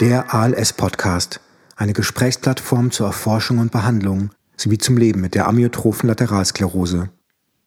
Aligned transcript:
Der 0.00 0.34
ALS-Podcast, 0.34 1.40
eine 1.74 1.94
Gesprächsplattform 1.94 2.90
zur 2.90 3.06
Erforschung 3.06 3.60
und 3.60 3.72
Behandlung 3.72 4.28
sowie 4.54 4.76
zum 4.76 4.98
Leben 4.98 5.22
mit 5.22 5.34
der 5.34 5.48
amyotrophen 5.48 6.06
Lateralsklerose. 6.06 7.08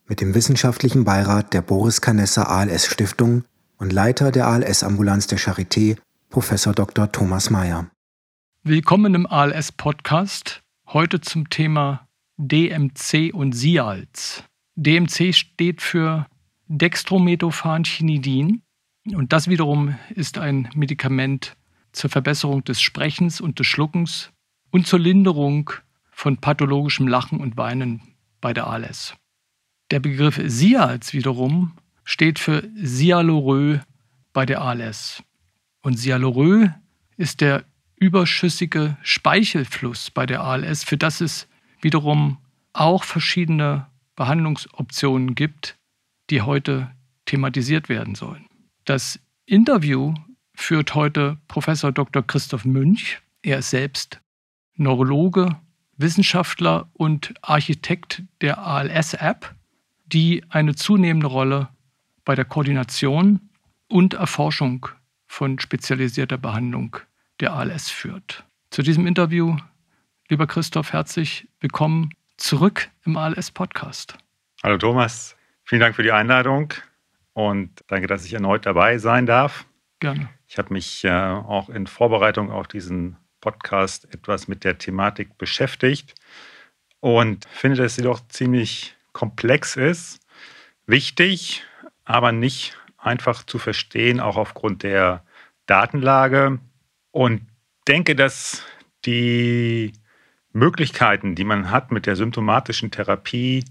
Mit 0.08 0.22
dem 0.22 0.36
wissenschaftlichen 0.36 1.06
Beirat 1.06 1.56
der 1.56 1.64
Boris 1.64 2.02
Canessa 2.02 2.44
ALS 2.44 2.86
Stiftung 2.86 3.46
und 3.78 3.92
Leiter 3.92 4.32
der 4.32 4.46
ALS-Ambulanz 4.46 5.26
der 5.26 5.40
Charité, 5.40 5.98
Prof. 6.30 6.54
Dr. 6.76 7.12
Thomas 7.12 7.50
Mayer. 7.50 7.90
Willkommen 8.62 9.16
im 9.16 9.26
ALS-Podcast. 9.26 10.62
Heute 10.86 11.22
zum 11.22 11.50
Thema 11.50 12.08
DMC 12.38 13.34
und 13.34 13.54
SIALS. 13.54 14.44
DMC 14.76 15.34
steht 15.34 15.82
für 15.82 16.28
Dextrometophan-Chinidin 16.68 18.62
und 19.16 19.34
das 19.34 19.48
wiederum 19.48 19.96
ist 20.14 20.38
ein 20.38 20.70
Medikament 20.76 21.56
zur 21.92 22.10
Verbesserung 22.10 22.64
des 22.64 22.82
Sprechens 22.82 23.42
und 23.42 23.60
des 23.60 23.68
Schluckens 23.68 24.32
und 24.72 24.88
zur 24.88 25.00
Linderung 25.00 25.72
von 26.12 26.38
pathologischem 26.38 27.08
Lachen 27.08 27.40
und 27.40 27.58
Weinen 27.58 28.02
bei 28.42 28.54
der 28.54 28.68
ALS. 28.68 29.16
Der 29.92 30.00
Begriff 30.00 30.40
SIALS 30.44 31.14
wiederum 31.14 31.74
steht 32.04 32.40
für 32.40 32.68
Sialorö 32.76 33.80
bei 34.34 34.46
der 34.46 34.62
ALS. 34.62 35.24
Und 35.82 35.98
Sialorö 35.98 36.70
ist 37.18 37.42
der 37.42 37.64
überschüssige 37.96 38.98
Speichelfluss 39.02 40.12
bei 40.12 40.26
der 40.26 40.42
ALS, 40.42 40.84
für 40.84 40.98
das 40.98 41.22
es 41.22 41.48
wiederum 41.82 42.38
auch 42.74 43.04
verschiedene 43.04 43.88
Behandlungsoptionen 44.16 45.36
gibt, 45.36 45.78
die 46.30 46.42
heute 46.42 46.92
thematisiert 47.26 47.90
werden 47.90 48.16
sollen. 48.16 48.46
Das 48.86 49.20
Interview 49.46 50.14
führt 50.60 50.94
heute 50.94 51.38
Professor 51.48 51.92
Dr. 51.92 52.22
Christoph 52.22 52.66
Münch. 52.66 53.22
Er 53.42 53.60
ist 53.60 53.70
selbst 53.70 54.20
Neurologe, 54.76 55.56
Wissenschaftler 55.98 56.90
und 56.94 57.34
Architekt 57.42 58.24
der 58.42 58.60
ALS-App, 58.60 59.56
die 60.06 60.44
eine 60.50 60.76
zunehmende 60.76 61.28
Rolle 61.28 61.70
bei 62.26 62.36
der 62.36 62.46
Koordination 62.46 63.40
und 63.88 64.14
Erforschung 64.14 64.88
von 65.28 65.60
spezialisierter 65.60 66.38
Behandlung 66.38 66.98
der 67.40 67.54
ALS 67.54 67.90
führt. 67.90 68.44
Zu 68.70 68.84
diesem 68.84 69.08
Interview, 69.08 69.56
lieber 70.28 70.46
Christoph, 70.46 70.94
herzlich 70.94 71.48
willkommen 71.62 72.12
zurück 72.38 72.90
im 73.06 73.18
ALS-Podcast. 73.18 74.18
Hallo 74.62 74.78
Thomas, 74.78 75.36
vielen 75.64 75.82
Dank 75.82 75.96
für 75.96 76.04
die 76.04 76.12
Einladung 76.12 76.74
und 77.34 77.84
danke, 77.88 78.08
dass 78.08 78.26
ich 78.26 78.34
erneut 78.34 78.66
dabei 78.66 78.98
sein 78.98 79.26
darf. 79.26 79.66
Gerne. 80.00 80.30
Ich 80.48 80.58
habe 80.58 80.74
mich 80.74 81.04
äh, 81.04 81.10
auch 81.10 81.70
in 81.70 81.88
Vorbereitung 81.88 82.52
auf 82.52 82.68
diesen 82.68 83.18
Podcast 83.42 84.14
etwas 84.14 84.48
mit 84.48 84.64
der 84.64 84.78
Thematik 84.78 85.38
beschäftigt 85.38 86.16
und 87.00 87.46
finde, 87.50 87.84
dass 87.84 87.96
sie 87.96 88.02
doch 88.02 88.26
ziemlich 88.28 88.96
komplex 89.14 89.76
ist, 89.76 90.20
wichtig, 90.86 91.64
aber 92.06 92.32
nicht 92.32 92.78
einfach 92.98 93.44
zu 93.44 93.60
verstehen, 93.60 94.20
auch 94.20 94.38
aufgrund 94.38 94.84
der 94.84 95.24
Datenlage. 95.66 96.60
Und 97.12 97.48
denke, 97.88 98.16
dass 98.16 98.64
die 99.06 99.94
Möglichkeiten, 100.52 101.36
die 101.36 101.44
man 101.44 101.72
hat 101.72 101.92
mit 101.92 102.06
der 102.06 102.16
symptomatischen 102.16 102.92
Therapie, 102.92 103.66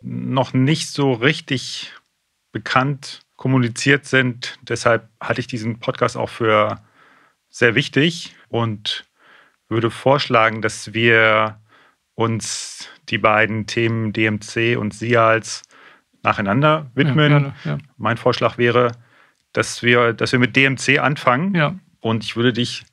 noch 0.00 0.52
nicht 0.52 0.88
so 0.88 1.12
richtig 1.12 1.92
bekannt 2.52 3.23
kommuniziert 3.44 4.06
sind. 4.06 4.58
Deshalb 4.62 5.06
halte 5.20 5.38
ich 5.38 5.46
diesen 5.46 5.78
Podcast 5.78 6.16
auch 6.16 6.30
für 6.30 6.80
sehr 7.50 7.74
wichtig 7.74 8.34
und 8.48 9.04
würde 9.68 9.90
vorschlagen, 9.90 10.62
dass 10.62 10.94
wir 10.94 11.60
uns 12.14 12.88
die 13.10 13.18
beiden 13.18 13.66
Themen 13.66 14.14
DMC 14.14 14.78
und 14.78 14.94
SIALS 14.94 15.60
nacheinander 16.22 16.90
widmen. 16.94 17.18
Ja, 17.18 17.38
gerne, 17.38 17.54
ja. 17.64 17.78
Mein 17.98 18.16
Vorschlag 18.16 18.56
wäre, 18.56 18.92
dass 19.52 19.82
wir, 19.82 20.14
dass 20.14 20.32
wir 20.32 20.38
mit 20.38 20.56
DMC 20.56 20.98
anfangen. 20.98 21.54
Ja. 21.54 21.74
Und 22.00 22.24
ich 22.24 22.36
würde 22.36 22.54
dich 22.54 22.86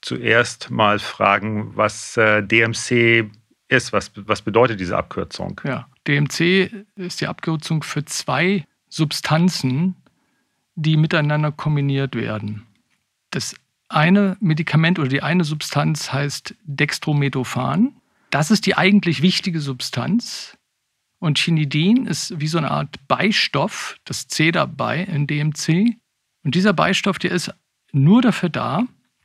zuerst 0.00 0.68
mal 0.68 0.98
fragen, 0.98 1.76
was 1.76 2.16
äh, 2.16 2.42
DMC 2.42 3.30
ist. 3.68 3.92
Was, 3.92 4.10
was 4.16 4.42
bedeutet 4.42 4.80
diese 4.80 4.96
Abkürzung? 4.96 5.60
Ja, 5.62 5.86
DMC 6.08 6.72
ist 6.96 7.20
die 7.20 7.28
Abkürzung 7.28 7.84
für 7.84 8.04
zwei 8.04 8.66
Substanzen, 8.92 9.96
die 10.74 10.98
miteinander 10.98 11.50
kombiniert 11.50 12.14
werden. 12.14 12.66
Das 13.30 13.56
eine 13.88 14.36
Medikament 14.40 14.98
oder 14.98 15.08
die 15.08 15.22
eine 15.22 15.44
Substanz 15.44 16.12
heißt 16.12 16.54
Dextrometophan. 16.64 17.96
Das 18.28 18.50
ist 18.50 18.66
die 18.66 18.76
eigentlich 18.76 19.22
wichtige 19.22 19.60
Substanz. 19.60 20.58
Und 21.18 21.38
Chinidin 21.38 22.04
ist 22.04 22.38
wie 22.38 22.46
so 22.46 22.58
eine 22.58 22.70
Art 22.70 23.08
Beistoff, 23.08 23.96
das 24.04 24.28
C 24.28 24.52
dabei 24.52 25.04
in 25.04 25.26
DMC. 25.26 25.96
Und 26.44 26.54
dieser 26.54 26.74
Beistoff, 26.74 27.18
der 27.18 27.30
ist 27.30 27.50
nur 27.92 28.20
dafür 28.20 28.50
da, 28.50 28.82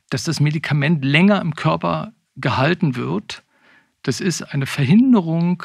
dass 0.08 0.24
das 0.24 0.40
Medikament 0.40 1.04
länger 1.04 1.42
im 1.42 1.54
Körper 1.54 2.14
gehalten 2.36 2.96
wird. 2.96 3.42
Das 4.02 4.22
ist 4.22 4.40
eine 4.40 4.64
Verhinderung, 4.64 5.64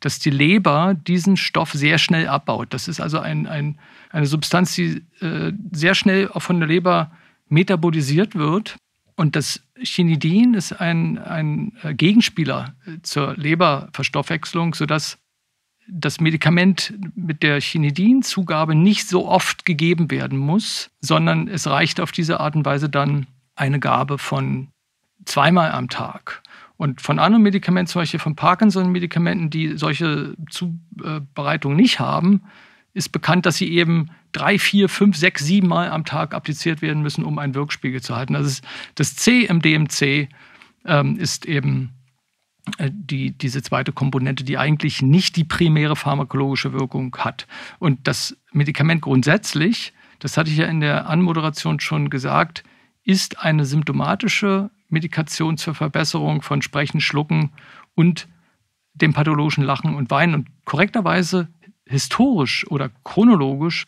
dass 0.00 0.18
die 0.18 0.30
Leber 0.30 0.94
diesen 0.94 1.36
Stoff 1.36 1.72
sehr 1.72 1.98
schnell 1.98 2.26
abbaut. 2.26 2.68
Das 2.74 2.88
ist 2.88 3.00
also 3.00 3.18
ein, 3.18 3.46
ein, 3.46 3.78
eine 4.10 4.26
Substanz, 4.26 4.74
die 4.74 5.02
äh, 5.20 5.52
sehr 5.72 5.94
schnell 5.94 6.28
auch 6.28 6.40
von 6.40 6.58
der 6.58 6.68
Leber 6.68 7.12
metabolisiert 7.48 8.34
wird. 8.34 8.76
Und 9.16 9.36
das 9.36 9.62
Chinidin 9.82 10.54
ist 10.54 10.72
ein, 10.72 11.18
ein 11.18 11.72
äh, 11.82 11.94
Gegenspieler 11.94 12.74
zur 13.02 13.36
Leberverstoffwechslung, 13.36 14.74
sodass 14.74 15.18
das 15.92 16.20
Medikament 16.20 16.94
mit 17.14 17.42
der 17.42 17.60
Chinidinzugabe 17.60 18.74
nicht 18.74 19.08
so 19.08 19.28
oft 19.28 19.64
gegeben 19.64 20.10
werden 20.10 20.38
muss, 20.38 20.90
sondern 21.00 21.48
es 21.48 21.66
reicht 21.66 22.00
auf 22.00 22.12
diese 22.12 22.40
Art 22.40 22.54
und 22.54 22.64
Weise 22.64 22.88
dann 22.88 23.26
eine 23.56 23.80
Gabe 23.80 24.18
von 24.18 24.68
zweimal 25.24 25.72
am 25.72 25.88
Tag. 25.88 26.42
Und 26.80 27.02
von 27.02 27.18
anderen 27.18 27.42
Medikamenten, 27.42 27.90
zum 27.90 28.00
Beispiel 28.00 28.20
von 28.20 28.36
Parkinson-Medikamenten, 28.36 29.50
die 29.50 29.76
solche 29.76 30.34
Zubereitungen 30.48 31.76
nicht 31.76 32.00
haben, 32.00 32.44
ist 32.94 33.10
bekannt, 33.10 33.44
dass 33.44 33.58
sie 33.58 33.70
eben 33.70 34.08
drei, 34.32 34.58
vier, 34.58 34.88
fünf, 34.88 35.14
sechs, 35.14 35.44
sieben 35.44 35.68
Mal 35.68 35.90
am 35.90 36.06
Tag 36.06 36.32
appliziert 36.32 36.80
werden 36.80 37.02
müssen, 37.02 37.22
um 37.22 37.38
einen 37.38 37.54
Wirkspiegel 37.54 38.00
zu 38.00 38.16
halten. 38.16 38.34
Also 38.34 38.62
das 38.94 39.14
C 39.14 39.42
im 39.42 39.60
DMC 39.60 40.30
ähm, 40.86 41.18
ist 41.18 41.44
eben 41.44 41.90
äh, 42.78 42.90
die, 42.90 43.36
diese 43.36 43.62
zweite 43.62 43.92
Komponente, 43.92 44.42
die 44.42 44.56
eigentlich 44.56 45.02
nicht 45.02 45.36
die 45.36 45.44
primäre 45.44 45.96
pharmakologische 45.96 46.72
Wirkung 46.72 47.14
hat. 47.18 47.46
Und 47.78 48.08
das 48.08 48.38
Medikament 48.52 49.02
grundsätzlich, 49.02 49.92
das 50.18 50.38
hatte 50.38 50.48
ich 50.48 50.56
ja 50.56 50.64
in 50.64 50.80
der 50.80 51.10
Anmoderation 51.10 51.78
schon 51.78 52.08
gesagt, 52.08 52.64
ist 53.04 53.38
eine 53.38 53.66
symptomatische 53.66 54.70
Medikation 54.90 55.56
zur 55.56 55.74
Verbesserung 55.74 56.42
von 56.42 56.62
Sprechen, 56.62 57.00
Schlucken 57.00 57.52
und 57.94 58.28
dem 58.94 59.12
pathologischen 59.12 59.64
Lachen 59.64 59.94
und 59.94 60.10
Weinen. 60.10 60.34
Und 60.34 60.48
korrekterweise 60.64 61.48
historisch 61.86 62.66
oder 62.70 62.90
chronologisch 63.04 63.86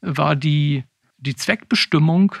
war 0.00 0.36
die, 0.36 0.84
die 1.18 1.34
Zweckbestimmung 1.34 2.34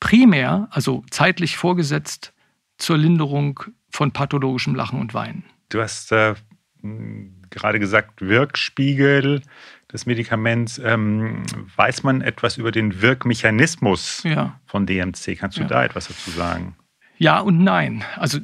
primär, 0.00 0.68
also 0.70 1.04
zeitlich 1.10 1.56
vorgesetzt, 1.56 2.32
zur 2.76 2.96
Linderung 2.96 3.60
von 3.90 4.12
pathologischem 4.12 4.74
Lachen 4.74 5.00
und 5.00 5.14
Weinen. 5.14 5.44
Du 5.68 5.80
hast 5.80 6.12
äh, 6.12 6.34
gerade 7.50 7.78
gesagt, 7.80 8.20
Wirkspiegel 8.20 9.42
des 9.92 10.06
Medikaments. 10.06 10.78
Ähm, 10.78 11.44
weiß 11.76 12.02
man 12.02 12.20
etwas 12.20 12.56
über 12.56 12.70
den 12.70 13.00
Wirkmechanismus 13.00 14.22
ja. 14.24 14.60
von 14.66 14.86
DMC? 14.86 15.36
Kannst 15.38 15.58
du 15.58 15.62
ja. 15.62 15.68
da 15.68 15.84
etwas 15.84 16.08
dazu 16.08 16.30
sagen? 16.30 16.76
Ja 17.18 17.40
und 17.40 17.62
nein. 17.62 18.04
Also 18.16 18.38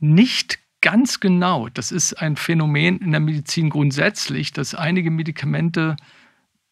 nicht 0.00 0.58
ganz 0.80 1.20
genau. 1.20 1.68
Das 1.68 1.92
ist 1.92 2.14
ein 2.14 2.36
Phänomen 2.36 2.98
in 2.98 3.10
der 3.10 3.20
Medizin 3.20 3.70
grundsätzlich, 3.70 4.52
dass 4.52 4.74
einige 4.74 5.10
Medikamente 5.10 5.96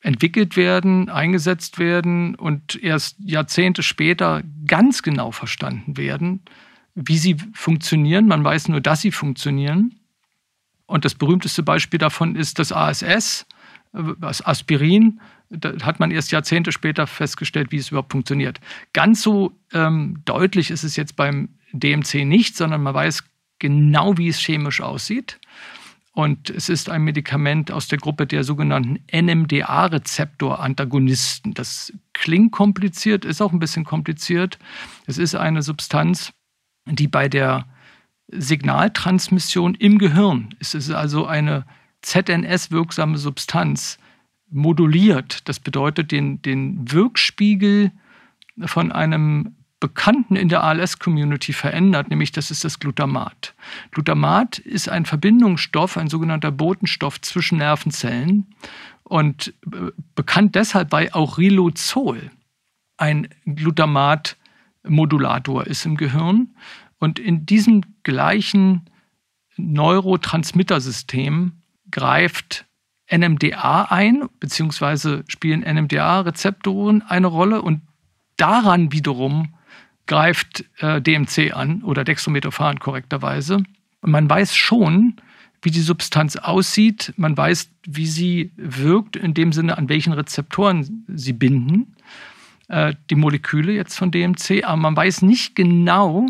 entwickelt 0.00 0.56
werden, 0.56 1.08
eingesetzt 1.08 1.78
werden 1.78 2.34
und 2.34 2.80
erst 2.82 3.16
Jahrzehnte 3.20 3.82
später 3.82 4.42
ganz 4.66 5.02
genau 5.02 5.32
verstanden 5.32 5.96
werden 5.96 6.42
wie 6.94 7.18
sie 7.18 7.36
funktionieren. 7.52 8.26
Man 8.26 8.44
weiß 8.44 8.68
nur, 8.68 8.80
dass 8.80 9.00
sie 9.00 9.12
funktionieren. 9.12 9.98
Und 10.86 11.04
das 11.04 11.14
berühmteste 11.14 11.62
Beispiel 11.62 11.98
davon 11.98 12.36
ist 12.36 12.58
das 12.58 12.72
ASS, 12.72 13.46
das 13.92 14.44
Aspirin. 14.44 15.20
Da 15.50 15.74
hat 15.82 16.00
man 16.00 16.10
erst 16.10 16.32
Jahrzehnte 16.32 16.72
später 16.72 17.06
festgestellt, 17.06 17.70
wie 17.70 17.76
es 17.76 17.90
überhaupt 17.90 18.12
funktioniert. 18.12 18.60
Ganz 18.92 19.22
so 19.22 19.52
ähm, 19.72 20.22
deutlich 20.24 20.70
ist 20.70 20.84
es 20.84 20.96
jetzt 20.96 21.16
beim 21.16 21.50
DMC 21.72 22.24
nicht, 22.24 22.56
sondern 22.56 22.82
man 22.82 22.94
weiß 22.94 23.24
genau, 23.58 24.16
wie 24.18 24.28
es 24.28 24.40
chemisch 24.40 24.80
aussieht. 24.80 25.38
Und 26.12 26.50
es 26.50 26.68
ist 26.68 26.90
ein 26.90 27.02
Medikament 27.02 27.72
aus 27.72 27.88
der 27.88 27.98
Gruppe 27.98 28.26
der 28.26 28.44
sogenannten 28.44 29.00
NMDA-Rezeptor-Antagonisten. 29.12 31.54
Das 31.54 31.92
klingt 32.12 32.52
kompliziert, 32.52 33.24
ist 33.24 33.42
auch 33.42 33.52
ein 33.52 33.58
bisschen 33.58 33.84
kompliziert. 33.84 34.60
Es 35.06 35.18
ist 35.18 35.34
eine 35.34 35.62
Substanz, 35.62 36.32
die 36.86 37.08
bei 37.08 37.28
der 37.28 37.66
Signaltransmission 38.28 39.74
im 39.74 39.98
Gehirn, 39.98 40.54
es 40.60 40.74
ist 40.74 40.90
also 40.90 41.26
eine 41.26 41.64
ZNS-wirksame 42.02 43.18
Substanz, 43.18 43.98
moduliert. 44.54 45.46
Das 45.48 45.60
bedeutet, 45.60 46.12
den, 46.12 46.40
den 46.40 46.90
Wirkspiegel 46.90 47.92
von 48.64 48.90
einem 48.92 49.56
Bekannten 49.80 50.36
in 50.36 50.48
der 50.48 50.62
ALS-Community 50.62 51.52
verändert, 51.52 52.08
nämlich 52.08 52.32
das 52.32 52.50
ist 52.50 52.64
das 52.64 52.78
Glutamat. 52.78 53.54
Glutamat 53.90 54.58
ist 54.58 54.88
ein 54.88 55.04
Verbindungsstoff, 55.04 55.98
ein 55.98 56.08
sogenannter 56.08 56.50
Botenstoff 56.50 57.20
zwischen 57.20 57.58
Nervenzellen 57.58 58.46
und 59.02 59.52
äh, 59.66 59.90
bekannt 60.14 60.54
deshalb 60.54 60.88
bei 60.88 61.12
auch 61.12 61.36
Riluzol, 61.36 62.30
ein 62.96 63.28
Glutamat-Modulator 63.44 65.66
ist 65.66 65.84
im 65.84 65.96
Gehirn. 65.96 66.54
Und 66.98 67.18
in 67.18 67.44
diesem 67.44 67.82
gleichen 68.04 68.88
Neurotransmittersystem 69.56 71.54
greift 71.90 72.66
NMDA 73.10 73.86
ein, 73.90 74.24
beziehungsweise 74.40 75.24
spielen 75.28 75.60
NMDA-Rezeptoren 75.60 77.02
eine 77.02 77.26
Rolle 77.26 77.62
und 77.62 77.82
daran 78.36 78.92
wiederum 78.92 79.54
greift 80.06 80.64
äh, 80.78 81.00
DMC 81.00 81.52
an 81.54 81.82
oder 81.82 82.04
Dextrometophan 82.04 82.78
korrekterweise. 82.78 83.62
Und 84.00 84.10
man 84.10 84.28
weiß 84.28 84.54
schon, 84.54 85.16
wie 85.62 85.70
die 85.70 85.80
Substanz 85.80 86.36
aussieht. 86.36 87.14
Man 87.16 87.36
weiß, 87.36 87.70
wie 87.86 88.06
sie 88.06 88.52
wirkt, 88.56 89.16
in 89.16 89.34
dem 89.34 89.52
Sinne, 89.52 89.78
an 89.78 89.88
welchen 89.88 90.12
Rezeptoren 90.12 91.04
sie 91.08 91.32
binden, 91.32 91.96
äh, 92.68 92.94
die 93.08 93.14
Moleküle 93.14 93.72
jetzt 93.72 93.96
von 93.96 94.10
DMC. 94.10 94.64
Aber 94.64 94.76
man 94.76 94.96
weiß 94.96 95.22
nicht 95.22 95.56
genau, 95.56 96.26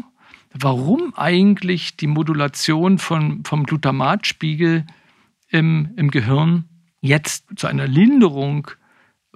warum 0.53 1.15
eigentlich 1.17 1.97
die 1.97 2.07
Modulation 2.07 2.99
von, 2.99 3.45
vom 3.45 3.65
Glutamatspiegel 3.65 4.87
im, 5.55 5.93
im 5.95 6.11
Gehirn 6.11 6.65
jetzt 7.01 7.47
zu 7.55 7.69
einer 7.69 7.87
Linderung 7.87 8.69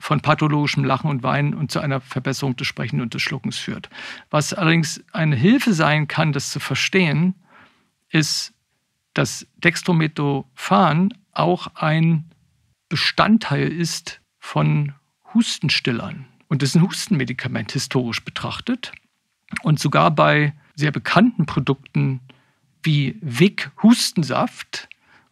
von 0.01 0.21
pathologischem 0.21 0.83
Lachen 0.85 1.09
und 1.09 1.23
Weinen 1.23 1.55
und 1.55 1.71
zu 1.71 1.79
einer 1.79 2.01
Verbesserung 2.01 2.57
des 2.57 2.67
Sprechens 2.67 3.01
und 3.01 3.15
des 3.15 3.23
Schluckens 3.23 3.57
führt. 3.57 3.89
Was 4.29 4.53
allerdings 4.53 5.05
eine 5.13 5.37
Hilfe 5.37 5.73
sein 5.73 6.09
kann, 6.09 6.33
das 6.33 6.51
zu 6.51 6.59
verstehen, 6.59 7.37
ist, 8.11 8.53
dass 9.15 9.47
Dextrometophan 9.59 11.15
auch 11.33 11.69
ein 11.77 12.25
Bestandteil 12.89 13.69
ist 13.69 14.21
von 14.41 14.95
Hustenstillern. 15.35 16.27
Und 16.49 16.63
das 16.63 16.71
ist 16.71 16.77
ein 16.77 16.83
Hustenmedikament 16.83 17.71
historisch 17.73 18.25
betrachtet. 18.25 18.91
Und 19.63 19.79
sogar 19.79 20.11
bei 20.11 20.53
sehr 20.75 20.91
bekannten 20.91 21.47
Produkten 21.47 22.21
wie 22.83 23.19
Vic 23.21 23.71
Hustensaft 23.85 24.88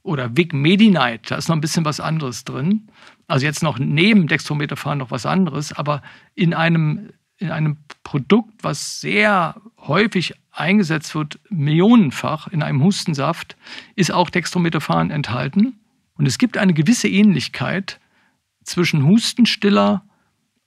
oder 0.07 0.37
Vic 0.37 0.53
Medi-Night, 0.53 1.31
da 1.31 1.37
ist 1.37 1.49
noch 1.49 1.57
ein 1.57 1.61
bisschen 1.61 1.85
was 1.85 2.01
anderes 2.01 2.45
drin. 2.45 2.89
Also 3.27 3.45
jetzt 3.45 3.63
noch 3.63 3.79
neben 3.79 4.29
Dextrometaphan 4.29 4.99
noch 4.99 5.11
was 5.11 5.27
anderes, 5.27 5.73
aber 5.73 6.01
in 6.35 6.55
einem, 6.55 7.11
in 7.39 7.51
einem 7.51 7.79
Produkt, 8.05 8.63
was 8.63 9.01
sehr 9.01 9.57
häufig 9.79 10.35
eingesetzt 10.53 11.15
wird, 11.15 11.41
millionenfach 11.51 12.47
in 12.47 12.63
einem 12.63 12.83
Hustensaft, 12.83 13.57
ist 13.97 14.13
auch 14.13 14.31
Dextrometaphan 14.31 15.11
enthalten. 15.11 15.79
Und 16.15 16.27
es 16.27 16.39
gibt 16.39 16.57
eine 16.57 16.73
gewisse 16.73 17.09
Ähnlichkeit 17.09 17.99
zwischen 18.63 19.05
Hustenstiller 19.05 20.05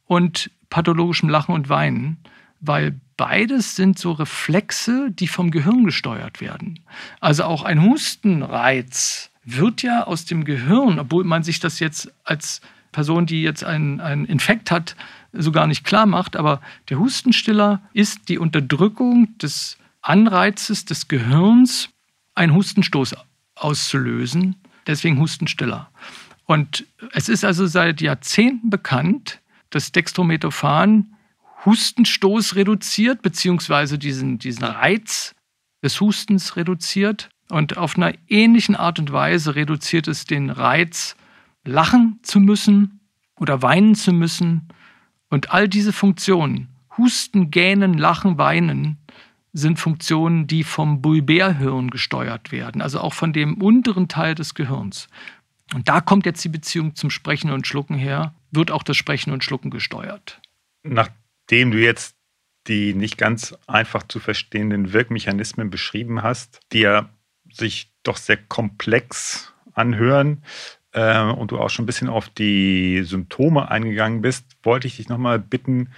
und 0.06 0.51
pathologischem 0.69 1.30
Lachen 1.30 1.56
und 1.56 1.69
Weinen, 1.69 2.18
weil 2.59 3.00
beides 3.15 3.75
sind 3.77 3.97
so 3.97 4.12
Reflexe, 4.12 5.12
die 5.12 5.27
vom 5.27 5.50
Gehirn 5.50 5.86
gesteuert 5.86 6.41
werden. 6.41 6.80
Also 7.21 7.45
auch 7.45 7.63
ein 7.63 7.83
Hustenreiz 7.83 9.29
wird 9.44 9.81
ja 9.81 10.03
aus 10.03 10.25
dem 10.25 10.45
Gehirn, 10.45 11.00
obwohl 11.00 11.24
man 11.24 11.44
sich 11.44 11.59
das 11.59 11.80
jetzt 11.80 12.12
als 12.24 12.62
Person, 12.91 13.25
die 13.25 13.41
jetzt 13.44 13.63
einen, 13.63 14.00
einen 14.00 14.25
Infekt 14.25 14.71
hat, 14.71 14.95
so 15.31 15.51
gar 15.51 15.68
nicht 15.68 15.83
klar 15.83 16.06
macht, 16.06 16.36
aber 16.36 16.62
der 16.89 17.00
Hustenstiller 17.00 17.81
ist 17.94 18.30
die 18.30 18.39
Unterdrückung 18.39 19.38
des 19.38 19.77
Anreizes 20.01 20.86
des 20.86 21.07
Gehirns, 21.07 21.89
einen 22.36 22.53
Hustenstoß 22.56 23.15
auszulösen. 23.56 24.56
Deswegen 24.88 25.19
Hustenstiller. 25.19 25.91
Und 26.45 26.86
es 27.12 27.30
ist 27.30 27.45
also 27.45 27.68
seit 27.68 28.01
Jahrzehnten 28.01 28.69
bekannt, 28.69 29.39
dass 29.69 29.91
Dextrometophan 29.91 31.15
Hustenstoß 31.65 32.56
reduziert, 32.56 33.21
beziehungsweise 33.21 34.00
diesen, 34.00 34.39
diesen 34.39 34.63
Reiz 34.63 35.36
des 35.83 36.00
Hustens 36.01 36.56
reduziert. 36.56 37.30
Und 37.50 37.78
auf 37.78 37.98
einer 37.98 38.13
ähnlichen 38.28 38.75
Art 38.75 39.00
und 39.00 39.12
Weise 39.12 39.56
reduziert 39.56 40.07
es 40.07 40.25
den 40.25 40.50
Reiz, 40.50 41.16
lachen 41.66 42.19
zu 42.22 42.40
müssen 42.40 43.00
oder 43.40 43.62
weinen 43.62 43.96
zu 43.96 44.13
müssen. 44.13 44.68
Und 45.30 45.51
all 45.51 45.68
diese 45.68 45.94
Funktionen, 45.94 46.69
Husten, 46.98 47.50
Gähnen, 47.51 47.98
Lachen, 47.98 48.38
Weinen, 48.38 48.98
sind 49.51 49.80
Funktionen, 49.80 50.46
die 50.46 50.63
vom 50.63 51.01
Bulbärhirn 51.01 51.90
gesteuert 51.90 52.51
werden, 52.51 52.81
also 52.81 53.00
auch 53.00 53.13
von 53.13 53.34
dem 53.34 53.56
unteren 53.56 54.07
Teil 54.07 54.36
des 54.36 54.54
Gehirns. 54.54 55.07
Und 55.74 55.90
da 55.90 56.01
kommt 56.01 56.25
jetzt 56.25 56.44
die 56.44 56.50
Beziehung 56.50 56.96
zum 56.96 57.10
Sprechen 57.10 57.51
und 57.51 57.66
Schlucken 57.66 57.96
her, 57.96 58.34
wird 58.51 58.69
auch 58.69 58.84
das 58.84 58.98
Sprechen 58.98 59.31
und 59.31 59.44
Schlucken 59.44 59.72
gesteuert. 59.72 60.40
Nachdem 60.84 61.72
du 61.72 61.80
jetzt 61.80 62.16
die 62.68 62.94
nicht 62.94 63.18
ganz 63.18 63.56
einfach 63.66 64.04
zu 64.04 64.19
verstehenden 64.19 64.94
Wirkmechanismen 64.94 65.69
beschrieben 65.69 66.22
hast, 66.22 66.60
die 66.72 66.81
ja 66.81 67.10
sich 67.60 67.92
doch 68.04 68.18
sehr 68.18 68.38
komplex 68.38 69.54
anhören 69.74 70.44
äh, 70.92 71.22
und 71.22 71.52
du 71.52 71.60
auch 71.60 71.70
schon 71.70 71.84
ein 71.84 71.88
bisschen 71.88 72.10
auf 72.10 72.30
die 72.30 73.04
Symptome 73.04 73.70
eingegangen 73.70 74.22
bist, 74.22 74.46
wollte 74.64 74.88
ich 74.88 74.98
dich 74.98 75.10
nochmal 75.10 75.40
bitten, 75.40 75.90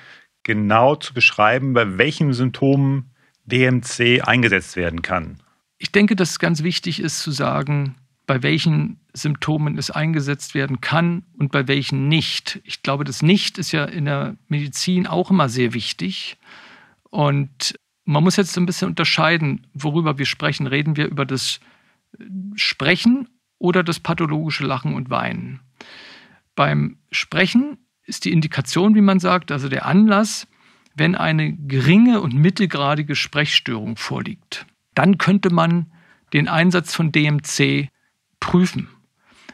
genau 0.43 0.95
zu 0.95 1.13
beschreiben, 1.13 1.73
bei 1.73 1.97
welchen 1.97 2.33
Symptomen 2.33 3.11
DMC 3.45 4.21
eingesetzt 4.23 4.75
werden 4.75 5.01
kann. 5.01 5.37
Ich 5.77 5.91
denke, 5.91 6.15
dass 6.15 6.31
es 6.31 6.39
ganz 6.39 6.63
wichtig 6.63 6.99
ist 6.99 7.19
zu 7.19 7.31
sagen, 7.31 7.95
bei 8.27 8.43
welchen 8.43 8.99
Symptomen 9.13 9.77
es 9.77 9.91
eingesetzt 9.91 10.55
werden 10.55 10.79
kann 10.79 11.23
und 11.37 11.51
bei 11.51 11.67
welchen 11.67 12.07
nicht. 12.07 12.61
Ich 12.63 12.81
glaube, 12.83 13.03
das 13.03 13.21
Nicht 13.21 13.57
ist 13.57 13.71
ja 13.71 13.85
in 13.85 14.05
der 14.05 14.37
Medizin 14.47 15.07
auch 15.07 15.31
immer 15.31 15.49
sehr 15.49 15.73
wichtig. 15.73 16.37
Und 17.09 17.77
man 18.05 18.23
muss 18.23 18.35
jetzt 18.35 18.57
ein 18.57 18.65
bisschen 18.65 18.89
unterscheiden, 18.89 19.67
worüber 19.73 20.17
wir 20.17 20.25
sprechen. 20.25 20.67
Reden 20.67 20.97
wir 20.97 21.07
über 21.07 21.25
das 21.25 21.59
Sprechen 22.55 23.29
oder 23.57 23.83
das 23.83 23.99
pathologische 23.99 24.65
Lachen 24.65 24.95
und 24.95 25.09
Weinen? 25.09 25.61
Beim 26.55 26.97
Sprechen 27.11 27.77
ist 28.03 28.25
die 28.25 28.31
Indikation, 28.31 28.95
wie 28.95 29.01
man 29.01 29.19
sagt, 29.19 29.51
also 29.51 29.69
der 29.69 29.85
Anlass, 29.85 30.47
wenn 30.95 31.15
eine 31.15 31.53
geringe 31.53 32.21
und 32.21 32.33
mittelgradige 32.33 33.15
Sprechstörung 33.15 33.95
vorliegt. 33.95 34.65
Dann 34.93 35.17
könnte 35.17 35.53
man 35.53 35.91
den 36.33 36.47
Einsatz 36.47 36.93
von 36.93 37.11
DMC 37.11 37.89
prüfen. 38.39 38.89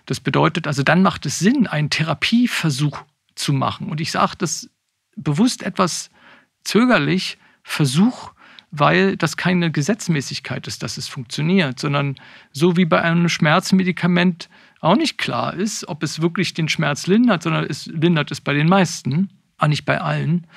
Das 0.06 0.20
bedeutet 0.20 0.68
also, 0.68 0.84
dann 0.84 1.04
macht 1.04 1.26
es 1.26 1.38
Sinn, 1.38 1.68
einen 1.68 1.90
Therapieversuch 1.90 3.04
zu 3.36 3.54
machen. 3.54 3.90
Und 3.90 4.02
ich 4.02 4.12
sage 4.12 4.34
das 4.38 4.70
bewusst 5.16 5.64
etwas 5.64 6.10
zögerlich, 6.64 7.38
Versuch, 7.64 8.32
weil 8.72 9.18
das 9.18 9.38
keine 9.38 9.72
Gesetzmäßigkeit 9.72 10.68
ist, 10.68 10.84
dass 10.84 10.98
es 10.98 11.08
funktioniert, 11.08 11.80
sondern 11.80 12.16
so 12.52 12.76
wie 12.78 12.86
bei 12.86 13.02
einem 13.02 13.30
Schmerzmedikament 13.30 14.50
auch 14.82 14.96
nicht 14.96 15.18
klar 15.18 15.54
ist, 15.54 15.88
ob 15.88 16.04
es 16.04 16.22
wirklich 16.22 16.54
den 16.54 16.70
Schmerz 16.70 17.08
lindert, 17.08 17.44
sondern 17.44 17.66
es 17.66 17.86
lindert 17.86 18.32
es 18.32 18.42
bei 18.42 18.54
den 18.54 18.68
meisten, 18.68 19.30
aber 19.58 19.70
nicht 19.70 19.86
bei 19.86 20.00
allen. 20.02 20.48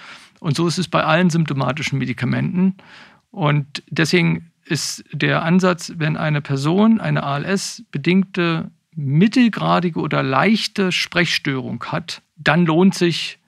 Und 0.40 0.57
so 0.57 0.67
ist 0.67 0.79
es 0.79 0.88
bei 0.88 1.05
allen 1.05 1.31
symptomatischen 1.31 1.99
Medikamenten. 1.99 2.76
Und 3.31 3.83
deswegen 3.88 4.50
ist 4.64 5.05
der 5.12 5.43
Ansatz, 5.43 5.93
wenn 5.97 6.17
eine 6.17 6.40
Person 6.40 7.00
eine 7.00 7.23
ALS-bedingte 7.23 8.71
mittelgradige 8.95 10.00
oder 10.00 10.23
leichte 10.23 10.93
Sprechstörung 10.93 11.85
hat, 11.85 12.23
dann 12.37 12.67
lohnt 12.67 12.95
sich 12.95 13.38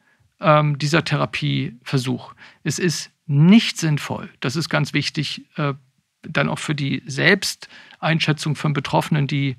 ähm, 0.40 0.78
dieser 0.78 1.04
Therapieversuch. 1.04 2.34
Es 2.64 2.78
ist 2.78 3.11
nicht 3.26 3.78
sinnvoll. 3.78 4.30
Das 4.40 4.56
ist 4.56 4.68
ganz 4.68 4.92
wichtig, 4.92 5.46
äh, 5.56 5.74
dann 6.22 6.48
auch 6.48 6.58
für 6.58 6.74
die 6.74 7.02
Selbsteinschätzung 7.06 8.54
von 8.54 8.72
Betroffenen, 8.72 9.26
die 9.26 9.56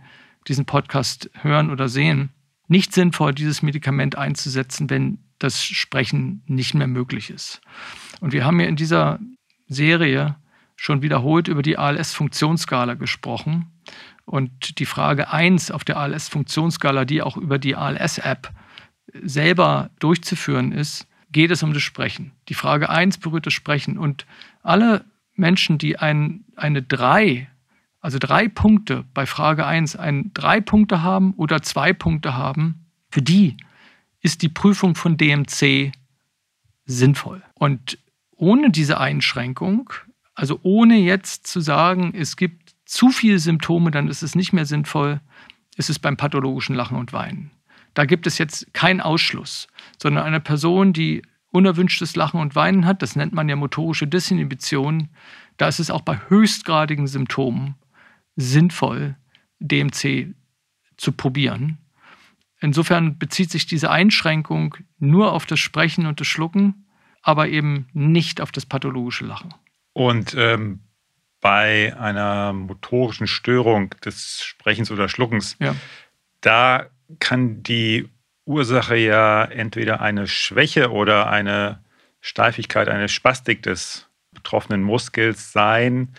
diesen 0.48 0.66
Podcast 0.66 1.30
hören 1.42 1.70
oder 1.70 1.90
sehen. 1.90 2.30
Nicht 2.68 2.94
sinnvoll, 2.94 3.34
dieses 3.34 3.62
Medikament 3.62 4.18
einzusetzen, 4.18 4.90
wenn 4.90 5.20
das 5.40 5.64
Sprechen 5.64 6.44
nicht 6.48 6.74
mehr 6.74 6.88
möglich 6.88 7.30
ist. 7.30 7.62
Und 8.22 8.32
wir 8.34 8.46
haben 8.46 8.60
ja 8.60 8.68
in 8.68 8.76
dieser 8.76 9.20
Serie 9.68 10.38
schon 10.76 11.02
wiederholt 11.02 11.48
über 11.48 11.62
die 11.62 11.78
ALS-Funktionsskala 11.78 12.96
gesprochen. 12.96 13.68
Und 14.26 14.80
die 14.80 14.86
Frage 14.86 15.32
1 15.32 15.72
auf 15.72 15.84
der 15.84 15.98
ALS-Funktionsskala, 15.98 17.06
die 17.06 17.22
auch 17.22 17.36
über 17.36 17.60
die 17.60 17.76
ALS-App 17.76 18.52
selber 19.22 19.92
durchzuführen 20.00 20.72
ist, 20.72 21.08
geht 21.34 21.52
es 21.52 21.64
um 21.64 21.74
das 21.74 21.84
Sprechen. 21.84 22.32
Die 22.48 22.54
Frage 22.54 22.90
1 22.90 23.18
berührt 23.18 23.46
das 23.46 23.54
Sprechen. 23.54 23.98
Und 23.98 24.26
alle 24.62 25.04
Menschen, 25.36 25.78
die 25.78 25.98
ein, 25.98 26.46
eine 26.56 26.82
3, 26.82 27.50
also 28.00 28.20
drei 28.20 28.48
Punkte 28.48 29.06
bei 29.14 29.26
Frage 29.26 29.66
1, 29.66 29.96
ein 29.96 30.32
drei 30.34 30.62
Punkte 30.62 31.02
haben 31.04 31.34
oder 31.36 31.62
zwei 31.62 31.94
Punkte 31.94 32.36
haben, 32.36 32.86
für 33.10 33.22
die 33.22 33.58
ist 34.22 34.42
die 34.42 34.50
Prüfung 34.50 34.96
von 34.96 35.18
DMC 35.18 35.92
sinnvoll. 36.86 37.42
Und 37.56 37.98
ohne 38.36 38.72
diese 38.72 39.00
Einschränkung, 39.00 39.92
also 40.36 40.60
ohne 40.64 40.98
jetzt 40.98 41.48
zu 41.48 41.62
sagen, 41.62 42.14
es 42.16 42.36
gibt 42.36 42.76
zu 42.86 43.10
viele 43.10 43.40
Symptome, 43.40 43.92
dann 43.92 44.08
ist 44.08 44.22
es 44.22 44.36
nicht 44.36 44.54
mehr 44.54 44.66
sinnvoll, 44.66 45.22
ist 45.78 45.90
es 45.90 46.00
beim 46.00 46.18
pathologischen 46.18 46.76
Lachen 46.76 46.98
und 46.98 47.14
Weinen. 47.14 47.52
Da 47.94 48.06
gibt 48.06 48.28
es 48.28 48.38
jetzt 48.38 48.74
keinen 48.74 49.02
Ausschluss, 49.02 49.68
sondern 50.02 50.24
eine 50.24 50.40
Person, 50.40 50.94
die 50.94 51.22
unerwünschtes 51.52 52.16
Lachen 52.16 52.40
und 52.40 52.56
Weinen 52.56 52.86
hat, 52.86 53.02
das 53.02 53.16
nennt 53.16 53.34
man 53.34 53.48
ja 53.48 53.56
motorische 53.56 54.08
Disinhibition, 54.08 55.10
da 55.58 55.68
ist 55.68 55.80
es 55.80 55.92
auch 55.92 56.02
bei 56.02 56.20
höchstgradigen 56.28 57.06
Symptomen 57.06 57.76
sinnvoll, 58.36 59.16
DMC 59.60 60.34
zu 60.98 61.12
probieren. 61.12 61.78
Insofern 62.60 63.20
bezieht 63.20 63.52
sich 63.52 63.68
diese 63.68 63.92
Einschränkung 63.92 64.76
nur 64.98 65.34
auf 65.34 65.46
das 65.46 65.60
Sprechen 65.60 66.08
und 66.08 66.20
das 66.20 66.28
Schlucken, 66.28 66.88
aber 67.22 67.50
eben 67.50 67.88
nicht 67.94 68.42
auf 68.42 68.52
das 68.52 68.66
pathologische 68.66 69.26
Lachen. 69.26 69.54
Und 69.94 70.34
ähm, 70.38 70.80
bei 71.40 71.96
einer 72.00 72.54
motorischen 72.54 73.28
Störung 73.28 73.92
des 74.04 74.42
Sprechens 74.44 74.90
oder 74.92 75.10
Schluckens, 75.10 75.56
ja. 75.60 75.76
da 76.42 76.88
kann 77.20 77.64
die 77.64 78.10
Ursache 78.46 78.96
ja 78.96 79.46
entweder 79.46 80.02
eine 80.02 80.28
Schwäche 80.28 80.92
oder 80.92 81.30
eine 81.30 81.80
Steifigkeit, 82.22 82.90
eine 82.90 83.10
Spastik 83.10 83.64
des 83.64 84.08
betroffenen 84.34 84.84
Muskels 84.84 85.52
sein. 85.52 86.10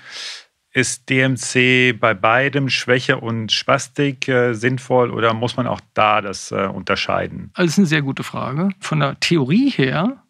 Ist 0.72 1.08
DMC 1.08 1.98
bei 2.00 2.14
beidem 2.14 2.68
Schwäche 2.68 3.18
und 3.18 3.52
Spastik 3.52 4.26
äh, 4.26 4.54
sinnvoll 4.54 5.10
oder 5.10 5.32
muss 5.32 5.56
man 5.56 5.66
auch 5.66 5.80
da 5.94 6.20
das 6.20 6.50
äh, 6.50 6.66
unterscheiden? 6.66 7.50
Also 7.54 7.66
das 7.66 7.72
ist 7.74 7.78
eine 7.78 7.86
sehr 7.86 8.02
gute 8.02 8.24
Frage. 8.24 8.70
Von 8.80 9.00
der 9.00 9.18
Theorie 9.20 9.70
her 9.70 10.24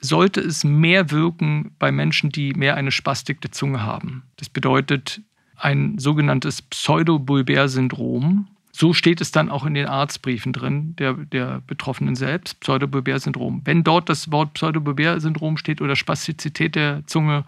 sollte 0.00 0.40
es 0.40 0.64
mehr 0.64 1.10
wirken 1.10 1.74
bei 1.78 1.92
Menschen, 1.92 2.30
die 2.30 2.54
mehr 2.54 2.76
eine 2.76 2.92
Spastik 2.92 3.40
der 3.40 3.52
Zunge 3.52 3.82
haben. 3.82 4.22
Das 4.36 4.48
bedeutet 4.48 5.20
ein 5.56 5.98
sogenanntes 5.98 6.62
Pseudobulbär-Syndrom. 6.62 8.48
So 8.76 8.92
steht 8.92 9.20
es 9.20 9.30
dann 9.30 9.50
auch 9.50 9.64
in 9.64 9.74
den 9.74 9.86
Arztbriefen 9.86 10.52
drin, 10.52 10.96
der, 10.96 11.12
der 11.12 11.62
Betroffenen 11.64 12.16
selbst, 12.16 12.58
Pseudobulbär-Syndrom. 12.58 13.62
Wenn 13.64 13.84
dort 13.84 14.08
das 14.08 14.32
Wort 14.32 14.54
Pseudobulbär-Syndrom 14.54 15.58
steht 15.58 15.80
oder 15.80 15.94
Spastizität 15.94 16.74
der 16.74 17.06
Zunge, 17.06 17.44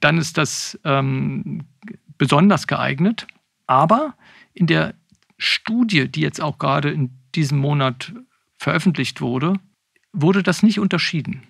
dann 0.00 0.16
ist 0.16 0.38
das 0.38 0.80
ähm, 0.84 1.64
besonders 2.16 2.66
geeignet. 2.66 3.26
Aber 3.66 4.14
in 4.54 4.66
der 4.66 4.94
Studie, 5.36 6.08
die 6.08 6.22
jetzt 6.22 6.40
auch 6.40 6.56
gerade 6.56 6.90
in 6.90 7.10
diesem 7.34 7.58
Monat 7.58 8.14
veröffentlicht 8.56 9.20
wurde, 9.20 9.56
wurde 10.14 10.42
das 10.42 10.62
nicht 10.62 10.80
unterschieden. 10.80 11.42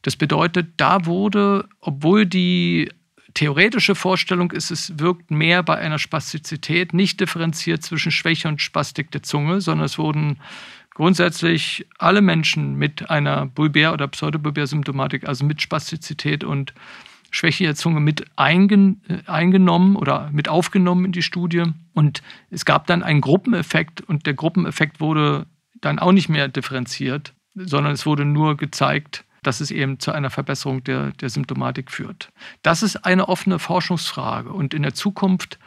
Das 0.00 0.16
bedeutet, 0.16 0.72
da 0.78 1.04
wurde, 1.04 1.68
obwohl 1.80 2.24
die 2.24 2.90
theoretische 3.34 3.94
Vorstellung 3.94 4.50
ist, 4.52 4.70
es 4.70 4.98
wirkt 4.98 5.30
mehr 5.30 5.62
bei 5.62 5.76
einer 5.76 5.98
Spastizität, 5.98 6.92
nicht 6.92 7.20
differenziert 7.20 7.82
zwischen 7.82 8.12
Schwäche 8.12 8.48
und 8.48 8.60
Spastik 8.60 9.10
der 9.10 9.22
Zunge, 9.22 9.60
sondern 9.60 9.86
es 9.86 9.98
wurden 9.98 10.38
grundsätzlich 10.94 11.86
alle 11.98 12.20
Menschen 12.20 12.76
mit 12.76 13.10
einer 13.10 13.46
Bulbär- 13.46 13.92
oder 13.92 14.08
Pseudobulbär-Symptomatik, 14.08 15.26
also 15.26 15.44
mit 15.44 15.62
Spastizität 15.62 16.44
und 16.44 16.74
Schwäche 17.30 17.64
der 17.64 17.74
Zunge 17.74 18.00
mit 18.00 18.26
eingen, 18.36 19.00
äh, 19.08 19.28
eingenommen 19.30 19.96
oder 19.96 20.30
mit 20.32 20.48
aufgenommen 20.48 21.06
in 21.06 21.12
die 21.12 21.22
Studie. 21.22 21.64
Und 21.94 22.22
es 22.50 22.64
gab 22.64 22.86
dann 22.86 23.02
einen 23.02 23.22
Gruppeneffekt 23.22 24.02
und 24.02 24.26
der 24.26 24.34
Gruppeneffekt 24.34 25.00
wurde 25.00 25.46
dann 25.80 25.98
auch 25.98 26.12
nicht 26.12 26.28
mehr 26.28 26.48
differenziert, 26.48 27.32
sondern 27.54 27.92
es 27.92 28.04
wurde 28.04 28.26
nur 28.26 28.56
gezeigt, 28.56 29.24
dass 29.42 29.60
es 29.60 29.70
eben 29.70 29.98
zu 29.98 30.12
einer 30.12 30.30
Verbesserung 30.30 30.84
der, 30.84 31.10
der 31.12 31.30
Symptomatik 31.30 31.90
führt. 31.90 32.32
Das 32.62 32.82
ist 32.82 33.04
eine 33.04 33.28
offene 33.28 33.58
Forschungsfrage 33.58 34.50
und 34.50 34.74
in 34.74 34.82
der 34.82 34.94
Zukunft 34.94 35.58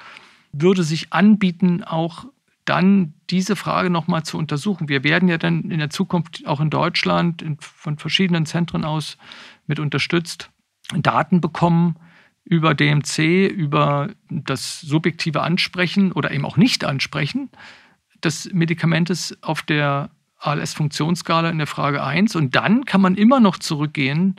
würde 0.52 0.84
sich 0.84 1.12
anbieten, 1.12 1.84
auch 1.84 2.26
dann 2.64 3.14
diese 3.30 3.56
Frage 3.56 3.90
nochmal 3.90 4.24
zu 4.24 4.38
untersuchen. 4.38 4.90
Wir 4.90 5.04
werden 5.04 5.30
ja 5.30 5.38
dann 5.38 5.70
in 5.70 5.80
der 5.80 5.90
Zukunft 5.90 6.46
auch 6.48 6.60
in 6.60 6.70
Deutschland 6.70 7.42
in, 7.42 7.58
von 7.60 7.98
verschiedenen 7.98 8.46
Zentren 8.46 8.84
aus 8.84 9.18
mit 9.68 9.80
unterstützt 9.80 10.50
Daten 10.96 11.42
bekommen 11.42 11.96
über 12.44 12.74
DMC, 12.74 13.48
über 13.48 14.10
das 14.30 14.82
subjektive 14.82 15.42
Ansprechen 15.42 16.12
oder 16.12 16.32
eben 16.32 16.46
auch 16.46 16.58
Nicht-Ansprechen 16.58 17.50
des 18.24 18.52
Medikamentes 18.54 19.38
auf 19.42 19.62
der 19.62 20.10
ALS-Funktionsskala 20.46 21.50
in 21.50 21.58
der 21.58 21.68
Frage 21.68 22.04
1. 22.04 22.36
Und 22.36 22.56
dann 22.56 22.86
kann 22.86 23.02
man 23.02 23.16
immer 23.16 23.40
noch 23.40 23.58
zurückgehen, 23.58 24.36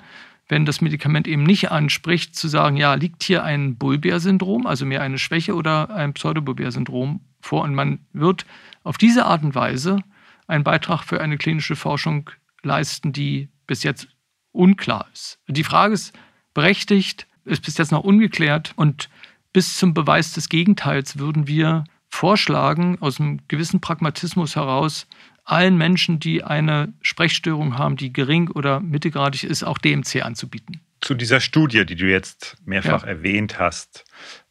wenn 0.48 0.64
das 0.64 0.80
Medikament 0.80 1.26
eben 1.26 1.42
nicht 1.42 1.70
anspricht, 1.70 2.36
zu 2.36 2.48
sagen, 2.48 2.76
ja, 2.76 2.94
liegt 2.94 3.24
hier 3.24 3.42
ein 3.42 3.76
Bulbär-Syndrom, 3.76 4.66
also 4.66 4.86
mehr 4.86 5.02
eine 5.02 5.18
Schwäche 5.18 5.54
oder 5.54 5.90
ein 5.90 6.14
Pseudobulbär-Syndrom 6.14 7.20
vor. 7.40 7.62
Und 7.62 7.74
man 7.74 8.00
wird 8.12 8.46
auf 8.84 8.96
diese 8.96 9.26
Art 9.26 9.42
und 9.42 9.54
Weise 9.54 9.98
einen 10.46 10.64
Beitrag 10.64 11.02
für 11.02 11.20
eine 11.20 11.36
klinische 11.36 11.74
Forschung 11.74 12.30
leisten, 12.62 13.12
die 13.12 13.48
bis 13.66 13.82
jetzt 13.82 14.08
unklar 14.52 15.06
ist. 15.12 15.40
Die 15.48 15.64
Frage 15.64 15.94
ist 15.94 16.16
berechtigt, 16.54 17.26
ist 17.44 17.64
bis 17.64 17.76
jetzt 17.78 17.92
noch 17.92 18.04
ungeklärt 18.04 18.72
und 18.76 19.08
bis 19.52 19.76
zum 19.76 19.94
Beweis 19.94 20.32
des 20.32 20.48
Gegenteils 20.48 21.18
würden 21.18 21.46
wir 21.46 21.84
vorschlagen, 22.08 22.98
aus 23.00 23.20
einem 23.20 23.40
gewissen 23.48 23.80
Pragmatismus 23.80 24.56
heraus, 24.56 25.06
allen 25.46 25.78
Menschen, 25.78 26.18
die 26.18 26.44
eine 26.44 26.92
Sprechstörung 27.00 27.78
haben, 27.78 27.96
die 27.96 28.12
gering 28.12 28.50
oder 28.50 28.80
mittelgradig 28.80 29.44
ist, 29.44 29.62
auch 29.62 29.78
DMC 29.78 30.22
anzubieten. 30.22 30.80
Zu 31.00 31.14
dieser 31.14 31.40
Studie, 31.40 31.86
die 31.86 31.94
du 31.94 32.06
jetzt 32.06 32.56
mehrfach 32.64 33.04
ja. 33.04 33.08
erwähnt 33.08 33.58
hast. 33.58 34.04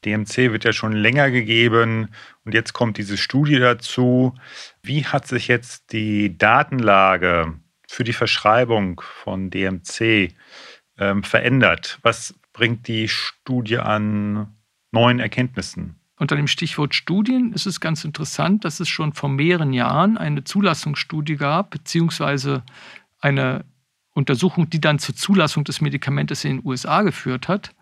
DMC 0.06 0.52
wird 0.52 0.64
ja 0.64 0.72
schon 0.72 0.94
länger 0.94 1.32
gegeben 1.32 2.10
und 2.46 2.54
jetzt 2.54 2.74
kommt 2.74 2.98
diese 2.98 3.18
Studie 3.18 3.60
dazu. 3.60 4.34
Wie 4.82 5.06
hat 5.06 5.28
sich 5.28 5.48
jetzt 5.48 5.92
die 5.92 6.38
Datenlage 6.38 7.54
für 7.88 8.04
die 8.04 8.14
Verschreibung 8.14 9.02
von 9.02 9.50
DMC 9.50 10.34
ähm, 10.98 11.24
verändert? 11.24 12.00
Was 12.04 12.34
bringt 12.54 12.88
die 12.88 13.10
Studie 13.10 13.80
an 13.80 14.56
neuen 14.92 15.20
Erkenntnissen? 15.20 16.00
Unter 16.18 16.36
dem 16.36 16.48
Stichwort 16.48 16.96
Studien 16.96 17.52
ist 17.52 17.66
es 17.66 17.82
ganz 17.82 18.06
interessant, 18.06 18.64
dass 18.64 18.80
es 18.80 18.88
schon 18.88 19.14
vor 19.14 19.30
mehreren 19.30 19.74
Jahren 19.74 20.18
eine 20.18 20.44
Zulassungsstudie 20.44 21.36
gab, 21.36 21.72
beziehungsweise 21.72 22.64
eine 23.20 23.66
Untersuchung, 24.14 24.70
die 24.70 24.80
dann 24.80 24.98
zur 24.98 25.16
Zulassung 25.16 25.66
des 25.66 25.82
Medikamentes 25.82 26.46
in 26.46 26.58
den 26.58 26.66
USA 26.66 27.02
geführt 27.02 27.50
hat, 27.50 27.76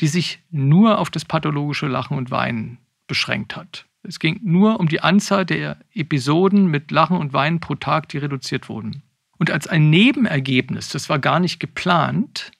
die 0.00 0.06
sich 0.06 0.38
nur 0.50 0.98
auf 0.98 1.10
das 1.10 1.24
pathologische 1.24 1.88
Lachen 1.88 2.16
und 2.16 2.30
Weinen 2.30 2.78
beschränkt 3.08 3.56
hat. 3.56 3.86
Es 4.02 4.20
ging 4.20 4.40
nur 4.42 4.78
um 4.78 4.88
die 4.88 5.00
Anzahl 5.00 5.44
der 5.44 5.76
Episoden 5.92 6.66
mit 6.68 6.90
Lachen 6.90 7.16
und 7.16 7.32
Weinen 7.32 7.60
pro 7.60 7.74
Tag, 7.74 8.08
die 8.08 8.18
reduziert 8.18 8.68
wurden. 8.68 9.02
Und 9.38 9.50
als 9.50 9.66
ein 9.66 9.90
Nebenergebnis, 9.90 10.88
das 10.88 11.08
war 11.08 11.18
gar 11.18 11.40
nicht 11.40 11.60
geplant, 11.60 12.52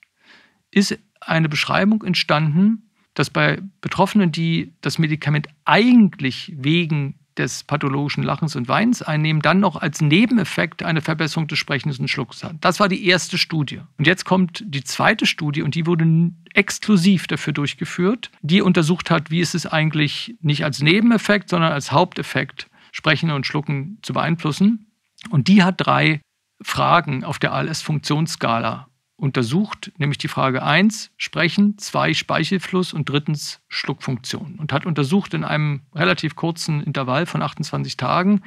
ist 0.69 0.99
eine 1.21 1.49
Beschreibung 1.49 2.03
entstanden, 2.03 2.90
dass 3.13 3.29
bei 3.29 3.59
Betroffenen, 3.81 4.31
die 4.31 4.73
das 4.81 4.99
Medikament 4.99 5.47
eigentlich 5.65 6.53
wegen 6.55 7.15
des 7.37 7.63
pathologischen 7.63 8.23
Lachens 8.23 8.55
und 8.55 8.67
Weinens 8.67 9.01
einnehmen, 9.01 9.41
dann 9.41 9.59
noch 9.59 9.75
als 9.77 10.01
Nebeneffekt 10.01 10.83
eine 10.83 11.01
Verbesserung 11.01 11.47
des 11.47 11.59
Sprechens 11.59 11.99
und 11.99 12.09
Schlucks 12.09 12.43
haben. 12.43 12.57
Das 12.61 12.79
war 12.79 12.89
die 12.89 13.05
erste 13.07 13.37
Studie. 13.37 13.81
Und 13.97 14.05
jetzt 14.05 14.25
kommt 14.25 14.63
die 14.65 14.83
zweite 14.83 15.25
Studie 15.25 15.61
und 15.61 15.75
die 15.75 15.85
wurde 15.85 16.31
exklusiv 16.53 17.27
dafür 17.27 17.53
durchgeführt, 17.53 18.31
die 18.41 18.61
untersucht 18.61 19.09
hat, 19.09 19.31
wie 19.31 19.39
ist 19.39 19.55
es 19.55 19.65
eigentlich 19.65 20.35
nicht 20.41 20.63
als 20.65 20.81
Nebeneffekt, 20.81 21.49
sondern 21.49 21.71
als 21.71 21.91
Haupteffekt 21.91 22.67
Sprechen 22.91 23.31
und 23.31 23.45
Schlucken 23.45 23.99
zu 24.01 24.13
beeinflussen. 24.13 24.91
Und 25.29 25.47
die 25.47 25.63
hat 25.63 25.75
drei 25.77 26.19
Fragen 26.61 27.23
auf 27.23 27.39
der 27.39 27.53
ALS-Funktionsskala 27.53 28.87
untersucht, 29.21 29.91
nämlich 29.97 30.17
die 30.17 30.27
Frage 30.27 30.63
1, 30.63 31.11
Sprechen, 31.17 31.77
2, 31.77 32.13
Speichelfluss 32.13 32.91
und 32.91 33.07
drittens 33.07 33.61
Schluckfunktion. 33.69 34.55
Und 34.57 34.73
hat 34.73 34.85
untersucht 34.85 35.33
in 35.33 35.43
einem 35.43 35.81
relativ 35.93 36.35
kurzen 36.35 36.81
Intervall 36.81 37.25
von 37.25 37.41
28 37.41 37.97
Tagen, 37.97 38.41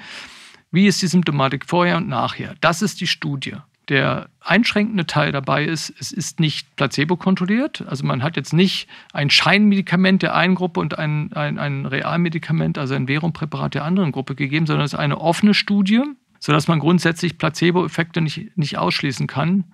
wie 0.72 0.88
ist 0.88 1.00
die 1.00 1.06
Symptomatik 1.06 1.66
vorher 1.66 1.96
und 1.98 2.08
nachher. 2.08 2.56
Das 2.60 2.82
ist 2.82 3.00
die 3.00 3.06
Studie. 3.06 3.54
Der 3.88 4.28
einschränkende 4.40 5.06
Teil 5.06 5.30
dabei 5.30 5.64
ist, 5.64 5.92
es 6.00 6.10
ist 6.10 6.40
nicht 6.40 6.74
placebo-kontrolliert. 6.74 7.84
Also 7.86 8.04
man 8.04 8.22
hat 8.22 8.36
jetzt 8.36 8.52
nicht 8.52 8.88
ein 9.12 9.30
Scheinmedikament 9.30 10.22
der 10.22 10.34
einen 10.34 10.56
Gruppe 10.56 10.80
und 10.80 10.98
ein, 10.98 11.32
ein, 11.34 11.58
ein 11.58 11.86
Realmedikament, 11.86 12.78
also 12.78 12.94
ein 12.94 13.06
Verumpräparat 13.06 13.74
der 13.74 13.84
anderen 13.84 14.10
Gruppe 14.10 14.34
gegeben, 14.34 14.66
sondern 14.66 14.86
es 14.86 14.94
ist 14.94 14.98
eine 14.98 15.20
offene 15.20 15.54
Studie, 15.54 16.02
sodass 16.40 16.66
man 16.66 16.80
grundsätzlich 16.80 17.38
Placebo-Effekte 17.38 18.22
nicht, 18.22 18.56
nicht 18.56 18.78
ausschließen 18.78 19.26
kann. 19.26 19.64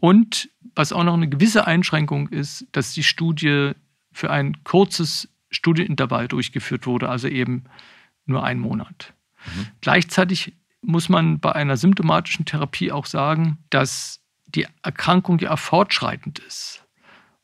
Und 0.00 0.48
was 0.74 0.92
auch 0.92 1.04
noch 1.04 1.14
eine 1.14 1.28
gewisse 1.28 1.66
Einschränkung 1.66 2.28
ist, 2.28 2.66
dass 2.72 2.94
die 2.94 3.02
Studie 3.02 3.72
für 4.12 4.30
ein 4.30 4.64
kurzes 4.64 5.28
Studienintervall 5.50 6.26
durchgeführt 6.26 6.86
wurde, 6.86 7.08
also 7.08 7.28
eben 7.28 7.64
nur 8.24 8.44
einen 8.44 8.60
Monat. 8.60 9.12
Mhm. 9.44 9.66
Gleichzeitig 9.80 10.54
muss 10.82 11.08
man 11.08 11.38
bei 11.38 11.52
einer 11.52 11.76
symptomatischen 11.76 12.46
Therapie 12.46 12.92
auch 12.92 13.06
sagen, 13.06 13.58
dass 13.68 14.20
die 14.46 14.66
Erkrankung 14.82 15.38
ja 15.38 15.56
fortschreitend 15.56 16.38
ist. 16.40 16.84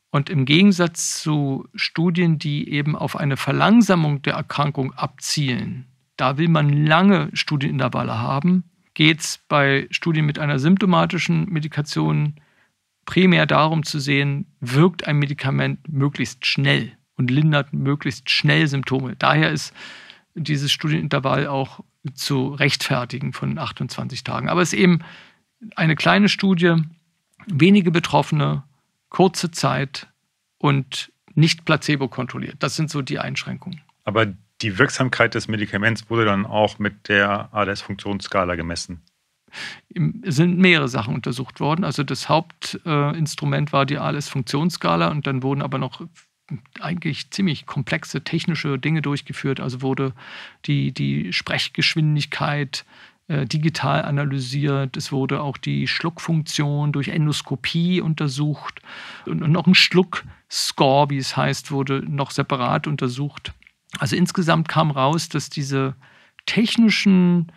Und 0.09 0.29
im 0.29 0.45
Gegensatz 0.45 1.21
zu 1.21 1.67
Studien, 1.75 2.39
die 2.39 2.69
eben 2.71 2.95
auf 2.95 3.15
eine 3.15 3.37
Verlangsamung 3.37 4.21
der 4.23 4.33
Erkrankung 4.33 4.93
abzielen, 4.93 5.85
da 6.15 6.37
will 6.37 6.47
man 6.47 6.85
lange 6.85 7.29
Studienintervalle 7.33 8.17
haben, 8.17 8.63
geht 8.95 9.19
es 9.19 9.39
bei 9.47 9.87
Studien 9.91 10.25
mit 10.25 10.39
einer 10.39 10.57
symptomatischen 10.57 11.47
Medikation 11.51 12.35
primär 13.07 13.47
darum 13.47 13.83
zu 13.83 13.99
sehen, 13.99 14.45
wirkt 14.59 15.07
ein 15.07 15.17
Medikament 15.17 15.87
möglichst 15.89 16.45
schnell 16.45 16.91
und 17.15 17.31
lindert 17.31 17.73
möglichst 17.73 18.29
schnell 18.29 18.67
Symptome. 18.67 19.15
Daher 19.15 19.49
ist 19.49 19.73
dieses 20.35 20.71
Studienintervall 20.71 21.47
auch 21.47 21.79
zu 22.13 22.49
rechtfertigen 22.49 23.33
von 23.33 23.57
28 23.57 24.23
Tagen. 24.23 24.49
Aber 24.49 24.61
es 24.61 24.73
ist 24.73 24.79
eben 24.79 24.99
eine 25.75 25.95
kleine 25.95 26.29
Studie, 26.29 26.75
wenige 27.47 27.91
Betroffene, 27.91 28.63
kurze 29.09 29.51
Zeit 29.51 30.07
und 30.59 31.11
nicht 31.33 31.65
placebo 31.65 32.09
kontrolliert. 32.09 32.57
Das 32.59 32.75
sind 32.75 32.91
so 32.91 33.01
die 33.01 33.19
Einschränkungen. 33.19 33.81
Aber 34.03 34.27
die 34.61 34.77
Wirksamkeit 34.77 35.33
des 35.33 35.47
Medikaments 35.47 36.09
wurde 36.09 36.25
dann 36.25 36.45
auch 36.45 36.77
mit 36.77 37.07
der 37.07 37.53
ALS-Funktionsskala 37.53 38.55
gemessen. 38.55 39.01
Sind 40.23 40.57
mehrere 40.57 40.87
Sachen 40.87 41.15
untersucht 41.15 41.59
worden. 41.59 41.83
Also 41.83 42.03
das 42.03 42.29
Hauptinstrument 42.29 43.73
war 43.73 43.85
die 43.85 43.97
ALS-Funktionsskala 43.97 45.09
und 45.09 45.25
dann 45.25 45.43
wurden 45.43 45.61
aber 45.61 45.77
noch 45.77 46.01
eigentlich 46.79 47.31
ziemlich 47.31 47.65
komplexe 47.65 48.23
technische 48.23 48.79
Dinge 48.79 49.01
durchgeführt. 49.01 49.59
Also 49.59 49.81
wurde 49.81 50.13
die, 50.65 50.93
die 50.93 51.33
Sprechgeschwindigkeit 51.33 52.85
äh, 53.27 53.45
digital 53.45 54.03
analysiert. 54.03 54.95
Es 54.95 55.11
wurde 55.11 55.41
auch 55.41 55.57
die 55.57 55.87
Schluckfunktion 55.87 56.93
durch 56.93 57.09
Endoskopie 57.09 57.99
untersucht. 57.99 58.81
Und, 59.25 59.43
und 59.43 59.51
noch 59.51 59.67
ein 59.67 59.75
Schluckscore, 59.75 61.09
wie 61.09 61.17
es 61.17 61.35
heißt, 61.35 61.71
wurde 61.71 62.03
noch 62.07 62.31
separat 62.31 62.87
untersucht. 62.87 63.53
Also 63.99 64.15
insgesamt 64.15 64.69
kam 64.69 64.91
raus, 64.91 65.29
dass 65.29 65.49
diese 65.49 65.95
technischen 66.45 67.51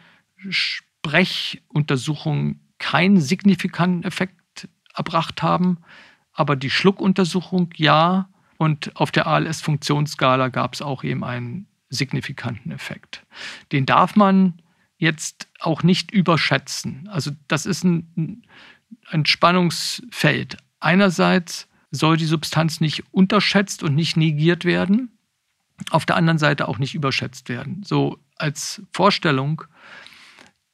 Sprechuntersuchungen 1.04 2.60
keinen 2.78 3.20
signifikanten 3.20 4.04
Effekt 4.04 4.68
erbracht 4.94 5.42
haben, 5.42 5.78
aber 6.32 6.56
die 6.56 6.70
Schluckuntersuchung 6.70 7.70
ja 7.76 8.28
und 8.58 8.94
auf 8.96 9.10
der 9.10 9.26
ALS-Funktionsskala 9.26 10.48
gab 10.48 10.74
es 10.74 10.82
auch 10.82 11.02
eben 11.02 11.24
einen 11.24 11.66
signifikanten 11.88 12.72
Effekt. 12.72 13.24
Den 13.72 13.86
darf 13.86 14.16
man 14.16 14.60
jetzt 14.98 15.48
auch 15.58 15.82
nicht 15.82 16.10
überschätzen. 16.10 17.08
Also 17.10 17.30
das 17.48 17.66
ist 17.66 17.84
ein, 17.84 18.42
ein 19.08 19.26
Spannungsfeld. 19.26 20.58
Einerseits 20.78 21.68
soll 21.90 22.16
die 22.16 22.26
Substanz 22.26 22.80
nicht 22.80 23.04
unterschätzt 23.12 23.82
und 23.82 23.94
nicht 23.94 24.16
negiert 24.16 24.64
werden, 24.64 25.18
auf 25.90 26.04
der 26.06 26.16
anderen 26.16 26.38
Seite 26.38 26.68
auch 26.68 26.78
nicht 26.78 26.94
überschätzt 26.94 27.48
werden. 27.48 27.82
So 27.82 28.18
als 28.36 28.82
Vorstellung, 28.92 29.64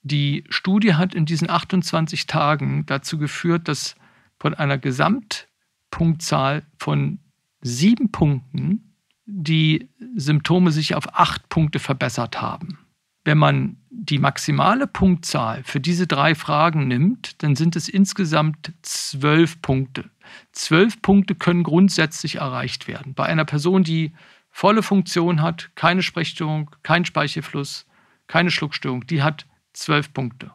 die 0.06 0.44
Studie 0.48 0.94
hat 0.94 1.14
in 1.14 1.26
diesen 1.26 1.50
28 1.50 2.26
Tagen 2.26 2.86
dazu 2.86 3.18
geführt, 3.18 3.68
dass 3.68 3.96
von 4.38 4.54
einer 4.54 4.78
Gesamtpunktzahl 4.78 6.62
von 6.78 7.19
sieben 7.60 8.12
Punkten 8.12 8.95
die 9.25 9.88
Symptome 10.14 10.71
sich 10.71 10.95
auf 10.95 11.14
acht 11.19 11.49
Punkte 11.49 11.80
verbessert 11.80 12.40
haben. 12.40 12.78
Wenn 13.25 13.38
man 13.38 13.78
die 13.90 14.21
maximale 14.21 14.86
Punktzahl 14.86 15.64
für 15.64 15.80
diese 15.80 16.06
drei 16.06 16.36
Fragen 16.36 16.86
nimmt, 16.86 17.42
dann 17.42 17.56
sind 17.56 17.75
es 17.75 17.88
insgesamt 17.88 18.73
zwölf 18.82 19.60
Punkte. 19.60 20.08
Zwölf 20.52 21.02
Punkte 21.02 21.34
können 21.34 21.64
grundsätzlich 21.64 22.36
erreicht 22.36 22.86
werden. 22.86 23.14
Bei 23.14 23.25
einer 23.25 23.45
Person, 23.45 23.82
die 23.82 24.12
volle 24.50 24.84
Funktion 24.84 25.42
hat, 25.42 25.71
keine 25.75 26.02
Sprechstörung, 26.02 26.71
kein 26.84 27.04
Speichelfluss, 27.04 27.86
keine 28.28 28.52
Schluckstörung, 28.52 29.04
die 29.08 29.25
hat 29.25 29.47
zwölf 29.76 30.12
Punkte. 30.12 30.52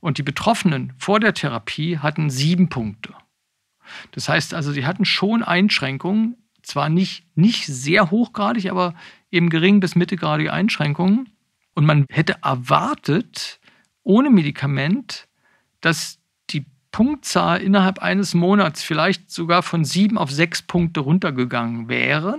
Und 0.00 0.18
die 0.18 0.22
Betroffenen 0.22 0.92
vor 0.96 1.20
der 1.20 1.34
Therapie 1.34 1.98
hatten 1.98 2.30
sieben 2.30 2.68
Punkte. 2.68 3.14
Das 4.12 4.28
heißt 4.28 4.54
also, 4.54 4.72
sie 4.72 4.86
hatten 4.86 5.04
schon 5.04 5.42
Einschränkungen, 5.42 6.36
zwar 6.62 6.88
nicht, 6.88 7.24
nicht 7.36 7.66
sehr 7.66 8.10
hochgradig, 8.10 8.70
aber 8.70 8.94
eben 9.30 9.48
gering 9.48 9.80
bis 9.80 9.96
mittelgradige 9.96 10.52
Einschränkungen. 10.52 11.30
Und 11.74 11.86
man 11.86 12.06
hätte 12.10 12.36
erwartet, 12.42 13.60
ohne 14.02 14.30
Medikament, 14.30 15.28
dass 15.80 16.18
die 16.50 16.66
Punktzahl 16.92 17.60
innerhalb 17.60 18.00
eines 18.00 18.34
Monats 18.34 18.82
vielleicht 18.82 19.30
sogar 19.30 19.62
von 19.62 19.84
sieben 19.84 20.18
auf 20.18 20.30
sechs 20.30 20.62
Punkte 20.62 21.00
runtergegangen 21.00 21.88
wäre. 21.88 22.36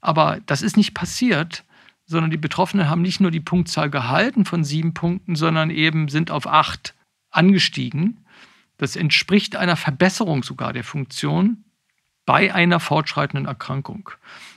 Aber 0.00 0.40
das 0.46 0.62
ist 0.62 0.76
nicht 0.76 0.94
passiert, 0.94 1.64
sondern 2.08 2.30
die 2.30 2.38
Betroffenen 2.38 2.88
haben 2.88 3.02
nicht 3.02 3.20
nur 3.20 3.30
die 3.30 3.38
Punktzahl 3.40 3.90
gehalten 3.90 4.46
von 4.46 4.64
sieben 4.64 4.94
Punkten, 4.94 5.36
sondern 5.36 5.70
eben 5.70 6.08
sind 6.08 6.30
auf 6.30 6.46
acht 6.46 6.94
angestiegen. 7.30 8.24
Das 8.78 8.96
entspricht 8.96 9.56
einer 9.56 9.76
Verbesserung 9.76 10.42
sogar 10.42 10.72
der 10.72 10.84
Funktion 10.84 11.64
bei 12.24 12.52
einer 12.52 12.80
fortschreitenden 12.80 13.46
Erkrankung. 13.46 14.10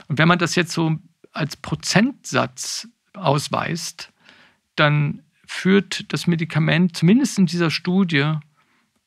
Und 0.08 0.18
wenn 0.18 0.30
man 0.30 0.40
das 0.40 0.56
jetzt 0.56 0.72
so 0.72 0.96
als 1.34 1.58
Prozentsatz 1.58 2.88
ausweist, 3.14 4.14
dann 4.78 5.22
führt 5.46 6.12
das 6.14 6.28
Medikament 6.28 6.96
zumindest 6.96 7.38
in 7.38 7.48
dieser 7.48 7.70
Studie 7.70 8.34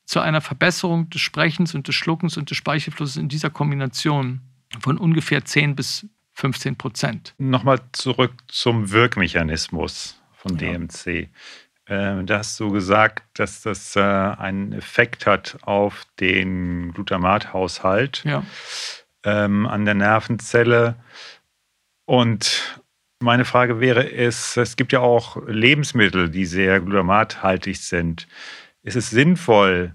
zu 0.05 0.21
einer 0.21 0.43
Verbesserung 0.43 1.09
des 1.09 1.23
Sprechens 1.23 1.75
und 1.75 1.89
des 1.89 1.95
Schluckens 1.95 2.37
und 2.37 2.51
des 2.51 2.59
Speichelflusses 2.59 3.17
in 3.17 3.31
dieser 3.31 3.49
Kombination 3.49 4.43
von 4.81 4.99
ungefähr 4.99 5.47
10 5.47 5.77
bis 5.77 6.07
15 6.35 6.77
Prozent. 6.77 7.35
Nochmal 7.39 7.81
zurück 7.93 8.33
zum 8.49 8.91
Wirkmechanismus 8.91 10.21
von 10.33 10.57
DMC. 10.57 11.29
Äh, 11.87 12.25
da 12.25 12.39
hast 12.39 12.59
du 12.61 12.71
gesagt, 12.71 13.25
dass 13.39 13.63
das 13.63 13.95
äh, 13.97 14.01
einen 14.01 14.73
Effekt 14.73 15.27
hat 15.27 15.59
auf 15.63 16.05
den 16.21 16.93
Glutamathaushalt 16.93 18.23
ja. 18.25 18.45
ähm, 19.25 19.67
an 19.67 19.85
der 19.85 19.95
Nervenzelle. 19.95 20.97
Und 22.07 22.83
meine 23.21 23.45
Frage 23.45 23.81
wäre, 23.81 24.03
ist, 24.03 24.57
es 24.57 24.77
gibt 24.77 24.93
ja 24.93 25.01
auch 25.01 25.37
Lebensmittel, 25.47 26.31
die 26.31 26.47
sehr 26.47 26.81
glutamathaltig 26.81 27.79
sind. 27.79 28.27
Ist 28.83 28.97
es 28.97 29.11
sinnvoll, 29.11 29.95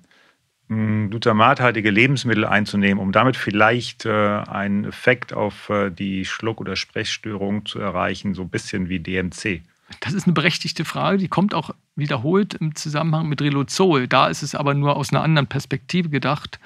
glutamathaltige 0.70 1.90
Lebensmittel 1.90 2.46
einzunehmen, 2.46 3.02
um 3.02 3.12
damit 3.12 3.36
vielleicht 3.36 4.06
äh, 4.06 4.12
einen 4.12 4.86
Effekt 4.86 5.34
auf 5.34 5.70
äh, 5.70 5.90
die 5.90 6.26
Schluck- 6.26 6.62
oder 6.62 6.76
Sprechstörung 6.76 7.66
zu 7.66 7.80
erreichen, 7.80 8.36
so 8.36 8.44
ein 8.44 8.50
bisschen 8.50 8.88
wie 8.88 9.00
DMC? 9.00 9.64
Das 10.00 10.14
ist 10.14 10.28
eine 10.28 10.34
berechtigte 10.34 10.86
Frage, 10.86 11.18
die 11.18 11.28
kommt 11.28 11.56
auch 11.56 11.72
wiederholt 11.96 12.54
im 12.54 12.76
Zusammenhang 12.76 13.28
mit 13.28 13.42
Riluzol. 13.42 14.08
Da 14.08 14.28
ist 14.28 14.44
es 14.44 14.54
aber 14.54 14.76
nur 14.76 14.96
aus 14.96 15.12
einer 15.12 15.24
anderen 15.24 15.48
Perspektive 15.48 16.10
gedacht. 16.10 16.60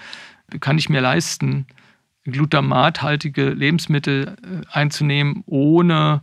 Kann 0.59 0.77
ich 0.77 0.89
mir 0.89 0.99
leisten, 0.99 1.65
glutamathaltige 2.25 3.51
Lebensmittel 3.51 4.35
äh, 4.43 4.65
einzunehmen, 4.69 5.43
ohne 5.45 6.19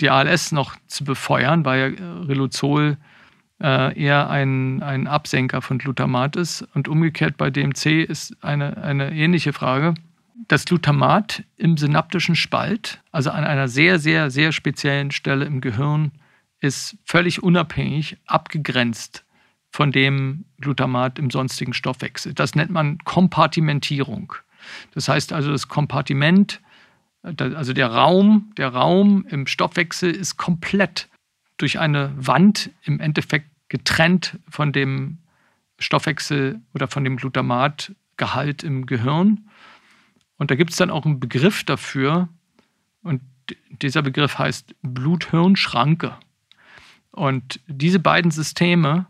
die 0.00 0.10
ALS 0.10 0.50
noch 0.50 0.74
zu 0.88 1.04
befeuern, 1.04 1.64
weil 1.64 1.94
äh, 1.94 2.00
eher 3.60 4.30
ein, 4.30 4.82
ein 4.82 5.06
Absenker 5.06 5.62
von 5.62 5.78
Glutamat 5.78 6.36
ist. 6.36 6.66
Und 6.74 6.88
umgekehrt 6.88 7.36
bei 7.36 7.50
DMC 7.50 8.04
ist 8.04 8.36
eine, 8.42 8.78
eine 8.78 9.12
ähnliche 9.12 9.52
Frage. 9.52 9.94
Das 10.48 10.64
Glutamat 10.64 11.44
im 11.56 11.76
synaptischen 11.76 12.34
Spalt, 12.34 13.00
also 13.12 13.30
an 13.30 13.44
einer 13.44 13.68
sehr, 13.68 13.98
sehr, 13.98 14.30
sehr 14.30 14.52
speziellen 14.52 15.10
Stelle 15.10 15.44
im 15.44 15.60
Gehirn, 15.60 16.12
ist 16.60 16.96
völlig 17.04 17.42
unabhängig, 17.42 18.16
abgegrenzt 18.26 19.24
von 19.70 19.92
dem 19.92 20.44
Glutamat 20.60 21.18
im 21.18 21.30
sonstigen 21.30 21.72
Stoffwechsel. 21.72 22.34
Das 22.34 22.54
nennt 22.54 22.70
man 22.70 22.98
Kompartimentierung. 22.98 24.34
Das 24.94 25.08
heißt 25.08 25.32
also, 25.32 25.50
das 25.50 25.68
Kompartiment, 25.68 26.60
also 27.22 27.72
der 27.72 27.88
Raum, 27.88 28.52
der 28.56 28.68
Raum 28.68 29.26
im 29.28 29.46
Stoffwechsel 29.46 30.10
ist 30.10 30.36
komplett 30.36 31.08
durch 31.56 31.78
eine 31.78 32.12
Wand 32.16 32.70
im 32.84 33.00
Endeffekt 33.00 33.49
getrennt 33.70 34.38
von 34.50 34.72
dem 34.72 35.18
Stoffwechsel 35.78 36.60
oder 36.74 36.88
von 36.88 37.04
dem 37.04 37.16
Glutamatgehalt 37.16 38.62
im 38.62 38.84
Gehirn. 38.84 39.48
Und 40.36 40.50
da 40.50 40.54
gibt 40.56 40.72
es 40.72 40.76
dann 40.76 40.90
auch 40.90 41.06
einen 41.06 41.20
Begriff 41.20 41.64
dafür. 41.64 42.28
Und 43.02 43.22
dieser 43.70 44.02
Begriff 44.02 44.38
heißt 44.38 44.74
Blut-Hirn-Schranke. 44.82 46.16
Und 47.12 47.60
diese 47.66 48.00
beiden 48.00 48.30
Systeme, 48.30 49.06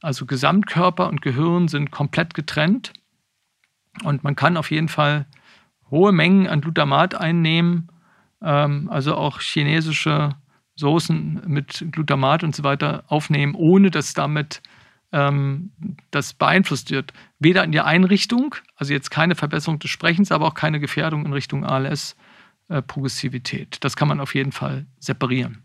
also 0.00 0.24
Gesamtkörper 0.26 1.08
und 1.08 1.20
Gehirn, 1.20 1.68
sind 1.68 1.90
komplett 1.90 2.34
getrennt. 2.34 2.92
Und 4.02 4.24
man 4.24 4.36
kann 4.36 4.56
auf 4.56 4.70
jeden 4.70 4.88
Fall 4.88 5.26
hohe 5.90 6.12
Mengen 6.12 6.46
an 6.48 6.60
Glutamat 6.60 7.14
einnehmen, 7.14 7.88
ähm, 8.42 8.88
also 8.90 9.14
auch 9.16 9.40
chinesische 9.40 10.30
Soßen 10.76 11.42
mit 11.46 11.86
Glutamat 11.92 12.42
und 12.42 12.54
so 12.54 12.64
weiter 12.64 13.04
aufnehmen, 13.08 13.54
ohne 13.54 13.90
dass 13.90 14.14
damit 14.14 14.60
ähm, 15.12 15.70
das 16.10 16.34
beeinflusst 16.34 16.90
wird. 16.90 17.12
Weder 17.38 17.64
in 17.64 17.72
die 17.72 17.80
Einrichtung, 17.80 18.56
also 18.76 18.92
jetzt 18.92 19.10
keine 19.10 19.36
Verbesserung 19.36 19.78
des 19.78 19.90
Sprechens, 19.90 20.32
aber 20.32 20.46
auch 20.46 20.54
keine 20.54 20.80
Gefährdung 20.80 21.24
in 21.24 21.32
Richtung 21.32 21.64
ALS-Progressivität. 21.64 23.76
Äh, 23.76 23.78
das 23.80 23.96
kann 23.96 24.08
man 24.08 24.20
auf 24.20 24.34
jeden 24.34 24.52
Fall 24.52 24.86
separieren. 24.98 25.62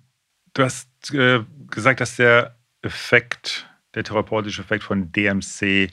Du 0.53 0.63
hast 0.63 0.89
äh, 1.13 1.43
gesagt, 1.69 1.99
dass 1.99 2.15
der 2.15 2.55
Effekt, 2.81 3.67
der 3.95 4.03
therapeutische 4.03 4.61
Effekt 4.61 4.83
von 4.83 5.11
DMC 5.11 5.91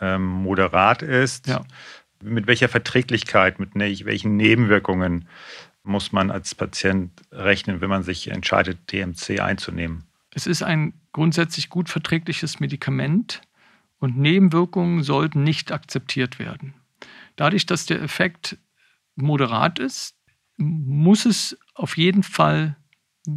ähm, 0.00 0.24
moderat 0.24 1.02
ist. 1.02 1.46
Ja. 1.46 1.64
Mit 2.22 2.46
welcher 2.46 2.68
Verträglichkeit, 2.68 3.60
mit 3.60 3.76
ne-, 3.76 4.04
welchen 4.04 4.36
Nebenwirkungen 4.36 5.28
muss 5.86 6.12
man 6.12 6.30
als 6.30 6.54
Patient 6.54 7.10
rechnen, 7.32 7.80
wenn 7.80 7.90
man 7.90 8.02
sich 8.02 8.28
entscheidet, 8.28 8.92
DMC 8.92 9.40
einzunehmen? 9.40 10.04
Es 10.30 10.46
ist 10.46 10.62
ein 10.62 10.92
grundsätzlich 11.12 11.70
gut 11.70 11.88
verträgliches 11.88 12.60
Medikament 12.60 13.40
und 13.98 14.18
Nebenwirkungen 14.18 15.02
sollten 15.02 15.42
nicht 15.42 15.72
akzeptiert 15.72 16.38
werden. 16.38 16.74
Dadurch, 17.36 17.66
dass 17.66 17.86
der 17.86 18.02
Effekt 18.02 18.58
moderat 19.14 19.78
ist, 19.78 20.16
muss 20.58 21.24
es 21.24 21.58
auf 21.74 21.96
jeden 21.96 22.22
Fall 22.22 22.76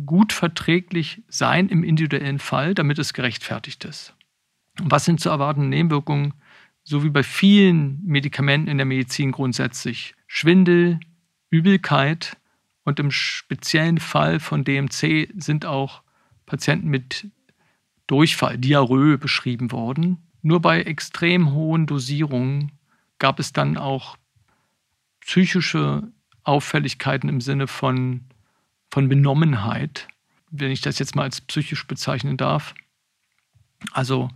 gut 0.06 0.34
verträglich 0.34 1.24
sein 1.28 1.70
im 1.70 1.84
individuellen 1.84 2.40
Fall, 2.40 2.74
damit 2.74 3.00
es 3.00 3.14
gerechtfertigt 3.14 3.86
ist. 3.86 4.14
Was 4.82 5.06
sind 5.06 5.20
zu 5.20 5.30
erwartende 5.30 5.70
Nebenwirkungen? 5.70 6.34
So 6.84 7.04
wie 7.04 7.10
bei 7.10 7.24
vielen 7.24 8.02
Medikamenten 8.04 8.70
in 8.70 8.78
der 8.78 8.86
Medizin 8.86 9.32
grundsätzlich. 9.32 10.16
Schwindel, 10.28 11.00
Übelkeit 11.50 12.38
und 12.90 13.00
im 13.00 13.12
speziellen 13.12 14.00
Fall 14.00 14.40
von 14.40 14.64
DMC 14.64 15.32
sind 15.38 15.66
auch 15.66 16.02
Patienten 16.46 16.90
mit 16.90 17.28
Durchfall, 18.08 18.58
Diarrhoe 18.58 19.18
beschrieben 19.18 19.72
worden. 19.72 20.18
Nur 20.42 20.60
bei 20.60 20.82
extrem 20.82 21.52
hohen 21.54 21.86
Dosierungen 21.86 22.72
gab 23.20 23.40
es 23.40 23.54
dann 23.54 23.78
auch 23.78 24.18
psychische 25.22 26.12
Auffälligkeiten 26.44 27.30
im 27.30 27.42
Sinne 27.42 27.68
von 27.68 28.26
von 28.92 29.08
Benommenheit, 29.08 30.08
wenn 30.50 30.72
ich 30.72 30.82
das 30.82 30.98
jetzt 30.98 31.16
mal 31.16 31.22
als 31.22 31.42
psychisch 31.42 31.86
bezeichnen 31.86 32.38
darf. 32.38 32.74
Also 33.92 34.30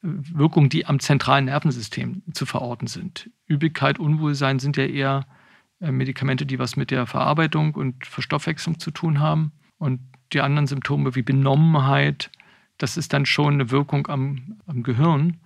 Wirkungen, 0.00 0.70
die 0.70 0.86
am 0.86 1.00
zentralen 1.00 1.44
Nervensystem 1.44 2.22
zu 2.32 2.46
verorten 2.46 2.86
sind. 2.86 3.28
Übelkeit, 3.46 3.98
Unwohlsein 3.98 4.58
sind 4.58 4.78
ja 4.78 4.86
eher 4.86 5.26
äh, 5.26 5.39
Medikamente, 5.80 6.46
die 6.46 6.58
was 6.58 6.76
mit 6.76 6.90
der 6.90 7.06
Verarbeitung 7.06 7.74
und 7.74 8.06
Verstoffwechslung 8.06 8.78
zu 8.78 8.90
tun 8.90 9.20
haben. 9.20 9.52
Und 9.78 10.00
die 10.32 10.40
anderen 10.40 10.66
Symptome 10.66 11.14
wie 11.14 11.22
Benommenheit, 11.22 12.30
das 12.78 12.96
ist 12.96 13.12
dann 13.12 13.26
schon 13.26 13.54
eine 13.54 13.70
Wirkung 13.70 14.06
am, 14.08 14.58
am 14.66 14.82
Gehirn. 14.82 15.38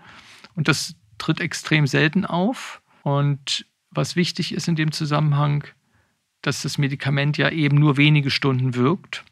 Und 0.56 0.68
das 0.68 0.96
tritt 1.18 1.40
extrem 1.40 1.86
selten 1.86 2.24
auf. 2.24 2.82
Und 3.02 3.66
was 3.90 4.16
wichtig 4.16 4.52
ist 4.52 4.68
in 4.68 4.76
dem 4.76 4.92
Zusammenhang, 4.92 5.64
dass 6.42 6.62
das 6.62 6.78
Medikament 6.78 7.38
ja 7.38 7.48
eben 7.50 7.78
nur 7.78 7.96
wenige 7.96 8.30
Stunden 8.30 8.74
wirkt 8.74 9.24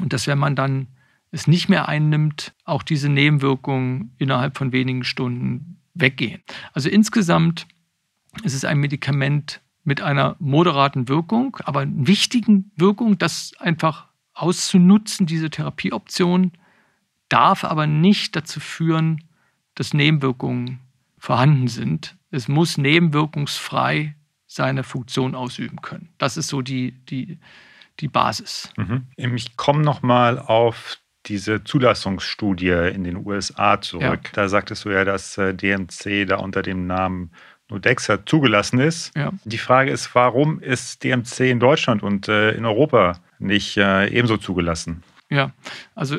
und 0.00 0.12
dass 0.12 0.26
wenn 0.26 0.38
man 0.38 0.54
dann 0.54 0.88
es 1.30 1.46
nicht 1.46 1.68
mehr 1.68 1.88
einnimmt, 1.88 2.54
auch 2.64 2.82
diese 2.82 3.08
Nebenwirkungen 3.08 4.14
innerhalb 4.18 4.58
von 4.58 4.70
wenigen 4.70 5.02
Stunden 5.02 5.78
weggehen. 5.94 6.42
Also 6.72 6.88
insgesamt 6.88 7.66
ist 8.44 8.54
es 8.54 8.64
ein 8.64 8.78
Medikament 8.78 9.61
mit 9.84 10.00
einer 10.00 10.36
moderaten 10.38 11.08
Wirkung, 11.08 11.56
aber 11.64 11.80
einer 11.80 12.06
wichtigen 12.06 12.70
Wirkung, 12.76 13.18
das 13.18 13.52
einfach 13.58 14.08
auszunutzen, 14.34 15.26
diese 15.26 15.50
Therapieoption, 15.50 16.52
darf 17.28 17.64
aber 17.64 17.86
nicht 17.86 18.36
dazu 18.36 18.60
führen, 18.60 19.24
dass 19.74 19.94
Nebenwirkungen 19.94 20.80
vorhanden 21.18 21.68
sind. 21.68 22.16
Es 22.30 22.48
muss 22.48 22.78
nebenwirkungsfrei 22.78 24.14
seine 24.46 24.84
Funktion 24.84 25.34
ausüben 25.34 25.80
können. 25.80 26.10
Das 26.18 26.36
ist 26.36 26.48
so 26.48 26.62
die, 26.62 26.92
die, 27.06 27.38
die 28.00 28.08
Basis. 28.08 28.70
Mhm. 28.76 29.06
Ich 29.16 29.56
komme 29.56 29.82
nochmal 29.82 30.38
auf 30.38 30.98
diese 31.26 31.62
Zulassungsstudie 31.64 32.90
in 32.92 33.04
den 33.04 33.16
USA 33.24 33.80
zurück. 33.80 34.24
Ja. 34.24 34.30
Da 34.32 34.48
sagtest 34.48 34.84
du 34.84 34.90
ja, 34.90 35.04
dass 35.04 35.38
äh, 35.38 35.54
DMC 35.54 36.26
da 36.26 36.36
unter 36.36 36.62
dem 36.62 36.86
Namen 36.86 37.30
Nudexa 37.72 38.24
zugelassen 38.24 38.80
ist. 38.80 39.16
Ja. 39.16 39.32
Die 39.44 39.58
Frage 39.58 39.90
ist, 39.90 40.14
warum 40.14 40.60
ist 40.60 41.02
DMC 41.02 41.50
in 41.50 41.60
Deutschland 41.60 42.02
und 42.02 42.28
äh, 42.28 42.52
in 42.52 42.64
Europa 42.64 43.18
nicht 43.38 43.76
äh, 43.76 44.08
ebenso 44.08 44.36
zugelassen? 44.36 45.02
Ja, 45.30 45.52
also 45.94 46.18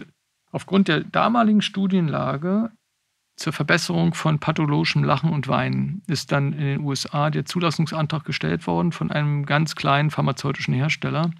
aufgrund 0.51 0.87
der 0.87 1.01
damaligen 1.01 1.61
Studienlage 1.61 2.71
zur 3.35 3.53
Verbesserung 3.53 4.13
von 4.13 4.39
pathologischem 4.39 5.03
Lachen 5.03 5.31
und 5.31 5.47
Weinen 5.47 6.03
ist 6.07 6.31
dann 6.31 6.53
in 6.53 6.65
den 6.65 6.79
USA 6.81 7.29
der 7.31 7.45
Zulassungsantrag 7.45 8.23
gestellt 8.25 8.67
worden 8.67 8.91
von 8.91 9.11
einem 9.11 9.45
ganz 9.45 9.75
kleinen 9.75 10.11
pharmazeutischen 10.11 10.73
Hersteller 10.73 11.31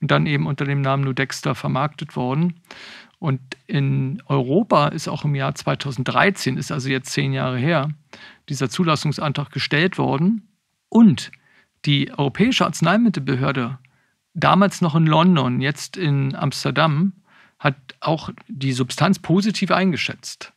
und 0.00 0.10
dann 0.10 0.26
eben 0.26 0.46
unter 0.46 0.64
dem 0.64 0.80
Namen 0.80 1.04
Nudexta 1.04 1.54
vermarktet 1.54 2.16
worden. 2.16 2.60
Und 3.18 3.40
in 3.66 4.22
Europa 4.26 4.88
ist 4.88 5.08
auch 5.08 5.24
im 5.24 5.34
Jahr 5.34 5.54
2013, 5.54 6.58
ist 6.58 6.70
also 6.70 6.88
jetzt 6.88 7.10
zehn 7.10 7.32
Jahre 7.32 7.58
her, 7.58 7.90
dieser 8.48 8.68
Zulassungsantrag 8.68 9.50
gestellt 9.50 9.98
worden. 9.98 10.48
Und 10.88 11.32
die 11.86 12.12
Europäische 12.12 12.64
Arzneimittelbehörde, 12.64 13.78
damals 14.34 14.80
noch 14.80 14.94
in 14.94 15.06
London, 15.06 15.60
jetzt 15.60 15.96
in 15.96 16.34
Amsterdam, 16.34 17.12
hat 17.58 17.76
auch 18.00 18.30
die 18.48 18.72
Substanz 18.72 19.18
positiv 19.18 19.70
eingeschätzt. 19.70 20.52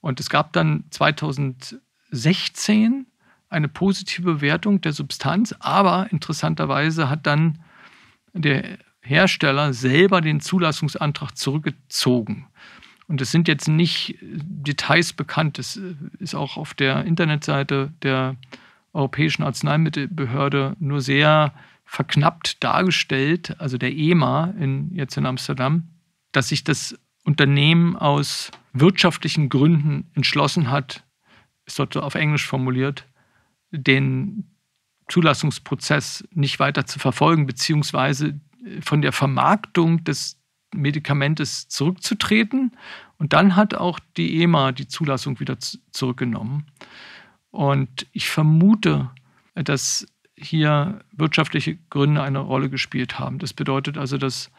Und 0.00 0.20
es 0.20 0.30
gab 0.30 0.52
dann 0.52 0.84
2016 0.90 3.06
eine 3.48 3.68
positive 3.68 4.34
Bewertung 4.34 4.80
der 4.80 4.92
Substanz, 4.92 5.54
aber 5.58 6.06
interessanterweise 6.10 7.10
hat 7.10 7.26
dann 7.26 7.58
der 8.32 8.78
Hersteller 9.04 9.72
selber 9.72 10.20
den 10.20 10.40
Zulassungsantrag 10.40 11.36
zurückgezogen. 11.36 12.46
Und 13.06 13.20
es 13.20 13.30
sind 13.30 13.48
jetzt 13.48 13.68
nicht 13.68 14.16
Details 14.20 15.12
bekannt. 15.12 15.58
Es 15.58 15.78
ist 16.18 16.34
auch 16.34 16.56
auf 16.56 16.74
der 16.74 17.04
Internetseite 17.04 17.92
der 18.02 18.36
Europäischen 18.92 19.42
Arzneimittelbehörde 19.42 20.76
nur 20.78 21.00
sehr 21.00 21.52
verknappt 21.84 22.64
dargestellt, 22.64 23.60
also 23.60 23.76
der 23.76 23.92
EMA 23.94 24.54
in, 24.58 24.94
jetzt 24.94 25.16
in 25.16 25.26
Amsterdam, 25.26 25.88
dass 26.32 26.48
sich 26.48 26.64
das 26.64 26.98
Unternehmen 27.24 27.96
aus 27.96 28.50
wirtschaftlichen 28.72 29.48
Gründen 29.48 30.10
entschlossen 30.14 30.70
hat, 30.70 31.04
ist 31.66 31.78
dort 31.78 31.96
auf 31.96 32.14
Englisch 32.14 32.46
formuliert, 32.46 33.06
den 33.70 34.50
Zulassungsprozess 35.08 36.24
nicht 36.32 36.58
weiter 36.58 36.86
zu 36.86 36.98
verfolgen, 36.98 37.46
beziehungsweise 37.46 38.40
von 38.80 39.02
der 39.02 39.12
Vermarktung 39.12 40.04
des 40.04 40.40
Medikamentes 40.74 41.68
zurückzutreten. 41.68 42.76
Und 43.18 43.32
dann 43.32 43.56
hat 43.56 43.74
auch 43.74 43.98
die 44.16 44.42
EMA 44.42 44.72
die 44.72 44.88
Zulassung 44.88 45.40
wieder 45.40 45.58
zurückgenommen. 45.58 46.66
Und 47.50 48.06
ich 48.12 48.28
vermute, 48.28 49.10
dass 49.54 50.06
hier 50.36 51.00
wirtschaftliche 51.12 51.76
Gründe 51.90 52.22
eine 52.22 52.40
Rolle 52.40 52.68
gespielt 52.68 53.18
haben. 53.18 53.38
Das 53.38 53.52
bedeutet 53.52 53.96
also, 53.96 54.18
dass 54.18 54.50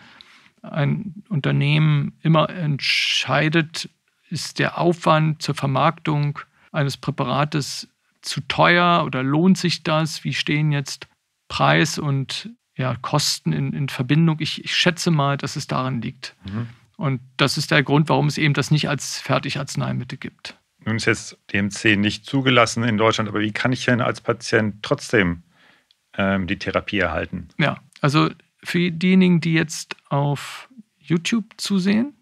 ein 0.61 1.23
Unternehmen 1.29 2.13
immer 2.21 2.49
entscheidet, 2.49 3.89
ist 4.29 4.59
der 4.59 4.79
Aufwand 4.79 5.41
zur 5.41 5.55
Vermarktung 5.55 6.39
eines 6.71 6.97
Präparates 6.97 7.87
zu 8.21 8.41
teuer 8.47 9.03
oder 9.05 9.21
lohnt 9.21 9.57
sich 9.57 9.83
das? 9.83 10.23
Wie 10.23 10.33
stehen 10.33 10.71
jetzt 10.71 11.07
Preis 11.47 11.99
und 11.99 12.49
ja, 12.75 12.95
Kosten 13.01 13.53
in, 13.53 13.73
in 13.73 13.89
Verbindung? 13.89 14.37
Ich, 14.39 14.63
ich, 14.63 14.75
schätze 14.75 15.11
mal, 15.11 15.37
dass 15.37 15.55
es 15.55 15.67
daran 15.67 16.01
liegt. 16.01 16.35
Mhm. 16.45 16.67
Und 16.97 17.21
das 17.37 17.57
ist 17.57 17.71
der 17.71 17.83
Grund, 17.83 18.09
warum 18.09 18.27
es 18.27 18.37
eben 18.37 18.53
das 18.53 18.71
nicht 18.71 18.89
als 18.89 19.19
Fertigarzneimittel 19.19 20.17
gibt. 20.17 20.57
Nun 20.85 20.97
ist 20.97 21.05
jetzt 21.05 21.37
DMC 21.51 21.97
nicht 21.97 22.25
zugelassen 22.25 22.83
in 22.83 22.97
Deutschland, 22.97 23.27
aber 23.27 23.39
wie 23.39 23.51
kann 23.51 23.71
ich 23.71 23.85
denn 23.85 24.01
als 24.01 24.21
Patient 24.21 24.83
trotzdem 24.83 25.43
ähm, 26.17 26.47
die 26.47 26.59
Therapie 26.59 26.99
erhalten? 26.99 27.49
Ja, 27.57 27.79
also 28.01 28.29
für 28.63 28.91
diejenigen, 28.91 29.41
die 29.41 29.53
jetzt 29.53 29.95
auf 30.09 30.69
YouTube 30.99 31.45
zusehen, 31.57 32.13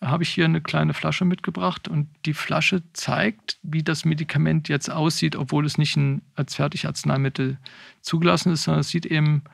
habe 0.00 0.22
ich 0.22 0.30
hier 0.30 0.44
eine 0.44 0.60
kleine 0.60 0.94
Flasche 0.94 1.24
mitgebracht 1.24 1.88
und 1.88 2.08
die 2.26 2.34
Flasche 2.34 2.82
zeigt, 2.92 3.58
wie 3.62 3.82
das 3.82 4.04
Medikament 4.04 4.68
jetzt 4.68 4.90
aussieht, 4.90 5.36
obwohl 5.36 5.64
es 5.64 5.78
nicht 5.78 5.96
ein, 5.96 6.22
als 6.34 6.54
Fertigarzneimittel 6.56 7.58
zugelassen 8.02 8.52
ist, 8.52 8.64
sondern 8.64 8.80
es 8.80 8.88
sieht 8.88 9.06
eben 9.06 9.44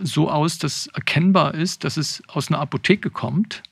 so 0.00 0.30
aus, 0.30 0.58
dass 0.58 0.86
erkennbar 0.88 1.54
ist, 1.54 1.84
dass 1.84 1.96
es 1.96 2.22
aus 2.28 2.48
einer 2.48 2.60
Apotheke 2.60 3.10
kommt. 3.10 3.62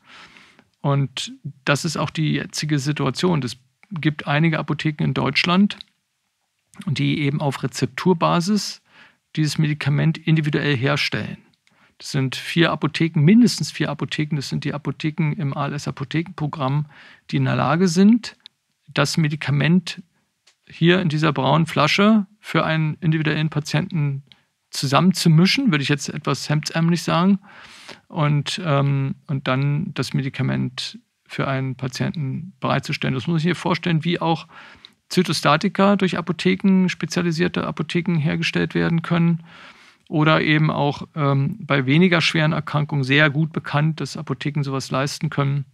Und 0.80 1.33
das 1.64 1.85
ist 1.85 1.96
auch 1.96 2.11
die 2.11 2.33
jetzige 2.33 2.78
Situation. 2.78 3.42
Es 3.42 3.56
gibt 3.90 4.26
einige 4.26 4.59
Apotheken 4.59 5.04
in 5.04 5.14
Deutschland, 5.14 5.78
die 6.87 7.20
eben 7.20 7.40
auf 7.40 7.62
Rezepturbasis 7.62 8.80
dieses 9.37 9.59
Medikament 9.59 10.18
individuell 10.18 10.76
herstellen. 10.76 11.38
Das 11.98 12.12
sind 12.12 12.35
vier 12.35 12.72
Apotheken, 12.72 13.20
mindestens 13.20 13.70
vier 13.70 13.90
Apotheken. 13.90 14.37
Das 14.37 14.48
sind 14.48 14.64
die 14.64 14.72
Apotheken 14.72 15.33
im 15.37 15.54
ALS-Apothekenprogramm, 15.54 16.87
die 17.30 17.37
in 17.37 17.44
der 17.44 17.56
Lage 17.56 17.88
sind, 17.88 18.37
das 18.88 19.16
Medikament 19.16 20.02
hier 20.66 21.00
in 21.00 21.09
dieser 21.09 21.33
braunen 21.33 21.66
Flasche 21.66 22.26
für 22.40 22.64
einen 22.64 22.94
individuellen 23.00 23.50
Patienten 23.50 24.22
zusammenzumischen, 24.70 25.70
würde 25.70 25.83
ich 25.83 25.88
jetzt 25.88 26.09
etwas 26.09 26.48
hemdsärmlich 26.48 27.02
sagen, 27.02 27.38
und, 28.09 28.61
ähm, 28.64 29.16
und 29.26 29.48
dann 29.48 29.92
das 29.94 30.14
Medikament 30.14 30.98
für 31.26 31.46
einen 31.46 31.76
Patienten 31.76 32.52
bereitzustellen. 32.61 33.14
Das 33.14 33.26
muss 33.26 33.40
ich 33.40 33.46
mir 33.46 33.54
vorstellen, 33.54 34.04
wie 34.04 34.20
auch 34.20 34.46
Zytostatika 35.09 35.96
durch 35.96 36.16
Apotheken, 36.16 36.88
spezialisierte 36.88 37.66
Apotheken 37.66 38.16
hergestellt 38.16 38.74
werden 38.74 39.02
können 39.02 39.44
oder 40.09 40.40
eben 40.40 40.70
auch 40.70 41.06
ähm, 41.14 41.56
bei 41.61 41.87
weniger 41.87 42.20
schweren 42.20 42.52
Erkrankungen 42.52 43.04
sehr 43.04 43.30
gut 43.30 43.52
bekannt, 43.52 44.00
dass 44.00 44.16
Apotheken 44.16 44.62
sowas 44.62 44.90
leisten 44.90 45.30
können, 45.30 45.66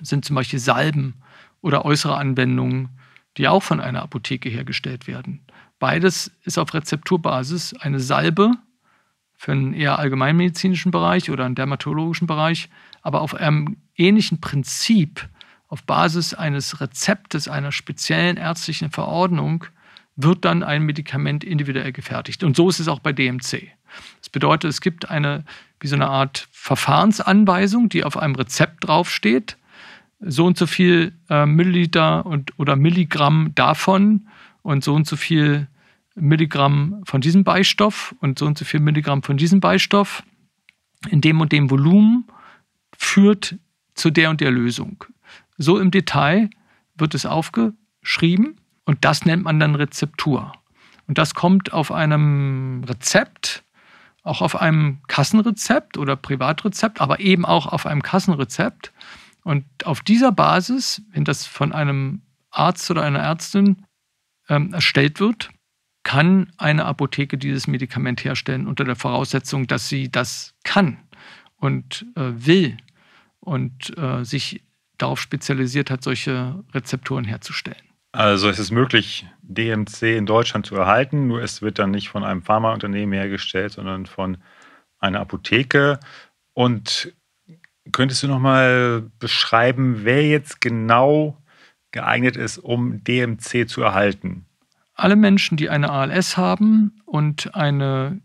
sind 0.00 0.24
zum 0.24 0.36
Beispiel 0.36 0.58
Salben 0.58 1.14
oder 1.62 1.84
äußere 1.84 2.16
Anwendungen, 2.16 2.90
die 3.36 3.48
auch 3.48 3.62
von 3.62 3.80
einer 3.80 4.02
Apotheke 4.02 4.48
hergestellt 4.48 5.06
werden. 5.06 5.45
Beides 5.78 6.30
ist 6.44 6.58
auf 6.58 6.72
Rezepturbasis 6.72 7.74
eine 7.74 8.00
Salbe 8.00 8.52
für 9.36 9.52
einen 9.52 9.74
eher 9.74 9.98
allgemeinmedizinischen 9.98 10.90
Bereich 10.90 11.30
oder 11.30 11.44
einen 11.44 11.54
dermatologischen 11.54 12.26
Bereich, 12.26 12.70
aber 13.02 13.20
auf 13.20 13.34
einem 13.34 13.76
ähnlichen 13.94 14.40
Prinzip, 14.40 15.28
auf 15.68 15.82
Basis 15.82 16.32
eines 16.32 16.80
Rezeptes, 16.80 17.48
einer 17.48 17.72
speziellen 17.72 18.38
ärztlichen 18.38 18.90
Verordnung, 18.90 19.64
wird 20.16 20.44
dann 20.46 20.62
ein 20.62 20.82
Medikament 20.82 21.44
individuell 21.44 21.92
gefertigt. 21.92 22.42
Und 22.42 22.56
so 22.56 22.68
ist 22.70 22.80
es 22.80 22.88
auch 22.88 23.00
bei 23.00 23.12
DMC. 23.12 23.70
Das 24.20 24.30
bedeutet, 24.30 24.70
es 24.70 24.80
gibt 24.80 25.10
eine, 25.10 25.44
wie 25.80 25.88
so 25.88 25.96
eine 25.96 26.08
Art 26.08 26.48
Verfahrensanweisung, 26.52 27.90
die 27.90 28.04
auf 28.04 28.16
einem 28.16 28.34
Rezept 28.34 28.86
draufsteht. 28.86 29.58
So 30.20 30.46
und 30.46 30.56
so 30.56 30.66
viel 30.66 31.12
äh, 31.28 31.44
Milliliter 31.44 32.24
und, 32.24 32.58
oder 32.58 32.76
Milligramm 32.76 33.52
davon 33.54 34.28
und 34.66 34.82
so 34.82 34.94
und 34.94 35.06
so 35.06 35.14
viel 35.14 35.68
Milligramm 36.16 37.02
von 37.04 37.20
diesem 37.20 37.44
Beistoff 37.44 38.16
und 38.20 38.38
so 38.38 38.46
und 38.46 38.58
so 38.58 38.64
viel 38.64 38.80
Milligramm 38.80 39.22
von 39.22 39.36
diesem 39.36 39.60
Beistoff 39.60 40.24
in 41.08 41.20
dem 41.20 41.40
und 41.40 41.52
dem 41.52 41.70
Volumen 41.70 42.24
führt 42.96 43.56
zu 43.94 44.10
der 44.10 44.28
und 44.28 44.40
der 44.40 44.50
Lösung. 44.50 45.04
So 45.56 45.78
im 45.78 45.92
Detail 45.92 46.50
wird 46.96 47.14
es 47.14 47.26
aufgeschrieben 47.26 48.60
und 48.84 49.04
das 49.04 49.24
nennt 49.24 49.44
man 49.44 49.60
dann 49.60 49.76
Rezeptur. 49.76 50.52
Und 51.06 51.18
das 51.18 51.34
kommt 51.34 51.72
auf 51.72 51.92
einem 51.92 52.82
Rezept, 52.88 53.62
auch 54.24 54.42
auf 54.42 54.60
einem 54.60 54.98
Kassenrezept 55.06 55.96
oder 55.96 56.16
Privatrezept, 56.16 57.00
aber 57.00 57.20
eben 57.20 57.44
auch 57.44 57.66
auf 57.66 57.86
einem 57.86 58.02
Kassenrezept. 58.02 58.92
Und 59.44 59.64
auf 59.84 60.00
dieser 60.00 60.32
Basis, 60.32 61.02
wenn 61.12 61.24
das 61.24 61.46
von 61.46 61.72
einem 61.72 62.22
Arzt 62.50 62.90
oder 62.90 63.02
einer 63.02 63.20
Ärztin 63.20 63.85
ähm, 64.48 64.72
erstellt 64.72 65.20
wird, 65.20 65.50
kann 66.02 66.52
eine 66.56 66.84
Apotheke 66.84 67.36
dieses 67.36 67.66
Medikament 67.66 68.24
herstellen 68.24 68.66
unter 68.66 68.84
der 68.84 68.96
Voraussetzung, 68.96 69.66
dass 69.66 69.88
sie 69.88 70.10
das 70.10 70.54
kann 70.62 70.98
und 71.56 72.06
äh, 72.14 72.30
will 72.34 72.76
und 73.40 73.96
äh, 73.98 74.24
sich 74.24 74.62
darauf 74.98 75.20
spezialisiert 75.20 75.90
hat, 75.90 76.02
solche 76.02 76.62
Rezepturen 76.72 77.24
herzustellen. 77.24 77.82
Also 78.12 78.48
es 78.48 78.58
ist 78.58 78.70
möglich, 78.70 79.26
DMC 79.42 80.16
in 80.16 80.26
Deutschland 80.26 80.64
zu 80.64 80.74
erhalten, 80.76 81.26
nur 81.26 81.42
es 81.42 81.60
wird 81.60 81.78
dann 81.78 81.90
nicht 81.90 82.08
von 82.08 82.24
einem 82.24 82.42
Pharmaunternehmen 82.42 83.12
hergestellt, 83.12 83.72
sondern 83.72 84.06
von 84.06 84.38
einer 84.98 85.20
Apotheke. 85.20 86.00
Und 86.54 87.12
könntest 87.92 88.22
du 88.22 88.28
noch 88.28 88.38
mal 88.38 89.10
beschreiben, 89.18 90.04
wer 90.04 90.26
jetzt 90.26 90.60
genau 90.60 91.36
geeignet 91.96 92.36
ist, 92.36 92.58
um 92.58 93.02
DMC 93.02 93.68
zu 93.68 93.82
erhalten? 93.82 94.44
Alle 94.94 95.16
Menschen, 95.16 95.56
die 95.56 95.68
eine 95.70 95.90
ALS 95.90 96.36
haben 96.36 97.00
und 97.04 97.54
eine 97.54 98.20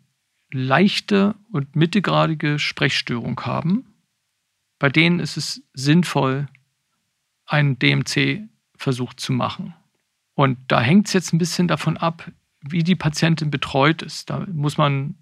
leichte 0.52 1.36
und 1.52 1.76
mittelgradige 1.76 2.60
Sprechstörung 2.60 3.40
haben, 3.42 3.86
bei 4.78 4.90
denen 4.90 5.20
ist 5.20 5.38
es 5.38 5.64
sinnvoll, 5.74 6.48
einen 7.46 7.80
DMC-Versuch 7.80 9.14
zu 9.14 9.32
machen. 9.34 9.74
Und 10.34 10.58
da 10.68 10.82
hängt 10.82 11.08
es 11.08 11.14
jetzt 11.14 11.34
ein 11.34 11.38
bisschen 11.38 11.68
davon 11.68 11.98
ab, 11.98 12.30
wie 12.62 12.84
die 12.84 12.96
Patientin 12.96 13.52
betreut 13.52 14.02
ist. 14.02 14.30
Da 14.30 14.46
muss 14.52 14.78
man 14.78 15.16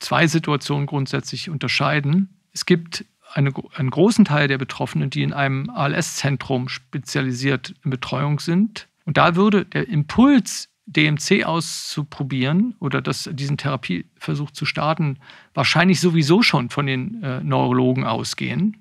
zwei 0.00 0.26
Situationen 0.26 0.86
grundsätzlich 0.86 1.48
unterscheiden. 1.48 2.40
Es 2.52 2.66
gibt 2.66 3.04
eine, 3.32 3.52
einen 3.74 3.90
großen 3.90 4.24
Teil 4.24 4.48
der 4.48 4.58
Betroffenen, 4.58 5.10
die 5.10 5.22
in 5.22 5.32
einem 5.32 5.70
ALS-Zentrum 5.70 6.68
spezialisiert 6.68 7.74
in 7.84 7.90
Betreuung 7.90 8.40
sind. 8.40 8.88
Und 9.04 9.16
da 9.16 9.36
würde 9.36 9.64
der 9.64 9.88
Impuls, 9.88 10.68
DMC 10.88 11.44
auszuprobieren 11.44 12.74
oder 12.80 13.02
das, 13.02 13.28
diesen 13.32 13.58
Therapieversuch 13.58 14.50
zu 14.52 14.64
starten, 14.64 15.18
wahrscheinlich 15.52 16.00
sowieso 16.00 16.42
schon 16.42 16.70
von 16.70 16.86
den 16.86 17.22
äh, 17.22 17.42
Neurologen 17.42 18.04
ausgehen. 18.04 18.78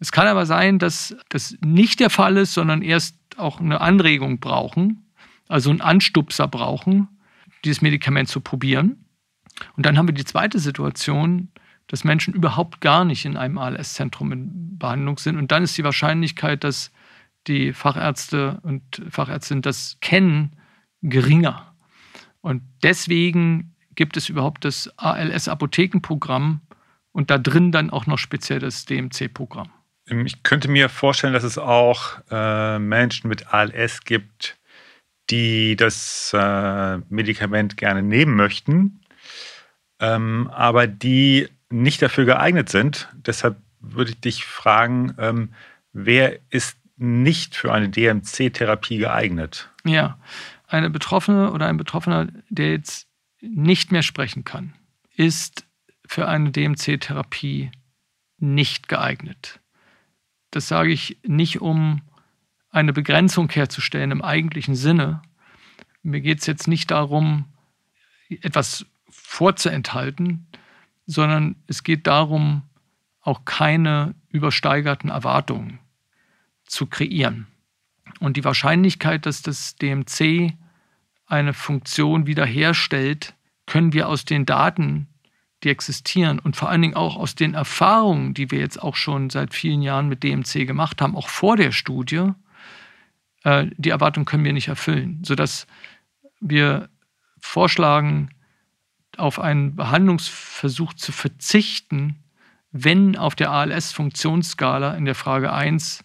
Es 0.00 0.10
kann 0.10 0.26
aber 0.26 0.44
sein, 0.44 0.80
dass 0.80 1.14
das 1.28 1.56
nicht 1.64 2.00
der 2.00 2.10
Fall 2.10 2.36
ist, 2.36 2.54
sondern 2.54 2.82
erst 2.82 3.16
auch 3.36 3.60
eine 3.60 3.80
Anregung 3.80 4.40
brauchen, 4.40 5.06
also 5.46 5.70
einen 5.70 5.80
Anstupser 5.80 6.48
brauchen, 6.48 7.06
dieses 7.64 7.80
Medikament 7.80 8.28
zu 8.28 8.40
probieren. 8.40 9.04
Und 9.76 9.86
dann 9.86 9.96
haben 9.96 10.08
wir 10.08 10.14
die 10.14 10.24
zweite 10.24 10.58
Situation, 10.58 11.51
dass 11.92 12.04
Menschen 12.04 12.32
überhaupt 12.32 12.80
gar 12.80 13.04
nicht 13.04 13.26
in 13.26 13.36
einem 13.36 13.58
ALS-Zentrum 13.58 14.32
in 14.32 14.78
Behandlung 14.78 15.18
sind. 15.18 15.36
Und 15.36 15.52
dann 15.52 15.62
ist 15.62 15.76
die 15.76 15.84
Wahrscheinlichkeit, 15.84 16.64
dass 16.64 16.90
die 17.46 17.74
Fachärzte 17.74 18.60
und 18.62 18.82
Fachärztinnen 19.10 19.60
das 19.60 19.98
kennen, 20.00 20.56
geringer. 21.02 21.74
Und 22.40 22.62
deswegen 22.82 23.76
gibt 23.94 24.16
es 24.16 24.30
überhaupt 24.30 24.64
das 24.64 24.90
ALS-Apothekenprogramm 24.96 26.62
und 27.12 27.30
da 27.30 27.36
drin 27.36 27.72
dann 27.72 27.90
auch 27.90 28.06
noch 28.06 28.18
speziell 28.18 28.58
das 28.58 28.86
DMC-Programm. 28.86 29.68
Ich 30.06 30.42
könnte 30.42 30.70
mir 30.70 30.88
vorstellen, 30.88 31.34
dass 31.34 31.44
es 31.44 31.58
auch 31.58 32.22
äh, 32.30 32.78
Menschen 32.78 33.28
mit 33.28 33.52
ALS 33.52 34.00
gibt, 34.04 34.56
die 35.28 35.76
das 35.76 36.32
äh, 36.34 36.96
Medikament 37.10 37.76
gerne 37.76 38.02
nehmen 38.02 38.34
möchten, 38.34 39.02
ähm, 40.00 40.48
aber 40.54 40.86
die 40.86 41.50
nicht 41.72 42.02
dafür 42.02 42.24
geeignet 42.24 42.68
sind. 42.68 43.08
Deshalb 43.14 43.56
würde 43.80 44.10
ich 44.10 44.20
dich 44.20 44.44
fragen, 44.44 45.14
ähm, 45.18 45.54
wer 45.92 46.38
ist 46.50 46.78
nicht 46.96 47.56
für 47.56 47.72
eine 47.72 47.88
DMC-Therapie 47.88 48.98
geeignet? 48.98 49.70
Ja, 49.84 50.18
eine 50.68 50.90
Betroffene 50.90 51.52
oder 51.52 51.66
ein 51.66 51.76
Betroffener, 51.76 52.28
der 52.48 52.70
jetzt 52.70 53.08
nicht 53.40 53.90
mehr 53.90 54.02
sprechen 54.02 54.44
kann, 54.44 54.74
ist 55.16 55.66
für 56.06 56.28
eine 56.28 56.50
DMC-Therapie 56.50 57.70
nicht 58.38 58.88
geeignet. 58.88 59.60
Das 60.50 60.68
sage 60.68 60.90
ich 60.90 61.18
nicht, 61.26 61.60
um 61.60 62.02
eine 62.70 62.92
Begrenzung 62.92 63.50
herzustellen 63.50 64.10
im 64.10 64.22
eigentlichen 64.22 64.74
Sinne. 64.74 65.22
Mir 66.02 66.20
geht 66.20 66.40
es 66.40 66.46
jetzt 66.46 66.68
nicht 66.68 66.90
darum, 66.90 67.46
etwas 68.28 68.86
vorzuenthalten, 69.08 70.46
sondern 71.06 71.56
es 71.66 71.82
geht 71.82 72.06
darum, 72.06 72.62
auch 73.20 73.44
keine 73.44 74.14
übersteigerten 74.28 75.10
Erwartungen 75.10 75.78
zu 76.64 76.86
kreieren. 76.86 77.46
Und 78.20 78.36
die 78.36 78.44
Wahrscheinlichkeit, 78.44 79.26
dass 79.26 79.42
das 79.42 79.76
DMC 79.76 80.54
eine 81.26 81.54
Funktion 81.54 82.26
wiederherstellt, 82.26 83.34
können 83.66 83.92
wir 83.92 84.08
aus 84.08 84.24
den 84.24 84.44
Daten 84.44 85.08
die 85.62 85.68
existieren 85.68 86.40
und 86.40 86.56
vor 86.56 86.68
allen 86.68 86.82
Dingen 86.82 86.96
auch 86.96 87.16
aus 87.16 87.36
den 87.36 87.54
Erfahrungen, 87.54 88.34
die 88.34 88.50
wir 88.50 88.58
jetzt 88.58 88.82
auch 88.82 88.96
schon 88.96 89.30
seit 89.30 89.54
vielen 89.54 89.80
Jahren 89.80 90.08
mit 90.08 90.24
DMC 90.24 90.66
gemacht 90.66 91.00
haben, 91.00 91.16
auch 91.16 91.28
vor 91.28 91.56
der 91.56 91.70
Studie, 91.70 92.32
äh, 93.44 93.66
die 93.76 93.90
Erwartung 93.90 94.24
können 94.24 94.44
wir 94.44 94.52
nicht 94.52 94.68
erfüllen, 94.68 95.22
sodass 95.24 95.66
wir 96.40 96.88
vorschlagen, 97.40 98.30
auf 99.18 99.38
einen 99.38 99.76
Behandlungsversuch 99.76 100.94
zu 100.94 101.12
verzichten, 101.12 102.16
wenn 102.70 103.16
auf 103.16 103.34
der 103.34 103.50
ALS-Funktionsskala 103.50 104.94
in 104.94 105.04
der 105.04 105.14
Frage 105.14 105.52
1 105.52 106.04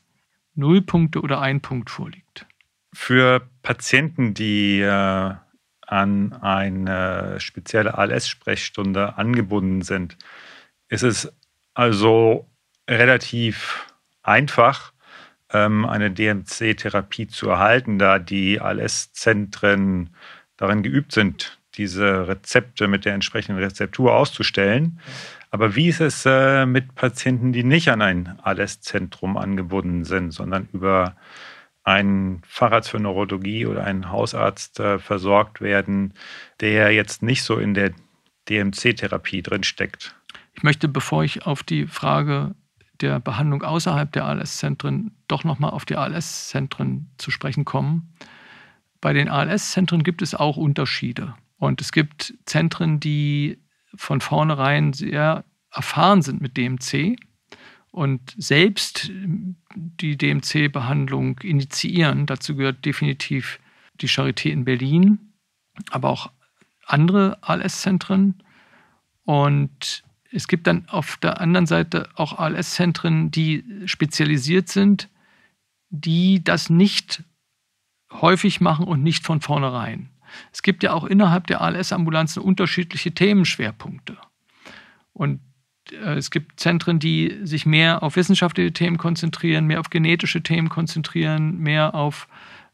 0 0.56 0.82
Punkte 0.82 1.22
oder 1.22 1.39
ein 1.39 1.62
Punkt 1.62 1.89
vorliegt. 1.89 2.46
Für 2.93 3.48
Patienten, 3.62 4.34
die 4.34 4.82
äh, 4.82 5.34
an 5.88 6.34
eine 6.34 7.39
spezielle 7.39 7.98
ALS-Sprechstunde 7.98 9.17
angebunden 9.17 9.84
sind, 9.84 10.17
ist 10.89 11.04
es 11.04 11.32
also 11.74 12.48
relativ 12.89 13.86
einfach, 14.24 14.93
ähm, 15.54 15.86
eine 15.86 16.12
DMC-Therapie 16.12 17.28
zu 17.28 17.50
erhalten, 17.50 18.00
da 18.00 18.20
die 18.20 18.60
ALS-Zentren 18.60 20.10
darin 20.58 20.84
geübt 20.84 21.12
sind, 21.12 21.57
diese 21.78 22.28
Rezepte 22.28 22.88
mit 22.88 23.06
der 23.06 23.13
entsprechenden 23.13 23.62
Rezeptur 23.62 24.16
auszustellen. 24.16 25.00
Aber 25.52 25.76
wie 25.76 25.88
ist 25.88 26.02
es 26.02 26.26
äh, 26.26 26.66
mit 26.66 26.96
Patienten, 26.96 27.54
die 27.54 27.63
nicht 27.63 27.90
an 27.90 28.02
ein 28.02 28.40
ALS-Zentrum 28.42 29.38
angebunden 29.38 30.04
sind, 30.04 30.32
sondern 30.32 30.68
über 30.74 31.16
einen 31.84 32.42
Facharzt 32.46 32.90
für 32.90 33.00
Neurologie 33.00 33.66
oder 33.66 33.86
einen 33.86 34.12
Hausarzt 34.12 34.80
äh, 34.80 35.00
versorgt 35.00 35.62
werden, 35.62 36.13
der 36.60 36.92
jetzt 36.92 37.24
nicht 37.24 37.44
so 37.44 37.58
in 37.58 37.74
der 37.74 37.94
DMC-Therapie 38.50 39.42
drinsteckt? 39.42 40.13
Ich 40.54 40.63
möchte, 40.63 40.90
bevor 40.90 41.24
ich 41.24 41.46
auf 41.46 41.63
die 41.63 41.88
Frage 41.88 42.56
der 43.00 43.20
Behandlung 43.20 43.63
außerhalb 43.63 44.12
der 44.12 44.26
ALS-Zentren 44.26 45.16
doch 45.28 45.44
nochmal 45.44 45.72
auf 45.72 45.86
die 45.86 45.96
ALS-Zentren 45.96 47.10
zu 47.18 47.32
sprechen 47.32 47.63
kommen. 47.63 48.13
Bei 49.00 49.13
den 49.13 49.30
ALS-Zentren 49.30 50.04
gibt 50.04 50.22
es 50.22 50.36
auch 50.36 50.58
Unterschiede. 50.58 51.36
Und 51.58 51.82
es 51.82 51.91
gibt 51.91 52.36
Zentren, 52.46 53.00
die 53.00 53.60
von 53.96 54.22
vornherein 54.22 54.93
sehr 54.93 55.43
erfahren 55.72 56.22
sind 56.22 56.41
mit 56.41 56.58
DMC 56.58 57.17
und 57.91 58.36
selbst 58.38 59.12
die 59.76 60.17
DMC-Behandlung 60.17 61.39
initiieren. 61.39 62.26
Dazu 62.26 62.56
gehört 62.56 62.86
definitiv 62.86 63.60
die 64.02 64.08
Charité 64.08 64.50
in 64.50 64.65
Berlin, 64.65 65.34
aber 65.89 66.10
auch 66.10 66.32
andere 66.86 67.38
ALS-Zentren. 67.41 68.43
Und 69.24 70.04
es 70.32 70.48
gibt 70.48 70.67
dann 70.67 70.88
auf 70.88 71.17
der 71.17 71.41
anderen 71.41 71.65
Seite 71.65 72.10
auch 72.15 72.38
ALS-Zentren, 72.38 73.32
die 73.32 73.63
spezialisiert 73.86 74.70
sind, 74.70 75.10
die 75.89 76.43
das 76.43 76.70
nicht 76.70 77.24
häufig 78.12 78.62
machen 78.62 78.86
und 78.86 79.04
nicht 79.04 79.26
von 79.26 79.41
vornherein. 79.41 80.10
Es 80.52 80.62
gibt 80.62 80.84
ja 80.84 80.94
auch 80.94 81.04
innerhalb 81.04 81.48
der 81.48 81.62
ALS-Ambulanzen 81.62 82.42
unterschiedliche 82.42 83.13
Themenschwerpunkte. 83.13 84.18
Und 85.13 85.40
äh, 85.92 86.16
es 86.16 86.32
gibt 86.32 86.60
Zentren, 86.60 87.00
die 87.00 87.40
sich 87.44 87.66
mehr 87.66 88.04
auf 88.04 88.16
wissenschaftliche 88.16 88.74
Themen 88.74 88.98
konzentrieren, 88.98 89.66
mehr 89.66 89.80
auf 89.80 89.90
genetische 89.90 90.44
Themen 90.44 90.70
konzentrieren, 90.70 91.58
mehr 91.60 91.96
auf 91.96 92.28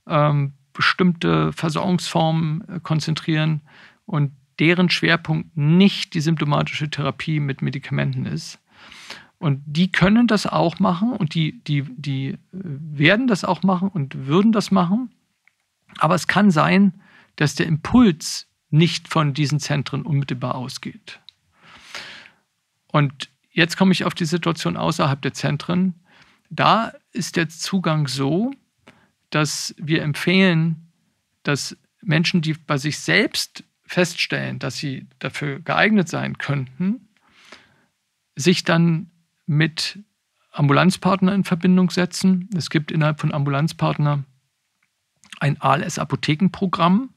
ähm, 0.07 0.53
bestimmte 0.73 1.53
Versorgungsformen 1.53 2.67
äh, 2.67 2.79
konzentrieren 2.81 3.61
und 4.05 4.31
deren 4.59 4.89
Schwerpunkt 4.89 5.55
nicht 5.57 6.13
die 6.13 6.21
symptomatische 6.21 6.89
Therapie 6.89 7.39
mit 7.39 7.61
Medikamenten 7.61 8.25
ist. 8.25 8.59
Und 9.39 9.61
die 9.65 9.91
können 9.91 10.27
das 10.27 10.47
auch 10.47 10.79
machen 10.79 11.11
und 11.11 11.33
die, 11.33 11.61
die, 11.63 11.83
die 11.97 12.29
äh, 12.29 12.37
werden 12.51 13.27
das 13.27 13.43
auch 13.43 13.63
machen 13.63 13.89
und 13.89 14.27
würden 14.27 14.51
das 14.51 14.71
machen. 14.71 15.11
Aber 15.99 16.15
es 16.15 16.27
kann 16.27 16.49
sein, 16.49 16.93
dass 17.35 17.55
der 17.55 17.67
Impuls 17.67 18.47
nicht 18.69 19.07
von 19.07 19.33
diesen 19.33 19.59
Zentren 19.59 20.03
unmittelbar 20.03 20.55
ausgeht. 20.55 21.19
Und 22.87 23.29
jetzt 23.51 23.77
komme 23.77 23.91
ich 23.91 24.03
auf 24.03 24.13
die 24.13 24.25
Situation 24.25 24.77
außerhalb 24.77 25.21
der 25.21 25.33
Zentren. 25.33 25.95
Da 26.49 26.93
ist 27.11 27.35
der 27.35 27.49
Zugang 27.49 28.07
so, 28.07 28.51
dass 29.29 29.73
wir 29.77 30.01
empfehlen, 30.01 30.91
dass 31.43 31.77
Menschen, 32.01 32.41
die 32.41 32.53
bei 32.53 32.77
sich 32.77 32.99
selbst 32.99 33.63
feststellen, 33.85 34.59
dass 34.59 34.77
sie 34.77 35.07
dafür 35.19 35.59
geeignet 35.59 36.09
sein 36.09 36.37
könnten, 36.37 37.09
sich 38.35 38.63
dann 38.63 39.11
mit 39.45 39.99
Ambulanzpartner 40.51 41.33
in 41.33 41.43
Verbindung 41.43 41.89
setzen. 41.89 42.49
Es 42.55 42.69
gibt 42.69 42.91
innerhalb 42.91 43.19
von 43.19 43.33
Ambulanzpartner 43.33 44.23
ein 45.39 45.59
ALS-Apothekenprogramm 45.61 47.12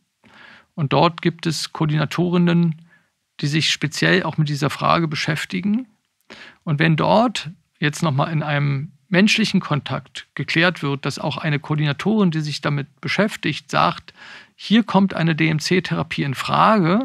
und 0.77 0.93
dort 0.93 1.23
gibt 1.23 1.47
es 1.47 1.73
Koordinatorinnen, 1.73 2.77
die 3.41 3.47
sich 3.49 3.71
speziell 3.71 4.23
auch 4.23 4.37
mit 4.37 4.49
dieser 4.49 4.71
Frage 4.71 5.09
beschäftigen. 5.09 5.89
Und 6.63 6.79
wenn 6.79 6.97
dort 6.97 7.51
jetzt 7.81 8.03
nochmal 8.03 8.33
in 8.33 8.43
einem 8.43 8.93
menschlichen 9.09 9.61
Kontakt 9.61 10.27
geklärt 10.35 10.83
wird, 10.83 11.07
dass 11.07 11.19
auch 11.19 11.39
eine 11.39 11.59
Koordinatorin, 11.59 12.31
die 12.31 12.41
sich 12.41 12.61
damit 12.61 13.01
beschäftigt, 13.01 13.71
sagt, 13.71 14.13
hier 14.55 14.83
kommt 14.83 15.15
eine 15.15 15.35
DMC-Therapie 15.35 16.23
in 16.23 16.35
Frage, 16.35 17.01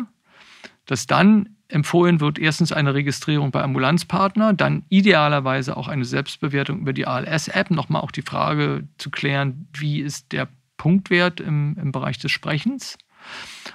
dass 0.86 1.07
dann 1.07 1.55
empfohlen 1.67 2.19
wird, 2.19 2.39
erstens 2.39 2.73
eine 2.73 2.93
Registrierung 2.93 3.51
bei 3.51 3.62
Ambulanzpartner, 3.62 4.53
dann 4.53 4.84
idealerweise 4.89 5.77
auch 5.77 5.88
eine 5.88 6.03
Selbstbewertung 6.03 6.79
über 6.79 6.91
die 6.91 7.07
ALS-App, 7.07 7.71
nochmal 7.71 8.01
auch 8.01 8.12
die 8.12 8.23
Frage 8.23 8.88
zu 8.97 9.10
klären, 9.10 9.67
wie 9.73 10.01
ist 10.01 10.34
der 10.34 10.49
Punktwert 10.75 11.39
im, 11.39 11.77
im 11.79 11.91
Bereich 11.93 12.17
des 12.17 12.31
Sprechens. 12.31 12.97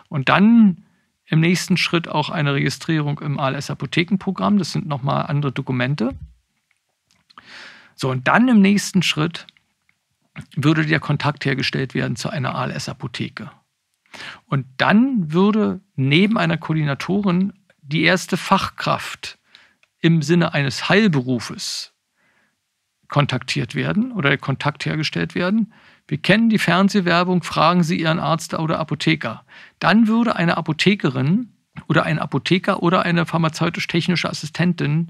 Und 0.08 0.28
dann 0.28 0.84
im 1.26 1.40
nächsten 1.40 1.76
Schritt 1.76 2.08
auch 2.08 2.30
eine 2.30 2.54
Registrierung 2.54 3.18
im 3.20 3.38
ALS-Apothekenprogramm. 3.38 4.58
Das 4.58 4.72
sind 4.72 4.86
nochmal 4.86 5.26
andere 5.26 5.52
Dokumente. 5.52 6.14
So, 7.94 8.10
und 8.10 8.28
dann 8.28 8.48
im 8.48 8.60
nächsten 8.60 9.02
Schritt 9.02 9.46
würde 10.54 10.86
der 10.86 11.00
Kontakt 11.00 11.44
hergestellt 11.44 11.94
werden 11.94 12.16
zu 12.16 12.28
einer 12.28 12.54
ALS-Apotheke. 12.54 13.50
Und 14.46 14.66
dann 14.76 15.32
würde 15.32 15.80
neben 15.96 16.38
einer 16.38 16.58
Koordinatorin 16.58 17.52
die 17.82 18.02
erste 18.02 18.36
Fachkraft 18.36 19.38
im 20.00 20.22
Sinne 20.22 20.54
eines 20.54 20.88
Heilberufes 20.88 21.92
kontaktiert 23.08 23.74
werden 23.74 24.12
oder 24.12 24.30
der 24.30 24.38
Kontakt 24.38 24.84
hergestellt 24.84 25.34
werden. 25.34 25.72
Wir 26.08 26.18
kennen 26.18 26.48
die 26.48 26.58
Fernsehwerbung, 26.58 27.42
fragen 27.42 27.82
Sie 27.82 28.00
Ihren 28.00 28.20
Arzt 28.20 28.54
oder 28.54 28.78
Apotheker. 28.78 29.44
Dann 29.80 30.06
würde 30.06 30.36
eine 30.36 30.56
Apothekerin 30.56 31.52
oder 31.88 32.04
ein 32.04 32.18
Apotheker 32.18 32.82
oder 32.82 33.02
eine 33.02 33.26
pharmazeutisch-technische 33.26 34.28
Assistentin 34.28 35.08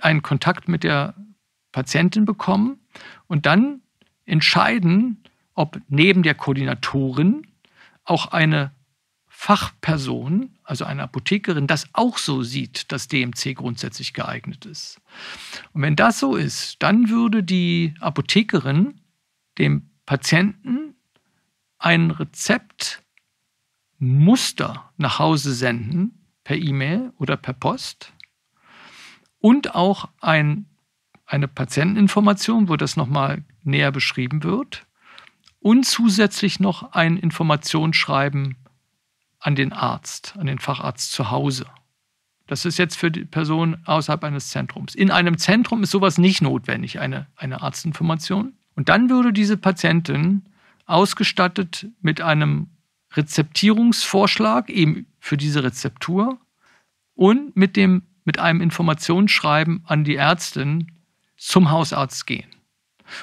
einen 0.00 0.22
Kontakt 0.22 0.68
mit 0.68 0.84
der 0.84 1.14
Patientin 1.72 2.24
bekommen 2.24 2.80
und 3.26 3.46
dann 3.46 3.80
entscheiden, 4.26 5.22
ob 5.54 5.80
neben 5.88 6.22
der 6.22 6.34
Koordinatorin 6.34 7.46
auch 8.04 8.26
eine 8.26 8.72
Fachperson, 9.28 10.50
also 10.64 10.84
eine 10.84 11.02
Apothekerin, 11.04 11.66
das 11.66 11.88
auch 11.94 12.18
so 12.18 12.42
sieht, 12.42 12.92
dass 12.92 13.08
DMC 13.08 13.54
grundsätzlich 13.54 14.12
geeignet 14.12 14.66
ist. 14.66 15.00
Und 15.72 15.82
wenn 15.82 15.96
das 15.96 16.18
so 16.18 16.36
ist, 16.36 16.76
dann 16.82 17.08
würde 17.08 17.42
die 17.42 17.94
Apothekerin 18.00 19.00
dem 19.58 19.89
Patienten 20.10 20.96
ein 21.78 22.10
Rezeptmuster 22.10 24.90
nach 24.96 25.20
Hause 25.20 25.54
senden, 25.54 26.26
per 26.42 26.56
E-Mail 26.56 27.12
oder 27.16 27.36
per 27.36 27.52
Post 27.52 28.12
und 29.38 29.76
auch 29.76 30.08
ein, 30.20 30.66
eine 31.26 31.46
Patienteninformation, 31.46 32.68
wo 32.68 32.74
das 32.74 32.96
nochmal 32.96 33.44
näher 33.62 33.92
beschrieben 33.92 34.42
wird 34.42 34.84
und 35.60 35.86
zusätzlich 35.86 36.58
noch 36.58 36.90
ein 36.90 37.16
Informationsschreiben 37.16 38.56
an 39.38 39.54
den 39.54 39.72
Arzt, 39.72 40.34
an 40.36 40.48
den 40.48 40.58
Facharzt 40.58 41.12
zu 41.12 41.30
Hause. 41.30 41.66
Das 42.48 42.64
ist 42.64 42.78
jetzt 42.78 42.96
für 42.96 43.12
die 43.12 43.26
Person 43.26 43.76
außerhalb 43.84 44.24
eines 44.24 44.48
Zentrums. 44.48 44.96
In 44.96 45.12
einem 45.12 45.38
Zentrum 45.38 45.84
ist 45.84 45.92
sowas 45.92 46.18
nicht 46.18 46.42
notwendig, 46.42 46.98
eine, 46.98 47.28
eine 47.36 47.62
Arztinformation. 47.62 48.56
Und 48.74 48.88
dann 48.88 49.10
würde 49.10 49.32
diese 49.32 49.56
Patientin 49.56 50.42
ausgestattet 50.86 51.86
mit 52.00 52.20
einem 52.20 52.68
Rezeptierungsvorschlag 53.14 54.70
eben 54.70 55.06
für 55.18 55.36
diese 55.36 55.62
Rezeptur 55.62 56.38
und 57.14 57.56
mit, 57.56 57.76
dem, 57.76 58.02
mit 58.24 58.38
einem 58.38 58.60
Informationsschreiben 58.60 59.82
an 59.86 60.04
die 60.04 60.16
Ärztin 60.16 60.92
zum 61.36 61.70
Hausarzt 61.70 62.26
gehen. 62.26 62.48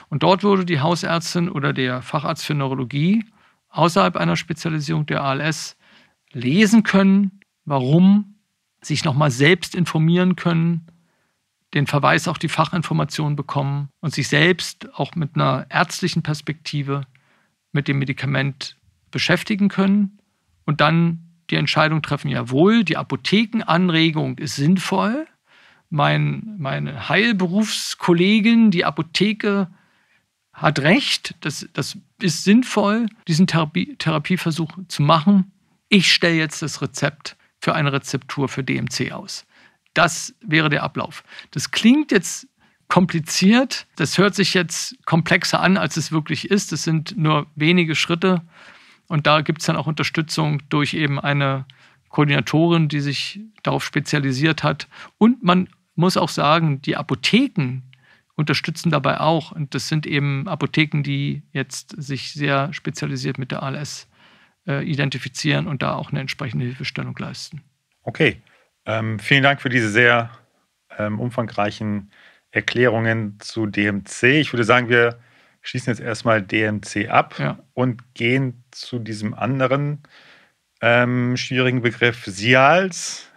Und 0.10 0.24
dort 0.24 0.44
würde 0.44 0.66
die 0.66 0.82
Hausärztin 0.82 1.50
oder 1.50 1.72
der 1.74 2.02
Facharzt 2.02 2.46
für 2.46 2.54
Neurologie 2.54 3.26
außerhalb 3.70 4.18
einer 4.18 4.36
Spezialisierung 4.36 5.06
der 5.06 5.24
ALS 5.24 5.78
lesen 6.32 6.84
können, 6.84 7.40
warum, 7.66 8.36
sich 8.82 9.04
nochmal 9.04 9.32
selbst 9.32 9.76
informieren 9.76 10.36
können, 10.36 10.88
den 11.74 11.88
Verweis 11.88 12.28
auf 12.28 12.40
die 12.40 12.50
Fachinformation 12.50 13.36
bekommen 13.36 13.90
und 14.00 14.14
sich 14.14 14.28
selbst 14.28 14.94
auch 14.94 15.16
mit 15.16 15.36
einer 15.36 15.66
ärztlichen 15.70 16.24
Perspektive 16.24 17.02
mit 17.72 17.88
dem 17.88 18.00
Medikament 18.00 18.78
beschäftigen 19.12 19.68
können 19.68 20.20
und 20.66 20.82
dann 20.82 21.24
die 21.50 21.56
Entscheidung 21.56 22.02
treffen, 22.02 22.30
jawohl, 22.30 22.84
die 22.84 22.98
Apothekenanregung 22.98 24.38
ist 24.38 24.56
sinnvoll, 24.56 25.28
mein, 25.90 26.56
meine 26.58 27.08
Heilberufskollegin, 27.08 28.72
die 28.72 28.84
Apotheke, 28.84 29.70
hat 30.52 30.80
recht, 30.80 31.36
das, 31.42 31.68
das 31.74 31.98
ist 32.20 32.44
sinnvoll, 32.44 33.06
diesen 33.28 33.48
Therapie, 33.48 33.96
Therapieversuch 33.96 34.72
zu 34.88 35.04
machen. 35.04 35.52
Ich 35.88 36.12
stelle 36.12 36.36
jetzt 36.36 36.62
das 36.62 36.82
Rezept 36.82 37.38
für 37.60 37.76
eine 37.76 37.94
Rezeptur 37.94 38.50
für 38.50 38.64
DMC 38.64 39.12
aus. 39.12 39.46
Das 39.98 40.36
wäre 40.42 40.70
der 40.70 40.84
Ablauf. 40.84 41.24
Das 41.50 41.72
klingt 41.72 42.12
jetzt 42.12 42.48
kompliziert, 42.88 43.88
das 43.96 44.20
hört 44.20 44.36
sich 44.36 44.54
jetzt 44.54 44.96
komplexer 45.06 45.60
an, 45.60 45.76
als 45.76 45.98
es 45.98 46.12
wirklich 46.12 46.52
ist. 46.52 46.72
Es 46.72 46.84
sind 46.84 47.18
nur 47.18 47.48
wenige 47.56 47.96
Schritte 47.96 48.42
und 49.08 49.26
da 49.26 49.42
gibt 49.42 49.62
es 49.62 49.66
dann 49.66 49.76
auch 49.76 49.88
Unterstützung 49.88 50.62
durch 50.70 50.94
eben 50.94 51.20
eine 51.20 51.66
Koordinatorin, 52.10 52.90
die 52.90 53.00
sich 53.00 53.40
darauf 53.64 53.84
spezialisiert 53.84 54.62
hat. 54.62 54.88
Und 55.18 55.44
man 55.44 55.68
muss 55.96 56.16
auch 56.16 56.30
sagen, 56.30 56.80
die 56.84 56.96
Apotheken 56.96 57.82
unterstützen 58.36 58.92
dabei 58.92 59.20
auch. 59.20 59.52
Und 59.52 59.74
das 59.74 59.88
sind 59.88 60.06
eben 60.06 60.48
Apotheken, 60.48 61.02
die 61.02 61.42
jetzt 61.54 61.96
sich 62.02 62.34
sehr 62.34 62.72
spezialisiert 62.72 63.40
mit 63.40 63.52
der 63.52 63.64
ALS 63.64 64.08
äh, 64.68 64.88
identifizieren 64.88 65.68
und 65.68 65.82
da 65.82 65.96
auch 65.96 66.12
eine 66.12 66.22
entsprechende 66.22 66.66
Hilfestellung 66.66 67.16
leisten. 67.18 67.64
Okay, 68.04 68.38
ähm, 68.88 69.20
vielen 69.20 69.44
Dank 69.44 69.62
für 69.62 69.70
diese 69.70 69.90
sehr 69.90 70.32
ähm, 70.98 71.20
umfangreichen 71.20 72.12
Erklärungen 72.52 73.38
zu 73.40 73.66
DMC. 73.66 74.24
Ich 74.40 74.54
würde 74.54 74.64
sagen, 74.64 74.90
wir 74.90 75.20
schließen 75.62 75.92
jetzt 75.92 76.00
erstmal 76.00 76.42
DMC 76.42 77.10
ab 77.10 77.36
ja. 77.38 77.60
und 77.74 78.14
gehen 78.14 78.64
zu 78.72 79.00
diesem 79.00 79.34
anderen 79.34 80.02
ähm, 80.82 81.36
schwierigen 81.36 81.82
Begriff 81.82 82.26
SIALS. 82.26 83.30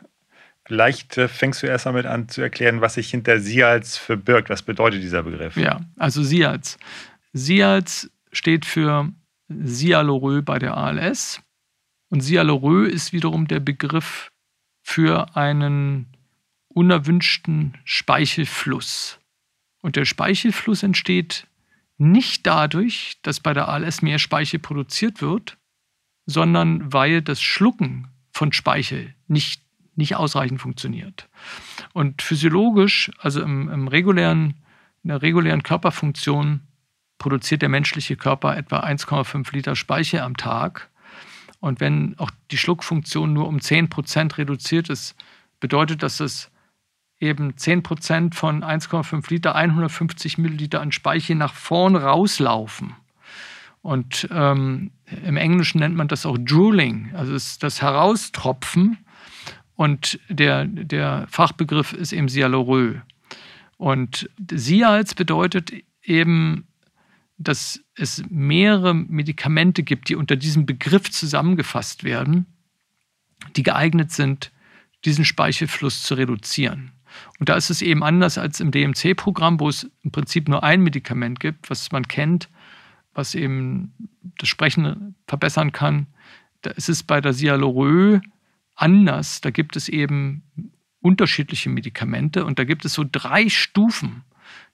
Vielleicht 0.65 1.19
äh, 1.19 1.27
fängst 1.27 1.63
du 1.63 1.67
erst 1.67 1.87
damit 1.87 2.07
an 2.07 2.29
zu 2.29 2.41
erklären, 2.41 2.81
was 2.81 2.95
sich 2.95 3.11
hinter 3.11 3.41
SIALS 3.41 3.97
verbirgt. 3.97 4.51
Was 4.51 4.63
bedeutet 4.63 5.03
dieser 5.03 5.25
Begriff? 5.25 5.57
Ja, 5.57 5.81
also 5.99 6.23
SIALS. 6.23 6.79
SIALS 7.33 8.11
steht 8.31 8.65
für 8.65 9.11
Sialorö 9.49 10.43
bei 10.43 10.61
der 10.61 10.77
ALS. 10.77 11.41
Und 12.11 12.21
Sialorö 12.21 12.87
ist 12.87 13.13
wiederum 13.13 13.49
der 13.49 13.61
Begriff 13.61 14.31
für 14.83 15.37
einen 15.37 16.07
unerwünschten 16.69 17.77
Speichelfluss. 17.85 19.19
Und 19.83 19.97
der 19.97 20.05
Speichelfluss 20.05 20.83
entsteht 20.83 21.47
nicht 21.99 22.47
dadurch, 22.47 23.19
dass 23.23 23.41
bei 23.41 23.53
der 23.53 23.69
ALS 23.69 24.03
mehr 24.03 24.19
Speichel 24.19 24.59
produziert 24.59 25.21
wird, 25.21 25.59
sondern 26.27 26.93
weil 26.93 27.23
das 27.23 27.43
Schlucken 27.43 28.09
von 28.33 28.53
Speichel 28.53 29.15
nicht, 29.27 29.63
nicht 29.97 30.17
ausreichend 30.17 30.61
funktioniert. 30.61 31.29
Und 31.93 32.23
physiologisch, 32.23 33.11
also 33.19 33.43
im, 33.43 33.69
im 33.69 33.89
regulären, 33.89 34.55
in 35.03 35.09
der 35.09 35.23
regulären 35.23 35.63
Körperfunktion, 35.63 36.61
produziert 37.19 37.63
der 37.63 37.69
menschliche 37.69 38.17
Körper 38.17 38.57
etwa 38.57 38.81
1,5 38.81 39.53
Liter 39.53 39.77
Speichel 39.77 40.21
am 40.21 40.37
Tag. 40.37 40.89
Und 41.61 41.81
wenn 41.81 42.19
auch 42.19 42.31
die 42.51 42.57
Schluckfunktion 42.57 43.33
nur 43.33 43.47
um 43.47 43.61
10 43.61 43.89
Prozent 43.89 44.39
reduziert 44.39 44.89
ist, 44.89 45.15
bedeutet 45.61 46.03
das, 46.03 46.17
dass 46.17 46.51
eben 47.21 47.57
10 47.57 47.83
Prozent 47.83 48.35
von 48.35 48.65
1,5 48.65 49.31
Liter, 49.31 49.55
150 49.55 50.39
Milliliter 50.39 50.81
an 50.81 50.91
Speichel 50.91 51.37
nach 51.37 51.55
vorn 51.55 51.97
rauslaufen. 51.97 52.95
Und 53.83 54.29
ähm, 54.31 54.91
im 55.25 55.37
Englischen 55.37 55.79
nennt 55.79 55.97
man 55.97 56.09
das 56.09 56.27
auch 56.27 56.39
Drooling, 56.39 57.11
also 57.15 57.33
das 57.33 57.83
Heraustropfen. 57.83 58.99
Und 59.77 60.19
der, 60.29 60.67
der 60.67 61.27
Fachbegriff 61.31 61.93
ist 61.93 62.13
eben 62.13 62.29
Sialorö. 62.29 62.97
Und 63.79 64.29
Sials 64.51 65.15
bedeutet 65.15 65.73
eben, 66.03 66.67
dass 67.41 67.81
es 67.95 68.23
mehrere 68.29 68.95
Medikamente 68.95 69.83
gibt, 69.83 70.11
die 70.11 70.15
unter 70.15 70.37
diesem 70.37 70.67
Begriff 70.67 71.11
zusammengefasst 71.11 72.05
werden, 72.05 72.45
die 73.57 73.63
geeignet 73.63 74.13
sind, 74.13 74.53
diesen 75.07 75.25
Speichelfluss 75.25 76.03
zu 76.03 76.15
reduzieren. 76.15 76.93
Und 77.39 77.49
da 77.49 77.55
ist 77.55 77.71
es 77.71 77.81
eben 77.81 78.03
anders 78.03 78.37
als 78.37 78.61
im 78.61 78.71
DMC-Programm, 78.71 79.59
wo 79.59 79.71
es 79.71 79.91
im 80.03 80.13
Prinzip 80.13 80.49
nur 80.49 80.63
ein 80.63 80.83
Medikament 80.83 81.41
gibt, 81.41 81.71
was 81.71 81.91
man 81.93 82.07
kennt, 82.07 82.51
was 83.15 83.35
eben 83.35 83.95
das 84.39 84.51
Sprechen 84.51 85.15
verbessern 85.27 85.73
kann. 85.73 86.09
Da 86.61 86.71
ist 86.71 86.91
es 86.91 87.03
bei 87.03 87.23
der 87.23 87.33
Sialorö 87.33 88.21
anders. 88.75 89.41
Da 89.41 89.51
gibt 89.51 89.77
es 89.77 89.89
eben 89.89 90.43
unterschiedliche 91.01 91.71
Medikamente 91.71 92.45
und 92.45 92.59
da 92.59 92.65
gibt 92.65 92.85
es 92.85 92.93
so 92.93 93.05
drei 93.11 93.49
Stufen 93.49 94.25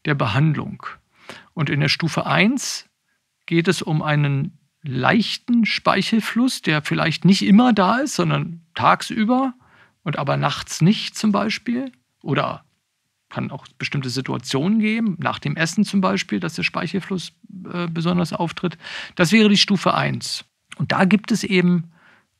der 0.05 0.17
Behandlung. 0.17 0.85
Und 1.57 1.71
in 1.71 1.81
der 1.81 1.89
Stufe 1.89 2.27
1 2.27 2.87
geht 3.47 3.67
es 3.67 3.81
um 3.81 4.03
einen 4.03 4.59
leichten 4.83 5.65
Speichelfluss, 5.65 6.61
der 6.61 6.83
vielleicht 6.83 7.25
nicht 7.25 7.41
immer 7.41 7.73
da 7.73 7.97
ist, 7.97 8.15
sondern 8.15 8.61
tagsüber 8.75 9.55
und 10.03 10.19
aber 10.19 10.37
nachts 10.37 10.83
nicht 10.83 11.17
zum 11.17 11.33
Beispiel. 11.33 11.93
Oder 12.23 12.67
kann 13.31 13.51
auch 13.51 13.67
bestimmte 13.79 14.11
Situationen 14.11 14.81
geben, 14.81 15.17
nach 15.19 15.39
dem 15.39 15.57
Essen 15.57 15.85
zum 15.85 16.03
Beispiel, 16.03 16.41
dass 16.41 16.57
der 16.57 16.63
Speichelfluss 16.63 17.33
äh, 17.73 17.89
besonders 17.89 18.35
auftritt. 18.35 18.77
Das 19.15 19.33
wäre 19.33 19.49
die 19.49 19.57
Stufe 19.57 19.95
1. 19.95 20.45
Und 20.77 20.93
da 20.93 21.07
gibt 21.07 21.33
es 21.33 21.43
eben 21.43 21.91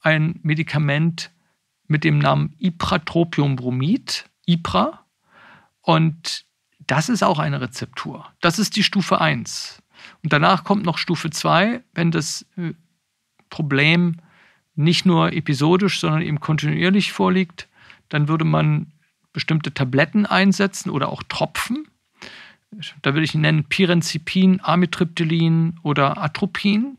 ein 0.03 0.41
Medikament 0.43 1.33
mit 1.87 2.05
dem 2.05 2.19
Namen 2.19 2.55
Ipratropiumbromid, 2.59 4.29
IPRA. 4.45 5.07
Und 5.81 6.46
das 6.79 7.09
ist 7.09 7.23
auch 7.23 7.39
eine 7.39 7.61
Rezeptur. 7.61 8.27
Das 8.41 8.59
ist 8.59 8.77
die 8.77 8.83
Stufe 8.83 9.21
1. 9.21 9.83
Und 10.23 10.33
danach 10.33 10.65
kommt 10.65 10.85
noch 10.85 10.99
Stufe 10.99 11.31
2, 11.31 11.83
wenn 11.95 12.11
das 12.11 12.47
äh, 12.57 12.73
Problem 13.51 14.17
nicht 14.75 15.07
nur 15.07 15.33
episodisch, 15.33 16.01
sondern 16.01 16.23
eben 16.23 16.41
kontinuierlich 16.41 17.13
vorliegt, 17.13 17.69
dann 18.09 18.29
würde 18.29 18.45
man 18.45 18.93
bestimmte 19.33 19.73
Tabletten 19.73 20.27
einsetzen 20.27 20.91
oder 20.91 21.09
auch 21.09 21.23
Tropfen. 21.23 21.89
Da 23.03 23.15
würde 23.15 23.25
ich 23.25 23.35
nennen 23.35 23.65
Pirenzepin, 23.65 24.61
Amitriptylin 24.63 25.79
oder 25.83 26.19
Atropin. 26.19 26.99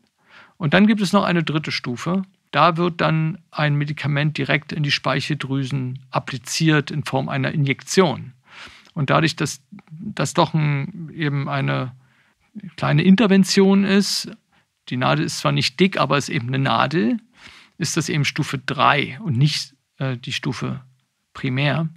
Und 0.57 0.73
dann 0.73 0.87
gibt 0.87 1.01
es 1.01 1.13
noch 1.13 1.23
eine 1.23 1.43
dritte 1.43 1.71
Stufe. 1.71 2.23
Da 2.51 2.77
wird 2.77 3.01
dann 3.01 3.39
ein 3.51 3.75
Medikament 3.75 4.37
direkt 4.37 4.71
in 4.71 4.81
die 4.81 4.91
Speicheldrüsen 4.91 5.99
appliziert 6.09 6.89
in 6.89 7.03
Form 7.03 7.29
einer 7.29 7.51
Injektion. 7.51 8.33
Und 8.97 9.11
dadurch, 9.11 9.35
dass 9.35 9.61
das 9.91 10.33
doch 10.33 10.55
ein, 10.55 11.11
eben 11.13 11.47
eine 11.47 11.91
kleine 12.77 13.03
Intervention 13.03 13.83
ist, 13.83 14.31
die 14.89 14.97
Nadel 14.97 15.23
ist 15.23 15.37
zwar 15.37 15.51
nicht 15.51 15.79
dick, 15.79 15.99
aber 15.99 16.17
ist 16.17 16.29
eben 16.29 16.47
eine 16.47 16.57
Nadel, 16.57 17.19
ist 17.77 17.95
das 17.95 18.09
eben 18.09 18.25
Stufe 18.25 18.57
3 18.57 19.19
und 19.21 19.37
nicht 19.37 19.75
äh, 19.99 20.17
die 20.17 20.33
Stufe 20.33 20.81
primär. 21.35 21.89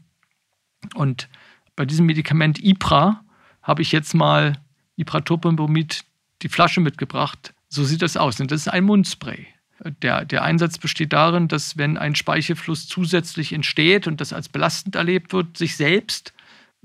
Und 0.94 1.30
bei 1.74 1.86
diesem 1.86 2.04
Medikament 2.04 2.62
IPRA 2.62 3.24
habe 3.62 3.80
ich 3.80 3.92
jetzt 3.92 4.12
mal 4.12 4.58
Ipratropiumbromid 4.96 6.04
die 6.42 6.50
Flasche 6.50 6.82
mitgebracht. 6.82 7.54
So 7.70 7.82
sieht 7.82 8.02
das 8.02 8.18
aus. 8.18 8.38
Und 8.40 8.50
das 8.50 8.60
ist 8.60 8.68
ein 8.68 8.84
Mundspray. 8.84 9.46
Der, 10.02 10.26
der 10.26 10.42
Einsatz 10.42 10.76
besteht 10.76 11.14
darin, 11.14 11.48
dass 11.48 11.78
wenn 11.78 11.96
ein 11.96 12.14
Speichelfluss 12.14 12.86
zusätzlich 12.88 13.54
entsteht 13.54 14.06
und 14.06 14.20
das 14.20 14.34
als 14.34 14.50
belastend 14.50 14.96
erlebt 14.96 15.32
wird, 15.32 15.56
sich 15.56 15.76
selbst 15.76 16.34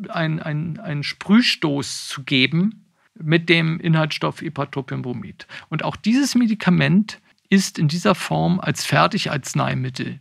einen 0.09 0.79
ein 0.79 1.03
Sprühstoß 1.03 2.07
zu 2.07 2.23
geben 2.23 2.85
mit 3.15 3.49
dem 3.49 3.79
Inhaltsstoff 3.79 4.41
Ipratropiumbromid. 4.41 5.47
Und 5.69 5.83
auch 5.83 5.95
dieses 5.95 6.35
Medikament 6.35 7.21
ist 7.49 7.79
in 7.79 7.87
dieser 7.87 8.15
Form 8.15 8.59
als 8.59 8.85
Fertigarzneimittel 8.85 10.19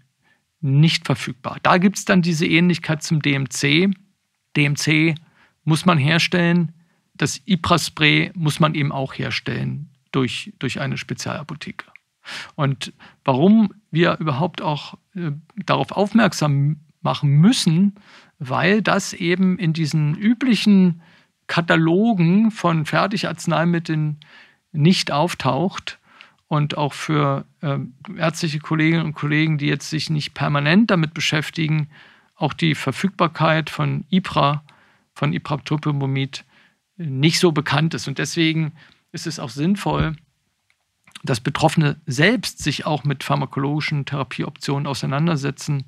nicht 0.60 1.06
verfügbar. 1.06 1.58
Da 1.62 1.78
gibt 1.78 1.98
es 1.98 2.04
dann 2.04 2.22
diese 2.22 2.46
Ähnlichkeit 2.46 3.02
zum 3.02 3.20
DMC. 3.20 3.90
DMC 4.56 5.14
muss 5.64 5.84
man 5.84 5.98
herstellen. 5.98 6.72
Das 7.14 7.40
Ipraspray 7.46 8.32
muss 8.34 8.60
man 8.60 8.74
eben 8.74 8.92
auch 8.92 9.14
herstellen 9.14 9.90
durch, 10.12 10.52
durch 10.58 10.80
eine 10.80 10.96
Spezialapotheke. 10.96 11.86
Und 12.54 12.92
warum 13.24 13.74
wir 13.90 14.18
überhaupt 14.18 14.62
auch 14.62 14.94
äh, 15.14 15.32
darauf 15.66 15.92
aufmerksam 15.92 16.80
machen 17.04 17.30
müssen, 17.30 17.94
weil 18.38 18.82
das 18.82 19.12
eben 19.12 19.58
in 19.58 19.72
diesen 19.72 20.16
üblichen 20.16 21.02
Katalogen 21.46 22.50
von 22.50 22.86
Fertigarzneimitteln 22.86 24.18
nicht 24.72 25.12
auftaucht 25.12 25.98
und 26.48 26.76
auch 26.76 26.92
für 26.92 27.44
äh, 27.60 27.78
ärztliche 28.16 28.58
Kolleginnen 28.58 29.04
und 29.04 29.14
Kollegen, 29.14 29.58
die 29.58 29.66
jetzt 29.66 29.90
sich 29.90 30.10
nicht 30.10 30.34
permanent 30.34 30.90
damit 30.90 31.14
beschäftigen, 31.14 31.88
auch 32.36 32.52
die 32.52 32.74
Verfügbarkeit 32.74 33.70
von 33.70 34.04
IPRA, 34.10 34.64
von 35.14 35.32
Ipratropiumomid 35.32 36.44
nicht 36.96 37.38
so 37.38 37.52
bekannt 37.52 37.94
ist. 37.94 38.08
Und 38.08 38.18
deswegen 38.18 38.72
ist 39.12 39.26
es 39.26 39.38
auch 39.38 39.50
sinnvoll, 39.50 40.16
dass 41.22 41.40
Betroffene 41.40 42.00
selbst 42.06 42.62
sich 42.62 42.84
auch 42.84 43.04
mit 43.04 43.24
pharmakologischen 43.24 44.04
Therapieoptionen 44.04 44.86
auseinandersetzen 44.86 45.84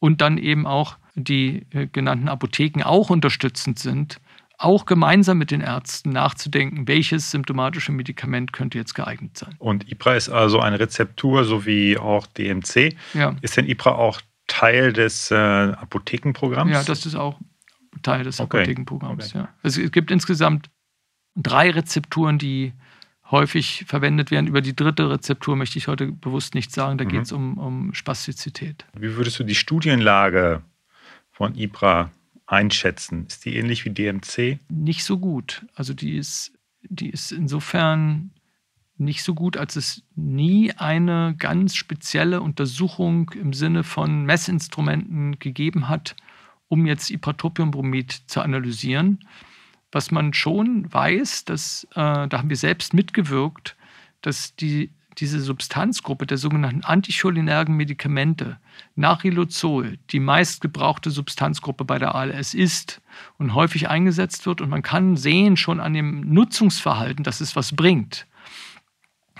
und 0.00 0.20
dann 0.20 0.38
eben 0.38 0.66
auch 0.66 0.96
die 1.14 1.66
äh, 1.70 1.86
genannten 1.86 2.28
Apotheken 2.28 2.82
auch 2.84 3.10
unterstützend 3.10 3.78
sind, 3.78 4.20
auch 4.58 4.84
gemeinsam 4.84 5.38
mit 5.38 5.50
den 5.50 5.62
Ärzten 5.62 6.10
nachzudenken, 6.10 6.86
welches 6.86 7.30
symptomatische 7.30 7.92
Medikament 7.92 8.52
könnte 8.52 8.76
jetzt 8.76 8.94
geeignet 8.94 9.36
sein. 9.38 9.54
Und 9.58 9.90
IPRA 9.90 10.16
ist 10.16 10.28
also 10.28 10.60
eine 10.60 10.78
Rezeptur, 10.78 11.44
so 11.44 11.64
wie 11.64 11.96
auch 11.96 12.26
DMC. 12.26 12.94
Ja. 13.14 13.36
Ist 13.40 13.56
denn 13.56 13.66
IPRA 13.66 13.92
auch 13.92 14.20
Teil 14.48 14.92
des 14.92 15.30
äh, 15.30 15.34
Apothekenprogramms? 15.34 16.72
Ja, 16.72 16.82
das 16.82 17.06
ist 17.06 17.14
auch 17.14 17.38
Teil 18.02 18.24
des 18.24 18.38
okay. 18.40 18.58
Apothekenprogramms. 18.58 19.34
Okay. 19.34 19.44
Ja. 19.44 19.48
Es 19.62 19.78
gibt 19.92 20.10
insgesamt 20.10 20.68
drei 21.36 21.70
Rezepturen, 21.70 22.38
die 22.38 22.74
häufig 23.30 23.84
verwendet 23.86 24.30
werden. 24.30 24.46
Über 24.46 24.60
die 24.60 24.74
dritte 24.74 25.10
Rezeptur 25.10 25.56
möchte 25.56 25.78
ich 25.78 25.88
heute 25.88 26.06
bewusst 26.12 26.54
nicht 26.54 26.72
sagen. 26.72 26.98
Da 26.98 27.04
mhm. 27.04 27.08
geht 27.08 27.22
es 27.22 27.32
um, 27.32 27.58
um 27.58 27.94
Spastizität. 27.94 28.84
Wie 28.98 29.16
würdest 29.16 29.38
du 29.38 29.44
die 29.44 29.54
Studienlage 29.54 30.62
von 31.30 31.54
IPRA 31.54 32.10
einschätzen? 32.46 33.26
Ist 33.26 33.44
die 33.44 33.56
ähnlich 33.56 33.84
wie 33.84 33.90
DMC? 33.90 34.58
Nicht 34.68 35.04
so 35.04 35.18
gut. 35.18 35.64
Also 35.74 35.94
die 35.94 36.16
ist, 36.16 36.52
die 36.82 37.10
ist 37.10 37.32
insofern 37.32 38.32
nicht 39.00 39.22
so 39.22 39.34
gut, 39.34 39.56
als 39.56 39.76
es 39.76 40.02
nie 40.14 40.72
eine 40.72 41.34
ganz 41.38 41.74
spezielle 41.74 42.42
Untersuchung 42.42 43.30
im 43.30 43.54
Sinne 43.54 43.82
von 43.82 44.24
Messinstrumenten 44.24 45.38
gegeben 45.38 45.88
hat, 45.88 46.16
um 46.68 46.84
jetzt 46.86 47.10
Ipratropiumbromid 47.10 48.12
zu 48.26 48.42
analysieren. 48.42 49.20
Was 49.92 50.10
man 50.10 50.32
schon 50.34 50.92
weiß, 50.92 51.44
dass, 51.44 51.84
äh, 51.92 52.28
da 52.28 52.30
haben 52.32 52.50
wir 52.50 52.56
selbst 52.56 52.94
mitgewirkt, 52.94 53.76
dass 54.22 54.54
die 54.54 54.90
diese 55.18 55.40
Substanzgruppe 55.40 56.26
der 56.26 56.38
sogenannten 56.38 56.84
anticholinergen 56.84 57.76
Medikamente 57.76 58.58
nach 58.94 59.24
Riluzol 59.24 59.98
die 60.10 60.20
meistgebrauchte 60.20 61.10
Substanzgruppe 61.10 61.84
bei 61.84 61.98
der 61.98 62.14
ALS 62.14 62.54
ist 62.54 63.02
und 63.36 63.54
häufig 63.54 63.88
eingesetzt 63.88 64.46
wird. 64.46 64.60
Und 64.60 64.70
man 64.70 64.82
kann 64.82 65.16
sehen 65.16 65.56
schon 65.56 65.80
an 65.80 65.92
dem 65.92 66.32
Nutzungsverhalten, 66.32 67.24
dass 67.24 67.40
es 67.40 67.54
was 67.54 67.74
bringt. 67.74 68.26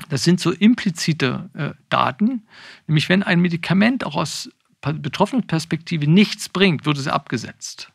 Das 0.09 0.25
sind 0.25 0.41
so 0.41 0.51
implizite 0.51 1.51
äh, 1.55 1.71
Daten, 1.89 2.43
nämlich 2.87 3.09
wenn 3.09 3.23
ein 3.23 3.41
Medikament 3.41 4.05
auch 4.05 4.17
aus 4.17 4.51
betroffenen 4.81 5.47
Perspektive 5.47 6.11
nichts 6.11 6.49
bringt, 6.49 6.87
wird 6.87 6.97
es 6.97 7.07
abgesetzt. 7.07 7.93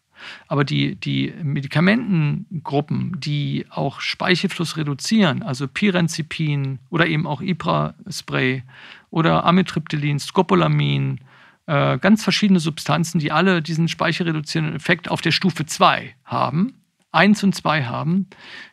Aber 0.47 0.63
die, 0.63 0.95
die 0.95 1.33
Medikamentengruppen, 1.41 3.19
die 3.19 3.65
auch 3.69 3.99
Speichelfluss 3.99 4.77
reduzieren, 4.77 5.43
also 5.43 5.67
Pirenzepin 5.67 6.79
oder 6.89 7.07
eben 7.07 7.27
auch 7.27 7.41
Ipra-Spray 7.41 8.63
oder 9.09 9.45
Amitriptylin, 9.45 10.19
Scopolamin, 10.19 11.19
äh, 11.67 11.97
ganz 11.97 12.23
verschiedene 12.23 12.59
Substanzen, 12.59 13.19
die 13.19 13.31
alle 13.31 13.61
diesen 13.61 13.87
speichelreduzierenden 13.87 14.75
Effekt 14.75 15.09
auf 15.09 15.21
der 15.21 15.31
Stufe 15.31 15.65
2 15.65 16.15
haben, 16.25 16.73
1 17.15 17.43
und 17.43 17.55
2 17.55 17.85
haben, 17.85 18.27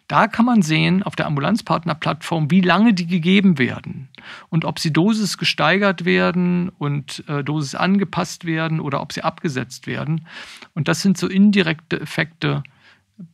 da 0.09 0.27
kann 0.27 0.45
man 0.45 0.63
sehen 0.63 1.03
auf 1.03 1.17
der 1.17 1.27
Ambulanzpartner-Plattform, 1.27 2.51
wie 2.51 2.61
lange 2.61 2.93
die 2.93 3.07
gegeben 3.07 3.59
werden 3.59 4.09
und 4.51 4.65
ob 4.65 4.79
sie 4.79 4.93
Dosis 4.93 5.39
gesteigert 5.39 6.05
werden 6.05 6.69
und 6.69 7.25
äh, 7.29 7.43
Dosis 7.43 7.75
angepasst 7.75 8.45
werden 8.45 8.81
oder 8.81 9.01
ob 9.01 9.13
sie 9.13 9.23
abgesetzt 9.23 9.87
werden. 9.87 10.27
Und 10.75 10.89
das 10.89 11.01
sind 11.03 11.17
so 11.17 11.29
indirekte 11.29 12.01
Effekte, 12.01 12.63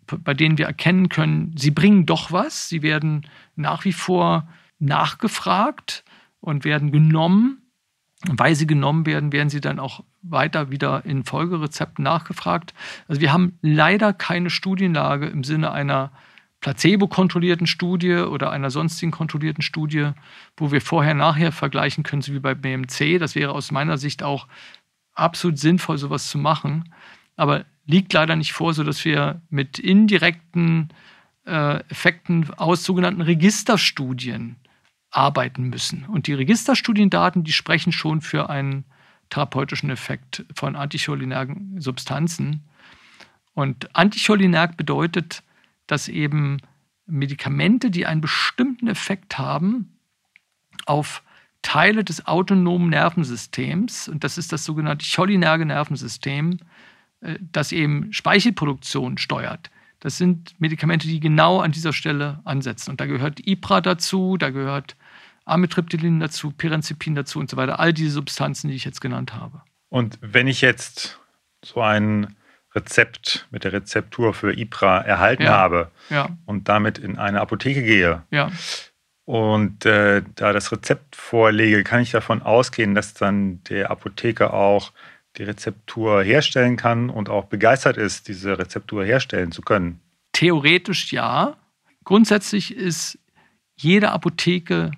bei 0.06 0.34
denen 0.34 0.58
wir 0.58 0.66
erkennen 0.66 1.08
können, 1.08 1.54
sie 1.56 1.70
bringen 1.70 2.06
doch 2.06 2.30
was, 2.30 2.68
sie 2.68 2.82
werden 2.82 3.26
nach 3.56 3.84
wie 3.84 3.92
vor 3.92 4.48
nachgefragt 4.78 6.04
und 6.40 6.64
werden 6.64 6.92
genommen 6.92 7.67
weil 8.26 8.54
sie 8.54 8.66
genommen 8.66 9.06
werden, 9.06 9.32
werden 9.32 9.48
sie 9.48 9.60
dann 9.60 9.78
auch 9.78 10.02
weiter 10.22 10.70
wieder 10.70 11.04
in 11.04 11.24
Folgerezepten 11.24 12.02
nachgefragt. 12.02 12.74
Also 13.06 13.20
wir 13.20 13.32
haben 13.32 13.58
leider 13.62 14.12
keine 14.12 14.50
Studienlage 14.50 15.26
im 15.26 15.44
Sinne 15.44 15.70
einer 15.70 16.10
placebo-kontrollierten 16.60 17.68
Studie 17.68 18.14
oder 18.14 18.50
einer 18.50 18.70
sonstigen 18.70 19.12
kontrollierten 19.12 19.62
Studie, 19.62 20.10
wo 20.56 20.72
wir 20.72 20.80
vorher-nachher 20.80 21.52
vergleichen 21.52 22.02
können, 22.02 22.22
so 22.22 22.32
wie 22.32 22.40
bei 22.40 22.54
BMC. 22.54 23.18
Das 23.18 23.36
wäre 23.36 23.52
aus 23.52 23.70
meiner 23.70 23.96
Sicht 23.98 24.24
auch 24.24 24.48
absolut 25.14 25.58
sinnvoll, 25.58 25.98
sowas 25.98 26.28
zu 26.28 26.38
machen. 26.38 26.92
Aber 27.36 27.64
liegt 27.86 28.12
leider 28.12 28.34
nicht 28.34 28.52
vor, 28.52 28.74
sodass 28.74 29.04
wir 29.04 29.40
mit 29.50 29.78
indirekten 29.78 30.88
äh, 31.46 31.80
Effekten 31.88 32.50
aus 32.56 32.82
sogenannten 32.82 33.22
Registerstudien 33.22 34.56
arbeiten 35.10 35.68
müssen. 35.68 36.04
Und 36.04 36.26
die 36.26 36.34
Registerstudiendaten, 36.34 37.44
die 37.44 37.52
sprechen 37.52 37.92
schon 37.92 38.20
für 38.20 38.50
einen 38.50 38.84
therapeutischen 39.30 39.90
Effekt 39.90 40.44
von 40.54 40.76
anticholinergen 40.76 41.80
Substanzen. 41.80 42.64
Und 43.54 43.94
anticholinerg 43.96 44.76
bedeutet, 44.76 45.42
dass 45.86 46.08
eben 46.08 46.58
Medikamente, 47.06 47.90
die 47.90 48.06
einen 48.06 48.20
bestimmten 48.20 48.88
Effekt 48.88 49.38
haben, 49.38 49.98
auf 50.86 51.22
Teile 51.62 52.04
des 52.04 52.26
autonomen 52.26 52.90
Nervensystems, 52.90 54.08
und 54.08 54.24
das 54.24 54.38
ist 54.38 54.52
das 54.52 54.64
sogenannte 54.64 55.04
cholinerge 55.04 55.66
Nervensystem, 55.66 56.58
äh, 57.20 57.38
das 57.40 57.72
eben 57.72 58.12
Speichelproduktion 58.12 59.18
steuert, 59.18 59.70
das 60.00 60.16
sind 60.16 60.54
Medikamente, 60.60 61.08
die 61.08 61.18
genau 61.18 61.60
an 61.60 61.72
dieser 61.72 61.92
Stelle 61.92 62.40
ansetzen. 62.44 62.90
Und 62.90 63.00
da 63.00 63.06
gehört 63.06 63.44
IPRA 63.46 63.80
dazu, 63.80 64.36
da 64.36 64.50
gehört 64.50 64.96
Amitriptylin 65.48 66.20
dazu, 66.20 66.50
Pirenzepin 66.50 67.14
dazu 67.14 67.38
und 67.38 67.50
so 67.50 67.56
weiter. 67.56 67.80
All 67.80 67.92
diese 67.92 68.10
Substanzen, 68.10 68.68
die 68.68 68.74
ich 68.74 68.84
jetzt 68.84 69.00
genannt 69.00 69.34
habe. 69.34 69.62
Und 69.88 70.18
wenn 70.20 70.46
ich 70.46 70.60
jetzt 70.60 71.18
so 71.64 71.80
ein 71.80 72.36
Rezept 72.74 73.46
mit 73.50 73.64
der 73.64 73.72
Rezeptur 73.72 74.34
für 74.34 74.52
IPRA 74.52 75.00
erhalten 75.00 75.44
ja. 75.44 75.52
habe 75.52 75.90
ja. 76.10 76.28
und 76.46 76.68
damit 76.68 76.98
in 76.98 77.18
eine 77.18 77.40
Apotheke 77.40 77.82
gehe 77.82 78.22
ja. 78.30 78.52
und 79.24 79.86
äh, 79.86 80.22
da 80.34 80.52
das 80.52 80.70
Rezept 80.70 81.16
vorlege, 81.16 81.82
kann 81.82 82.02
ich 82.02 82.10
davon 82.10 82.42
ausgehen, 82.42 82.94
dass 82.94 83.14
dann 83.14 83.62
der 83.64 83.90
Apotheker 83.90 84.52
auch 84.52 84.92
die 85.36 85.44
Rezeptur 85.44 86.22
herstellen 86.22 86.76
kann 86.76 87.10
und 87.10 87.28
auch 87.28 87.46
begeistert 87.46 87.96
ist, 87.96 88.28
diese 88.28 88.58
Rezeptur 88.58 89.04
herstellen 89.04 89.52
zu 89.52 89.62
können? 89.62 90.00
Theoretisch 90.32 91.12
ja. 91.12 91.56
Grundsätzlich 92.04 92.74
ist 92.74 93.18
jede 93.76 94.10
Apotheke 94.10 94.90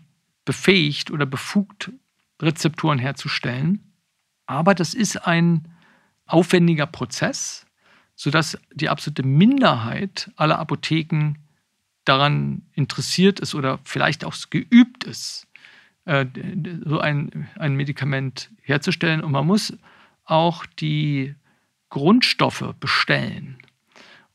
befähigt 0.44 1.10
oder 1.10 1.26
befugt, 1.26 1.90
Rezepturen 2.40 2.98
herzustellen. 2.98 3.92
Aber 4.46 4.74
das 4.74 4.94
ist 4.94 5.16
ein 5.16 5.68
aufwendiger 6.26 6.86
Prozess, 6.86 7.66
sodass 8.14 8.58
die 8.72 8.88
absolute 8.88 9.22
Minderheit 9.22 10.30
aller 10.36 10.58
Apotheken 10.58 11.34
daran 12.04 12.62
interessiert 12.74 13.40
ist 13.40 13.54
oder 13.54 13.78
vielleicht 13.84 14.24
auch 14.24 14.34
geübt 14.50 15.04
ist, 15.04 15.46
äh, 16.06 16.26
so 16.84 16.98
ein, 16.98 17.48
ein 17.56 17.76
Medikament 17.76 18.50
herzustellen. 18.62 19.22
Und 19.22 19.32
man 19.32 19.46
muss 19.46 19.72
auch 20.24 20.66
die 20.66 21.34
Grundstoffe 21.90 22.74
bestellen. 22.80 23.58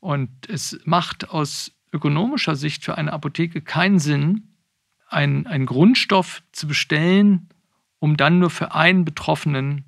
Und 0.00 0.30
es 0.48 0.78
macht 0.84 1.30
aus 1.30 1.72
ökonomischer 1.92 2.54
Sicht 2.54 2.84
für 2.84 2.96
eine 2.96 3.12
Apotheke 3.12 3.60
keinen 3.60 3.98
Sinn, 3.98 4.55
einen, 5.08 5.46
einen 5.46 5.66
Grundstoff 5.66 6.42
zu 6.52 6.66
bestellen, 6.66 7.48
um 7.98 8.16
dann 8.16 8.38
nur 8.38 8.50
für 8.50 8.74
einen 8.74 9.04
Betroffenen 9.04 9.84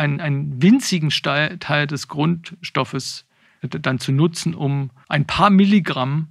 einen, 0.00 0.20
einen 0.20 0.62
winzigen 0.62 1.10
Teil 1.10 1.86
des 1.86 2.08
Grundstoffes 2.08 3.26
dann 3.62 3.98
zu 3.98 4.12
nutzen, 4.12 4.54
um 4.54 4.90
ein 5.08 5.26
paar 5.26 5.50
Milligramm 5.50 6.28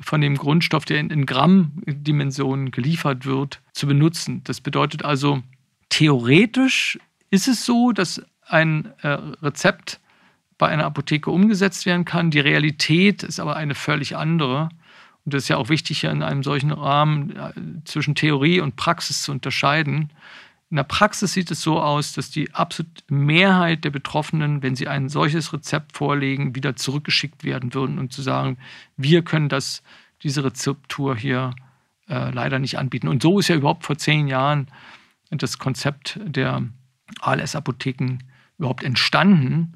von 0.00 0.20
dem 0.20 0.36
Grundstoff, 0.36 0.84
der 0.84 0.98
in, 0.98 1.10
in 1.10 1.24
Grammdimensionen 1.24 2.72
geliefert 2.72 3.24
wird, 3.24 3.62
zu 3.72 3.86
benutzen. 3.86 4.42
Das 4.44 4.60
bedeutet 4.60 5.04
also, 5.04 5.42
theoretisch 5.88 6.98
ist 7.30 7.46
es 7.46 7.64
so, 7.64 7.92
dass 7.92 8.20
ein 8.46 8.92
äh, 9.02 9.08
Rezept 9.08 10.00
bei 10.58 10.68
einer 10.68 10.84
Apotheke 10.84 11.30
umgesetzt 11.30 11.86
werden 11.86 12.04
kann. 12.04 12.32
Die 12.32 12.40
Realität 12.40 13.22
ist 13.22 13.38
aber 13.38 13.56
eine 13.56 13.76
völlig 13.76 14.16
andere. 14.16 14.68
Und 15.24 15.34
das 15.34 15.44
ist 15.44 15.48
ja 15.48 15.56
auch 15.56 15.68
wichtig, 15.68 16.04
in 16.04 16.22
einem 16.22 16.42
solchen 16.42 16.70
Rahmen 16.70 17.34
äh, 17.36 17.52
zwischen 17.84 18.14
Theorie 18.14 18.60
und 18.60 18.76
Praxis 18.76 19.22
zu 19.22 19.32
unterscheiden. 19.32 20.10
In 20.70 20.76
der 20.76 20.84
Praxis 20.84 21.32
sieht 21.32 21.50
es 21.50 21.62
so 21.62 21.80
aus, 21.80 22.12
dass 22.12 22.30
die 22.30 22.52
absolute 22.52 23.02
Mehrheit 23.08 23.84
der 23.84 23.90
Betroffenen, 23.90 24.62
wenn 24.62 24.76
sie 24.76 24.88
ein 24.88 25.08
solches 25.08 25.52
Rezept 25.52 25.96
vorlegen, 25.96 26.54
wieder 26.54 26.76
zurückgeschickt 26.76 27.44
werden 27.44 27.74
würden 27.74 27.98
und 27.98 28.12
zu 28.12 28.22
sagen, 28.22 28.58
wir 28.96 29.22
können 29.22 29.48
das, 29.48 29.82
diese 30.22 30.44
Rezeptur 30.44 31.16
hier 31.16 31.54
äh, 32.08 32.30
leider 32.30 32.58
nicht 32.58 32.78
anbieten. 32.78 33.08
Und 33.08 33.22
so 33.22 33.38
ist 33.38 33.48
ja 33.48 33.56
überhaupt 33.56 33.84
vor 33.84 33.96
zehn 33.96 34.28
Jahren 34.28 34.68
das 35.30 35.58
Konzept 35.58 36.18
der 36.24 36.62
ALS-Apotheken 37.20 38.18
überhaupt 38.58 38.84
entstanden, 38.84 39.74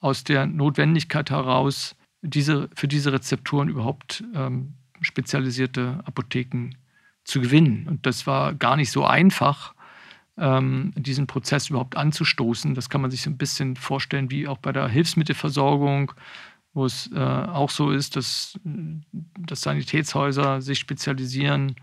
aus 0.00 0.24
der 0.24 0.46
Notwendigkeit 0.46 1.30
heraus, 1.30 1.96
diese, 2.22 2.68
für 2.74 2.88
diese 2.88 3.12
Rezepturen 3.12 3.68
überhaupt 3.68 4.24
ähm, 4.34 4.74
spezialisierte 5.00 6.00
Apotheken 6.04 6.70
zu 7.24 7.40
gewinnen. 7.40 7.86
Und 7.88 8.06
das 8.06 8.26
war 8.26 8.54
gar 8.54 8.76
nicht 8.76 8.90
so 8.90 9.04
einfach, 9.04 9.74
ähm, 10.38 10.92
diesen 10.96 11.26
Prozess 11.26 11.70
überhaupt 11.70 11.96
anzustoßen. 11.96 12.74
Das 12.74 12.88
kann 12.88 13.00
man 13.00 13.10
sich 13.10 13.22
so 13.22 13.30
ein 13.30 13.36
bisschen 13.36 13.76
vorstellen 13.76 14.30
wie 14.30 14.48
auch 14.48 14.58
bei 14.58 14.72
der 14.72 14.88
Hilfsmittelversorgung, 14.88 16.12
wo 16.72 16.84
es 16.84 17.10
äh, 17.12 17.18
auch 17.18 17.70
so 17.70 17.90
ist, 17.90 18.16
dass, 18.16 18.58
dass 18.64 19.60
Sanitätshäuser 19.60 20.62
sich 20.62 20.78
spezialisieren 20.78 21.76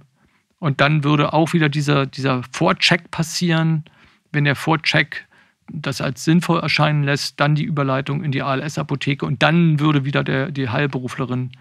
Und 0.58 0.80
dann 0.80 1.04
würde 1.04 1.32
auch 1.32 1.52
wieder 1.52 1.68
dieser, 1.68 2.06
dieser 2.06 2.42
Vorcheck 2.50 3.10
passieren. 3.10 3.84
Wenn 4.32 4.44
der 4.44 4.56
Vorcheck 4.56 5.26
das 5.72 6.00
als 6.00 6.24
sinnvoll 6.24 6.60
erscheinen 6.60 7.02
lässt, 7.02 7.40
dann 7.40 7.54
die 7.54 7.64
Überleitung 7.64 8.22
in 8.22 8.32
die 8.32 8.42
ALS-Apotheke 8.42 9.26
und 9.26 9.42
dann 9.42 9.80
würde 9.80 10.04
wieder 10.04 10.22
der, 10.22 10.50
die 10.50 10.68
Heilberuflerin 10.68 11.52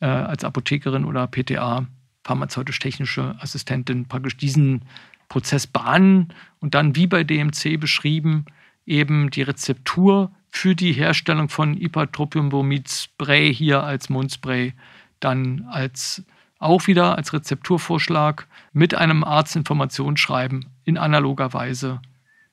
äh, 0.00 0.06
als 0.06 0.44
Apothekerin 0.44 1.04
oder 1.04 1.26
PTA, 1.26 1.86
pharmazeutisch-technische 2.24 3.36
Assistentin, 3.38 4.06
praktisch 4.06 4.36
diesen 4.36 4.82
Prozess 5.28 5.66
bahnen 5.66 6.32
und 6.60 6.74
dann, 6.74 6.96
wie 6.96 7.06
bei 7.06 7.24
DMC 7.24 7.78
beschrieben, 7.78 8.46
eben 8.84 9.30
die 9.30 9.42
Rezeptur 9.42 10.30
für 10.50 10.74
die 10.74 10.92
Herstellung 10.92 11.48
von 11.48 11.76
Ipratropiumbromid-Spray 11.76 13.52
hier 13.52 13.82
als 13.82 14.08
Mundspray 14.08 14.74
dann 15.20 15.66
als 15.70 16.24
auch 16.58 16.86
wieder 16.86 17.16
als 17.16 17.32
Rezepturvorschlag 17.32 18.46
mit 18.72 18.94
einem 18.94 19.24
Arztinformationsschreiben 19.24 20.66
in 20.84 20.98
analoger 20.98 21.52
Weise 21.52 22.00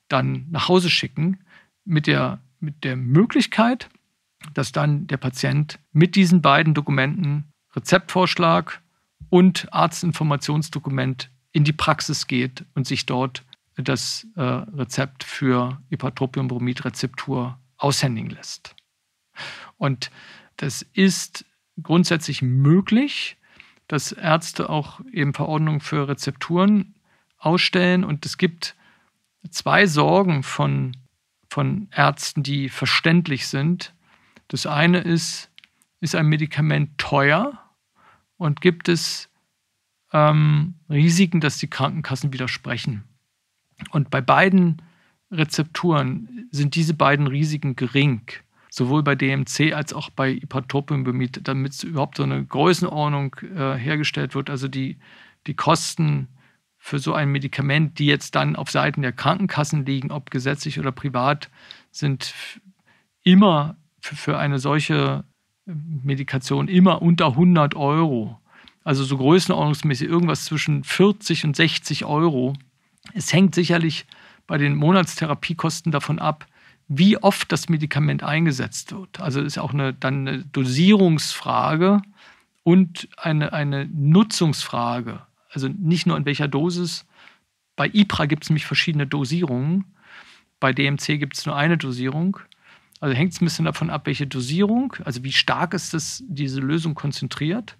dann 0.08 0.46
nach 0.50 0.68
Hause 0.68 0.90
schicken, 0.90 1.40
mit 1.84 2.06
der, 2.06 2.40
mit 2.60 2.84
der 2.84 2.96
Möglichkeit, 2.96 3.88
dass 4.52 4.72
dann 4.72 5.06
der 5.06 5.16
Patient 5.16 5.78
mit 5.92 6.16
diesen 6.16 6.42
beiden 6.42 6.74
Dokumenten, 6.74 7.44
Rezeptvorschlag 7.74 8.80
und 9.30 9.72
Arztinformationsdokument, 9.72 11.30
in 11.52 11.64
die 11.64 11.72
Praxis 11.72 12.26
geht 12.26 12.64
und 12.74 12.86
sich 12.86 13.06
dort 13.06 13.44
das 13.76 14.26
äh, 14.36 14.42
Rezept 14.42 15.24
für 15.24 15.80
Ipratropiumbromid-Rezeptur 15.90 17.58
aushändigen 17.76 18.30
lässt. 18.30 18.74
Und 19.78 20.10
das 20.56 20.82
ist 20.92 21.44
grundsätzlich 21.82 22.42
möglich, 22.42 23.36
dass 23.88 24.12
Ärzte 24.12 24.70
auch 24.70 25.00
eben 25.12 25.34
Verordnungen 25.34 25.80
für 25.80 26.08
Rezepturen 26.08 26.94
ausstellen. 27.38 28.04
Und 28.04 28.24
es 28.26 28.38
gibt 28.38 28.74
zwei 29.50 29.86
Sorgen 29.86 30.42
von, 30.42 30.96
von 31.50 31.88
Ärzten, 31.90 32.42
die 32.42 32.68
verständlich 32.68 33.46
sind. 33.46 33.94
Das 34.48 34.66
eine 34.66 34.98
ist, 34.98 35.50
ist 36.00 36.14
ein 36.14 36.26
Medikament 36.26 36.96
teuer 36.98 37.58
und 38.36 38.60
gibt 38.60 38.88
es 38.88 39.28
ähm, 40.12 40.74
Risiken, 40.88 41.40
dass 41.40 41.58
die 41.58 41.68
Krankenkassen 41.68 42.32
widersprechen. 42.32 43.04
Und 43.90 44.10
bei 44.10 44.20
beiden 44.20 44.82
Rezepturen 45.30 46.48
sind 46.50 46.74
diese 46.74 46.94
beiden 46.94 47.26
Risiken 47.26 47.76
gering 47.76 48.22
sowohl 48.74 49.04
bei 49.04 49.14
DMC 49.14 49.72
als 49.72 49.92
auch 49.92 50.10
bei 50.10 50.32
Ipratropiumbromid, 50.32 51.46
damit 51.46 51.80
überhaupt 51.84 52.16
so 52.16 52.24
eine 52.24 52.44
Größenordnung 52.44 53.36
äh, 53.56 53.74
hergestellt 53.74 54.34
wird. 54.34 54.50
Also 54.50 54.66
die, 54.66 54.98
die 55.46 55.54
Kosten 55.54 56.26
für 56.76 56.98
so 56.98 57.14
ein 57.14 57.30
Medikament, 57.30 58.00
die 58.00 58.06
jetzt 58.06 58.34
dann 58.34 58.56
auf 58.56 58.72
Seiten 58.72 59.02
der 59.02 59.12
Krankenkassen 59.12 59.86
liegen, 59.86 60.10
ob 60.10 60.32
gesetzlich 60.32 60.80
oder 60.80 60.90
privat, 60.90 61.50
sind 61.92 62.34
immer 63.22 63.76
für, 64.00 64.16
für 64.16 64.38
eine 64.38 64.58
solche 64.58 65.22
Medikation 65.66 66.66
immer 66.66 67.00
unter 67.00 67.28
100 67.28 67.76
Euro. 67.76 68.40
Also 68.82 69.04
so 69.04 69.16
größenordnungsmäßig 69.16 70.08
irgendwas 70.08 70.46
zwischen 70.46 70.82
40 70.82 71.44
und 71.44 71.54
60 71.54 72.06
Euro. 72.06 72.54
Es 73.14 73.32
hängt 73.32 73.54
sicherlich 73.54 74.04
bei 74.48 74.58
den 74.58 74.74
Monatstherapiekosten 74.74 75.92
davon 75.92 76.18
ab, 76.18 76.46
wie 76.88 77.16
oft 77.16 77.50
das 77.50 77.68
Medikament 77.68 78.22
eingesetzt 78.22 78.92
wird. 78.92 79.20
Also 79.20 79.40
ist 79.40 79.58
auch 79.58 79.72
eine, 79.72 79.94
dann 79.94 80.28
eine 80.28 80.44
Dosierungsfrage 80.44 82.02
und 82.62 83.08
eine, 83.16 83.52
eine 83.52 83.86
Nutzungsfrage. 83.86 85.22
Also 85.50 85.68
nicht 85.68 86.06
nur 86.06 86.16
in 86.16 86.26
welcher 86.26 86.48
Dosis. 86.48 87.06
Bei 87.76 87.88
IPRA 87.92 88.26
gibt 88.26 88.44
es 88.44 88.50
nämlich 88.50 88.66
verschiedene 88.66 89.06
Dosierungen. 89.06 89.84
Bei 90.60 90.72
DMC 90.72 91.18
gibt 91.18 91.36
es 91.36 91.46
nur 91.46 91.56
eine 91.56 91.76
Dosierung. 91.78 92.38
Also 93.00 93.14
hängt 93.14 93.32
es 93.32 93.40
ein 93.40 93.44
bisschen 93.44 93.66
davon 93.66 93.90
ab, 93.90 94.06
welche 94.06 94.26
Dosierung, 94.26 94.94
also 95.04 95.22
wie 95.24 95.32
stark 95.32 95.74
ist 95.74 95.92
das, 95.92 96.22
diese 96.26 96.60
Lösung 96.60 96.94
konzentriert 96.94 97.76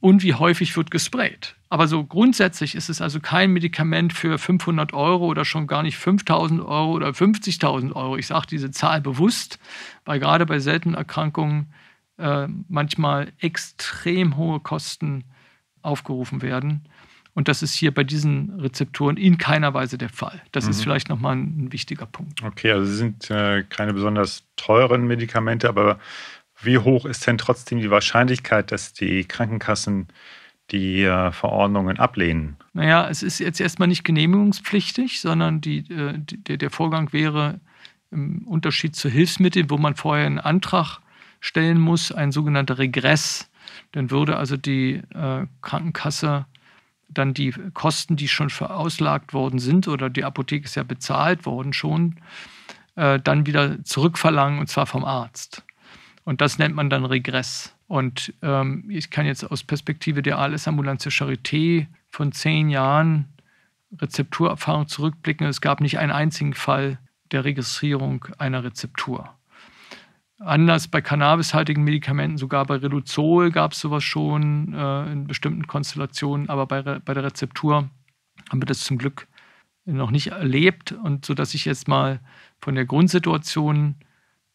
und 0.00 0.22
wie 0.22 0.34
häufig 0.34 0.76
wird 0.76 0.90
gesprayt. 0.90 1.56
Aber 1.72 1.86
so 1.86 2.04
grundsätzlich 2.04 2.74
ist 2.74 2.90
es 2.90 3.00
also 3.00 3.20
kein 3.20 3.52
Medikament 3.52 4.12
für 4.12 4.38
500 4.38 4.92
Euro 4.92 5.26
oder 5.26 5.44
schon 5.44 5.68
gar 5.68 5.84
nicht 5.84 5.96
5000 5.96 6.60
Euro 6.60 6.92
oder 6.92 7.10
50.000 7.10 7.92
Euro. 7.92 8.16
Ich 8.16 8.26
sage 8.26 8.48
diese 8.50 8.72
Zahl 8.72 9.00
bewusst, 9.00 9.60
weil 10.04 10.18
gerade 10.18 10.46
bei 10.46 10.58
seltenen 10.58 10.96
Erkrankungen 10.96 11.72
äh, 12.18 12.48
manchmal 12.68 13.32
extrem 13.38 14.36
hohe 14.36 14.58
Kosten 14.58 15.24
aufgerufen 15.80 16.42
werden. 16.42 16.88
Und 17.34 17.46
das 17.46 17.62
ist 17.62 17.74
hier 17.74 17.94
bei 17.94 18.02
diesen 18.02 18.58
Rezepturen 18.58 19.16
in 19.16 19.38
keiner 19.38 19.72
Weise 19.72 19.96
der 19.96 20.08
Fall. 20.08 20.42
Das 20.50 20.64
mhm. 20.64 20.70
ist 20.72 20.82
vielleicht 20.82 21.08
nochmal 21.08 21.36
ein, 21.36 21.66
ein 21.66 21.72
wichtiger 21.72 22.06
Punkt. 22.06 22.42
Okay, 22.42 22.72
also 22.72 22.92
sind 22.92 23.30
äh, 23.30 23.62
keine 23.62 23.94
besonders 23.94 24.42
teuren 24.56 25.06
Medikamente, 25.06 25.68
aber 25.68 26.00
wie 26.60 26.78
hoch 26.78 27.06
ist 27.06 27.24
denn 27.28 27.38
trotzdem 27.38 27.78
die 27.78 27.90
Wahrscheinlichkeit, 27.92 28.72
dass 28.72 28.92
die 28.92 29.24
Krankenkassen 29.24 30.08
die 30.70 31.02
äh, 31.02 31.32
Verordnungen 31.32 31.98
ablehnen? 31.98 32.56
Naja, 32.72 33.08
es 33.08 33.22
ist 33.22 33.40
jetzt 33.40 33.60
erstmal 33.60 33.88
nicht 33.88 34.04
genehmigungspflichtig, 34.04 35.20
sondern 35.20 35.60
die, 35.60 35.78
äh, 35.90 36.14
die, 36.18 36.58
der 36.58 36.70
Vorgang 36.70 37.12
wäre 37.12 37.60
im 38.10 38.42
Unterschied 38.46 38.96
zu 38.96 39.08
Hilfsmitteln, 39.08 39.70
wo 39.70 39.78
man 39.78 39.94
vorher 39.94 40.26
einen 40.26 40.38
Antrag 40.38 40.98
stellen 41.40 41.80
muss, 41.80 42.12
ein 42.12 42.32
sogenannter 42.32 42.78
Regress. 42.78 43.50
Dann 43.92 44.10
würde 44.10 44.36
also 44.36 44.56
die 44.56 45.02
äh, 45.14 45.46
Krankenkasse 45.62 46.46
dann 47.12 47.34
die 47.34 47.52
Kosten, 47.74 48.16
die 48.16 48.28
schon 48.28 48.50
verauslagt 48.50 49.32
worden 49.32 49.58
sind, 49.58 49.88
oder 49.88 50.08
die 50.08 50.24
Apotheke 50.24 50.64
ist 50.64 50.76
ja 50.76 50.82
bezahlt 50.82 51.44
worden 51.44 51.72
schon, 51.72 52.16
äh, 52.94 53.18
dann 53.18 53.46
wieder 53.46 53.82
zurückverlangen, 53.84 54.60
und 54.60 54.68
zwar 54.68 54.86
vom 54.86 55.04
Arzt. 55.04 55.64
Und 56.24 56.40
das 56.40 56.58
nennt 56.58 56.74
man 56.74 56.90
dann 56.90 57.04
Regress. 57.04 57.74
Und 57.90 58.32
ähm, 58.42 58.84
ich 58.88 59.10
kann 59.10 59.26
jetzt 59.26 59.50
aus 59.50 59.64
Perspektive 59.64 60.22
der 60.22 60.38
ALS-Ambulanz 60.38 61.02
der 61.02 61.10
Charité 61.10 61.88
von 62.08 62.30
zehn 62.30 62.70
Jahren 62.70 63.24
Rezepturerfahrung 63.98 64.86
zurückblicken. 64.86 65.44
Es 65.48 65.60
gab 65.60 65.80
nicht 65.80 65.98
einen 65.98 66.12
einzigen 66.12 66.54
Fall 66.54 67.00
der 67.32 67.44
Registrierung 67.44 68.26
einer 68.38 68.62
Rezeptur. 68.62 69.34
Anders 70.38 70.86
bei 70.86 71.00
cannabishaltigen 71.00 71.82
Medikamenten, 71.82 72.38
sogar 72.38 72.64
bei 72.64 72.76
Reduzol 72.76 73.50
gab 73.50 73.72
es 73.72 73.80
sowas 73.80 74.04
schon 74.04 74.72
äh, 74.72 75.10
in 75.10 75.26
bestimmten 75.26 75.66
Konstellationen, 75.66 76.48
aber 76.48 76.66
bei, 76.66 76.82
bei 76.82 77.12
der 77.12 77.24
Rezeptur 77.24 77.90
haben 78.50 78.62
wir 78.62 78.66
das 78.66 78.82
zum 78.82 78.98
Glück 78.98 79.26
noch 79.84 80.12
nicht 80.12 80.28
erlebt 80.28 80.92
und 80.92 81.26
so 81.26 81.34
dass 81.34 81.54
ich 81.54 81.64
jetzt 81.64 81.88
mal 81.88 82.20
von 82.60 82.76
der 82.76 82.84
Grundsituation 82.84 83.96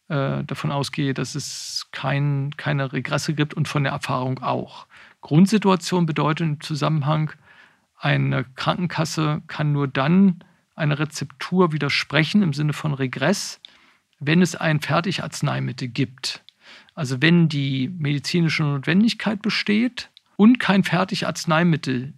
äh, 0.08 0.44
davon 0.44 0.70
ausgehe, 0.70 1.14
dass 1.14 1.34
es 1.34 1.88
kein, 1.92 2.50
keine 2.56 2.92
Regresse 2.92 3.34
gibt 3.34 3.54
und 3.54 3.68
von 3.68 3.82
der 3.82 3.92
Erfahrung 3.92 4.38
auch. 4.40 4.86
Grundsituation 5.20 6.06
bedeutet 6.06 6.46
im 6.46 6.60
Zusammenhang, 6.60 7.32
eine 7.98 8.44
Krankenkasse 8.44 9.42
kann 9.46 9.72
nur 9.72 9.88
dann 9.88 10.44
eine 10.74 10.98
Rezeptur 10.98 11.72
widersprechen 11.72 12.42
im 12.42 12.52
Sinne 12.52 12.72
von 12.72 12.94
Regress, 12.94 13.60
wenn 14.20 14.42
es 14.42 14.54
ein 14.54 14.80
Fertigarzneimittel 14.80 15.88
gibt. 15.88 16.44
Also 16.94 17.20
wenn 17.20 17.48
die 17.48 17.88
medizinische 17.88 18.62
Notwendigkeit 18.62 19.42
besteht 19.42 20.10
und 20.36 20.60
kein 20.60 20.84
Fertigarzneimittel 20.84 22.12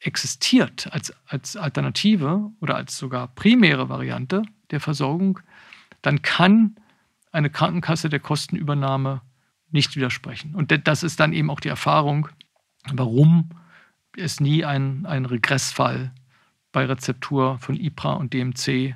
existiert 0.00 0.88
als, 0.92 1.12
als 1.26 1.56
Alternative 1.56 2.50
oder 2.60 2.76
als 2.76 2.96
sogar 2.96 3.28
primäre 3.28 3.88
Variante 3.88 4.42
der 4.70 4.80
Versorgung, 4.80 5.40
dann 6.02 6.22
kann 6.22 6.76
eine 7.36 7.50
Krankenkasse 7.50 8.08
der 8.08 8.20
Kostenübernahme 8.20 9.20
nicht 9.70 9.94
widersprechen. 9.94 10.54
Und 10.54 10.72
das 10.86 11.02
ist 11.02 11.20
dann 11.20 11.32
eben 11.32 11.50
auch 11.50 11.60
die 11.60 11.68
Erfahrung, 11.68 12.28
warum 12.92 13.50
es 14.16 14.40
nie 14.40 14.64
einen, 14.64 15.04
einen 15.06 15.26
Regressfall 15.26 16.12
bei 16.72 16.86
Rezeptur 16.86 17.58
von 17.58 17.76
IPRA 17.76 18.14
und 18.14 18.32
DMC 18.32 18.94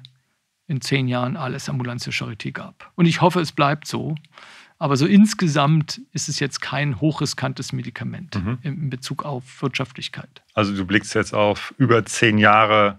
in 0.67 0.81
zehn 0.81 1.09
Jahren 1.09 1.37
alles 1.37 1.69
Ambulanz 1.69 2.07
Charité 2.07 2.53
gab. 2.53 2.91
Und 2.95 3.07
ich 3.07 3.21
hoffe, 3.21 3.41
es 3.41 3.53
bleibt 3.53 3.87
so. 3.87 4.15
Aber 4.79 4.97
so 4.97 5.05
insgesamt 5.07 6.01
ist 6.13 6.31
es 6.31 6.41
jetzt 6.41 6.63
kein 6.63 7.01
hochriskantes 7.01 7.75
Medikament 7.75 8.43
mhm. 8.43 8.59
in 8.63 8.89
Bezug 8.89 9.27
auf 9.27 9.61
Wirtschaftlichkeit. 9.61 10.43
Also 10.55 10.75
du 10.75 10.87
blickst 10.87 11.15
jetzt 11.15 11.35
auf 11.35 11.75
über 11.77 12.07
zehn 12.07 12.39
Jahre 12.39 12.99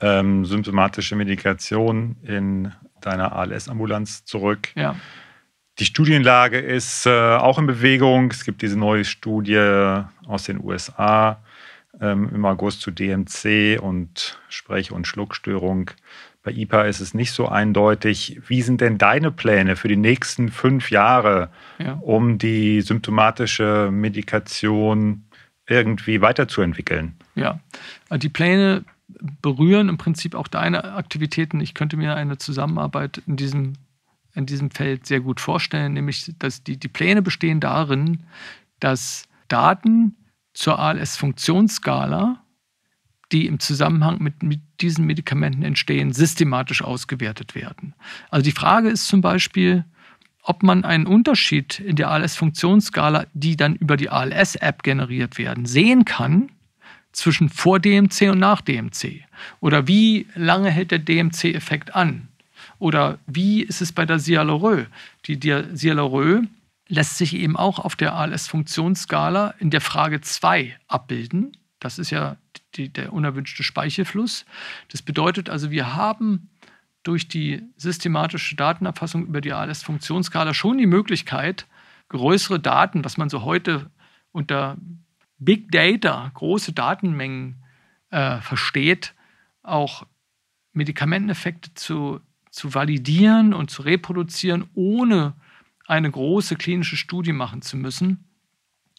ähm, 0.00 0.44
symptomatische 0.44 1.14
Medikation 1.14 2.16
in 2.24 2.72
deiner 3.00 3.34
ALS-Ambulanz 3.36 4.24
zurück. 4.24 4.68
Ja. 4.74 4.96
Die 5.78 5.84
Studienlage 5.84 6.58
ist 6.58 7.06
äh, 7.06 7.10
auch 7.10 7.58
in 7.58 7.66
Bewegung. 7.66 8.30
Es 8.30 8.44
gibt 8.44 8.60
diese 8.62 8.78
neue 8.78 9.04
Studie 9.04 10.02
aus 10.26 10.44
den 10.44 10.62
USA 10.62 11.42
ähm, 12.00 12.30
im 12.34 12.44
August 12.44 12.82
zu 12.82 12.90
DMC 12.90 13.80
und 13.80 14.38
Sprech- 14.48 14.92
und 14.92 15.06
Schluckstörung. 15.06 15.90
Bei 16.42 16.52
IPA 16.52 16.84
ist 16.84 17.00
es 17.00 17.12
nicht 17.14 17.32
so 17.32 17.48
eindeutig. 17.48 18.40
Wie 18.46 18.62
sind 18.62 18.80
denn 18.80 18.98
deine 18.98 19.30
Pläne 19.30 19.76
für 19.76 19.88
die 19.88 19.96
nächsten 19.96 20.50
fünf 20.50 20.90
Jahre, 20.90 21.50
ja. 21.78 21.94
um 22.00 22.38
die 22.38 22.80
symptomatische 22.80 23.90
Medikation 23.92 25.24
irgendwie 25.66 26.20
weiterzuentwickeln? 26.20 27.16
Ja, 27.34 27.60
die 28.10 28.28
Pläne 28.30 28.84
berühren 29.42 29.88
im 29.88 29.98
Prinzip 29.98 30.34
auch 30.34 30.48
deine 30.48 30.92
Aktivitäten. 30.92 31.60
Ich 31.60 31.74
könnte 31.74 31.96
mir 31.96 32.14
eine 32.14 32.38
Zusammenarbeit 32.38 33.22
in 33.26 33.36
diesem, 33.36 33.74
in 34.34 34.46
diesem 34.46 34.70
Feld 34.70 35.06
sehr 35.06 35.20
gut 35.20 35.40
vorstellen, 35.40 35.92
nämlich 35.92 36.32
dass 36.38 36.62
die, 36.62 36.78
die 36.78 36.88
Pläne 36.88 37.22
bestehen 37.22 37.60
darin, 37.60 38.24
dass 38.78 39.28
Daten 39.48 40.16
zur 40.54 40.78
ALS-Funktionsskala, 40.78 42.42
die 43.32 43.46
im 43.46 43.60
Zusammenhang 43.60 44.20
mit, 44.20 44.42
mit 44.42 44.60
diesen 44.80 45.06
Medikamenten 45.06 45.62
entstehen, 45.62 46.12
systematisch 46.12 46.82
ausgewertet 46.82 47.54
werden. 47.54 47.94
Also 48.30 48.44
die 48.44 48.52
Frage 48.52 48.88
ist 48.88 49.06
zum 49.06 49.20
Beispiel, 49.20 49.84
ob 50.42 50.62
man 50.62 50.84
einen 50.84 51.06
Unterschied 51.06 51.78
in 51.80 51.96
der 51.96 52.10
ALS-Funktionsskala, 52.10 53.26
die 53.34 53.56
dann 53.56 53.76
über 53.76 53.96
die 53.96 54.10
ALS-App 54.10 54.82
generiert 54.82 55.38
werden, 55.38 55.66
sehen 55.66 56.04
kann 56.04 56.50
zwischen 57.12 57.48
vor 57.48 57.78
DMC 57.80 58.30
und 58.30 58.38
nach 58.38 58.60
DMC? 58.60 59.24
Oder 59.60 59.86
wie 59.86 60.26
lange 60.34 60.70
hält 60.70 60.90
der 60.90 60.98
DMC-Effekt 60.98 61.94
an? 61.94 62.28
Oder 62.78 63.18
wie 63.26 63.62
ist 63.62 63.80
es 63.80 63.92
bei 63.92 64.06
der 64.06 64.18
Cialorö? 64.18 64.86
Die, 65.26 65.38
Cialorö 65.38 66.42
lässt 66.88 67.18
sich 67.18 67.34
eben 67.34 67.56
auch 67.56 67.78
auf 67.78 67.94
der 67.94 68.14
ALS-Funktionsskala 68.14 69.54
in 69.58 69.70
der 69.70 69.80
Frage 69.80 70.20
2 70.20 70.76
abbilden. 70.88 71.52
Das 71.78 71.98
ist 71.98 72.10
ja 72.10 72.36
die, 72.74 72.88
der 72.88 73.12
unerwünschte 73.12 73.62
Speichelfluss. 73.62 74.44
Das 74.90 75.02
bedeutet 75.02 75.48
also, 75.48 75.70
wir 75.70 75.94
haben 75.94 76.50
durch 77.02 77.28
die 77.28 77.62
systematische 77.76 78.56
Datenerfassung 78.56 79.26
über 79.26 79.40
die 79.40 79.52
ALS-Funktionsskala 79.52 80.52
schon 80.52 80.78
die 80.78 80.86
Möglichkeit, 80.86 81.66
größere 82.08 82.60
Daten, 82.60 83.04
was 83.04 83.16
man 83.16 83.30
so 83.30 83.42
heute 83.42 83.90
unter 84.32 84.76
Big 85.40 85.72
Data, 85.72 86.30
große 86.34 86.72
Datenmengen 86.72 87.56
äh, 88.10 88.40
versteht, 88.40 89.14
auch 89.62 90.06
Medikamenteneffekte 90.72 91.74
zu, 91.74 92.20
zu 92.50 92.74
validieren 92.74 93.52
und 93.54 93.70
zu 93.70 93.82
reproduzieren, 93.82 94.68
ohne 94.74 95.34
eine 95.86 96.10
große 96.10 96.56
klinische 96.56 96.96
Studie 96.96 97.32
machen 97.32 97.62
zu 97.62 97.76
müssen. 97.76 98.24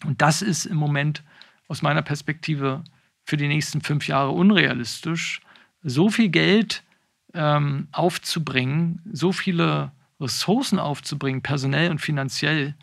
Und 0.03 0.21
das 0.21 0.41
ist 0.41 0.65
im 0.65 0.77
Moment 0.77 1.23
aus 1.67 1.81
meiner 1.81 2.01
Perspektive 2.01 2.83
für 3.23 3.37
die 3.37 3.47
nächsten 3.47 3.81
fünf 3.81 4.07
Jahre 4.07 4.31
unrealistisch. 4.31 5.41
So 5.83 6.09
viel 6.09 6.29
Geld 6.29 6.83
ähm, 7.33 7.87
aufzubringen, 7.91 9.01
so 9.13 9.31
viele 9.31 9.91
Ressourcen 10.19 10.79
aufzubringen, 10.79 11.41
personell 11.41 11.91
und 11.91 11.99
finanziell, 11.99 12.75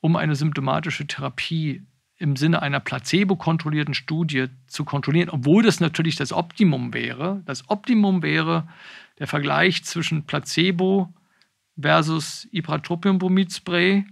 um 0.00 0.16
eine 0.16 0.36
symptomatische 0.36 1.06
Therapie 1.06 1.82
im 2.18 2.36
Sinne 2.36 2.62
einer 2.62 2.80
placebo-kontrollierten 2.80 3.94
Studie 3.94 4.46
zu 4.66 4.84
kontrollieren, 4.84 5.28
obwohl 5.28 5.62
das 5.62 5.80
natürlich 5.80 6.16
das 6.16 6.32
Optimum 6.32 6.94
wäre. 6.94 7.42
Das 7.44 7.68
Optimum 7.68 8.22
wäre 8.22 8.66
der 9.18 9.26
Vergleich 9.26 9.84
zwischen 9.84 10.24
Placebo 10.24 11.12
versus 11.78 12.48
Ipratropiumbromidspray 12.52 14.04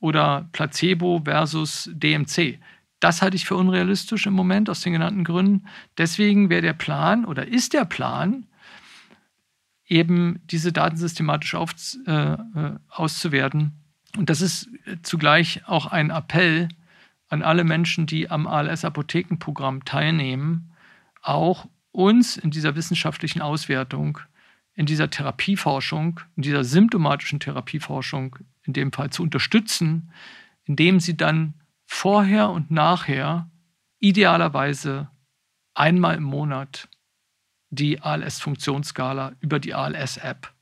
oder 0.00 0.48
Placebo 0.52 1.22
versus 1.24 1.90
DMC. 1.92 2.58
Das 2.98 3.22
halte 3.22 3.36
ich 3.36 3.44
für 3.44 3.56
unrealistisch 3.56 4.26
im 4.26 4.32
Moment 4.32 4.68
aus 4.68 4.80
den 4.80 4.92
genannten 4.92 5.24
Gründen. 5.24 5.66
Deswegen 5.96 6.50
wäre 6.50 6.62
der 6.62 6.72
Plan 6.72 7.24
oder 7.24 7.46
ist 7.46 7.72
der 7.72 7.84
Plan, 7.84 8.46
eben 9.86 10.40
diese 10.46 10.72
Daten 10.72 10.96
systematisch 10.96 11.54
auf, 11.54 11.72
äh, 12.06 12.32
äh 12.32 12.38
auszuwerten. 12.88 13.72
Und 14.16 14.30
das 14.30 14.40
ist 14.40 14.68
zugleich 15.02 15.62
auch 15.66 15.86
ein 15.86 16.10
Appell 16.10 16.68
an 17.28 17.42
alle 17.42 17.64
Menschen, 17.64 18.06
die 18.06 18.30
am 18.30 18.46
ALS-Apothekenprogramm 18.46 19.84
teilnehmen, 19.84 20.72
auch 21.22 21.66
uns 21.92 22.36
in 22.36 22.50
dieser 22.50 22.76
wissenschaftlichen 22.76 23.40
Auswertung, 23.40 24.18
in 24.74 24.86
dieser 24.86 25.10
Therapieforschung, 25.10 26.20
in 26.36 26.42
dieser 26.42 26.64
symptomatischen 26.64 27.40
Therapieforschung 27.40 28.36
in 28.64 28.72
dem 28.72 28.92
Fall 28.92 29.10
zu 29.10 29.22
unterstützen, 29.22 30.10
indem 30.64 31.00
sie 31.00 31.16
dann 31.16 31.54
vorher 31.86 32.50
und 32.50 32.70
nachher 32.70 33.50
idealerweise 34.00 35.08
einmal 35.74 36.16
im 36.16 36.24
Monat 36.24 36.88
die 37.70 38.00
ALS-Funktionsskala 38.00 39.32
über 39.40 39.58
die 39.58 39.74
ALS-App 39.74 40.52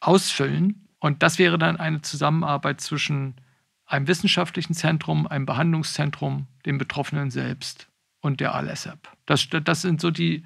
ausfüllen. 0.00 0.88
Und 0.98 1.22
das 1.22 1.38
wäre 1.38 1.58
dann 1.58 1.76
eine 1.76 2.02
Zusammenarbeit 2.02 2.80
zwischen 2.80 3.36
einem 3.90 4.06
wissenschaftlichen 4.06 4.74
Zentrum, 4.74 5.26
einem 5.26 5.46
Behandlungszentrum, 5.46 6.46
dem 6.64 6.78
Betroffenen 6.78 7.30
selbst 7.30 7.88
und 8.20 8.40
der 8.40 8.54
ALS-App. 8.54 9.08
Das, 9.26 9.48
das 9.48 9.82
sind 9.82 10.00
so 10.00 10.10
die 10.10 10.44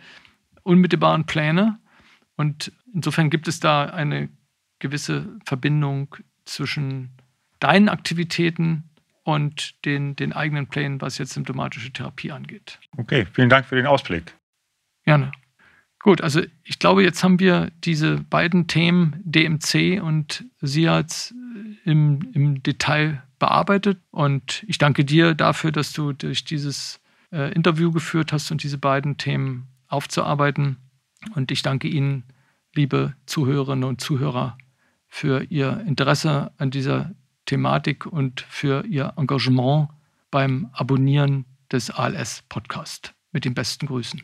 unmittelbaren 0.63 1.27
Pläne. 1.27 1.79
Und 2.37 2.73
insofern 2.93 3.31
gibt 3.31 3.47
es 3.47 3.61
da 3.61 3.85
eine 3.85 4.29
gewisse 4.79 5.29
Verbindung 5.45 6.17
zwischen 6.45 7.11
deinen 7.61 7.89
Aktivitäten 7.89 8.85
und 9.23 9.85
den, 9.85 10.17
den 10.17 10.33
eigenen 10.33 10.67
Plänen, 10.67 11.01
was 11.01 11.19
jetzt 11.19 11.33
symptomatische 11.33 11.93
Therapie 11.93 12.33
angeht. 12.33 12.79
Okay, 12.97 13.27
vielen 13.33 13.49
Dank 13.49 13.67
für 13.67 13.77
den 13.77 13.87
Ausblick. 13.87 14.35
Gerne. 15.05 15.33
Gut, 16.01 16.21
also 16.21 16.43
ich 16.65 16.79
glaube, 16.79 17.03
jetzt 17.03 17.25
haben 17.25 17.41
wir 17.41 17.71
diese 17.83 18.19
beiden 18.19 18.67
Themen 18.67 19.21
DMC 19.25 20.03
und 20.03 20.45
SIAZ 20.61 21.35
im, 21.85 22.31
im 22.35 22.63
Detail 22.63 23.23
bearbeitet. 23.45 24.01
Und 24.11 24.65
ich 24.67 24.79
danke 24.79 25.05
dir 25.05 25.35
dafür, 25.35 25.71
dass 25.71 25.93
du 25.93 26.15
durch 26.15 26.45
dieses 26.45 26.99
äh, 27.31 27.53
Interview 27.53 27.93
geführt 27.93 28.33
hast 28.33 28.51
und 28.51 28.63
diese 28.63 28.79
beiden 28.79 29.19
Themen 29.19 29.69
aufzuarbeiten. 29.87 30.79
Und 31.35 31.51
ich 31.51 31.61
danke 31.61 31.89
Ihnen, 31.89 32.25
liebe 32.75 33.15
Zuhörerinnen 33.27 33.85
und 33.85 34.01
Zuhörer, 34.01 34.57
für 35.09 35.43
Ihr 35.51 35.85
Interesse 35.87 36.53
an 36.57 36.71
dieser 36.71 37.11
Thematik 37.45 38.07
und 38.07 38.41
für 38.49 38.87
Ihr 38.87 39.13
Engagement 39.19 39.91
beim 40.31 40.71
Abonnieren 40.73 41.45
des 41.71 41.91
ALS 41.91 42.45
Podcast. 42.49 43.13
Mit 43.31 43.45
den 43.45 43.53
besten 43.53 43.87
Grüßen. 43.89 44.23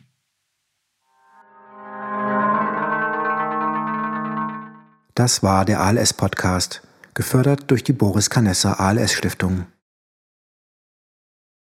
Das 5.13 5.43
war 5.43 5.65
der 5.65 5.79
ALS 5.81 6.13
Podcast 6.13 6.81
gefördert 7.13 7.69
durch 7.71 7.83
die 7.83 7.93
Boris 7.93 8.29
Canessa 8.29 8.73
ALS 8.73 9.13
Stiftung. 9.13 9.65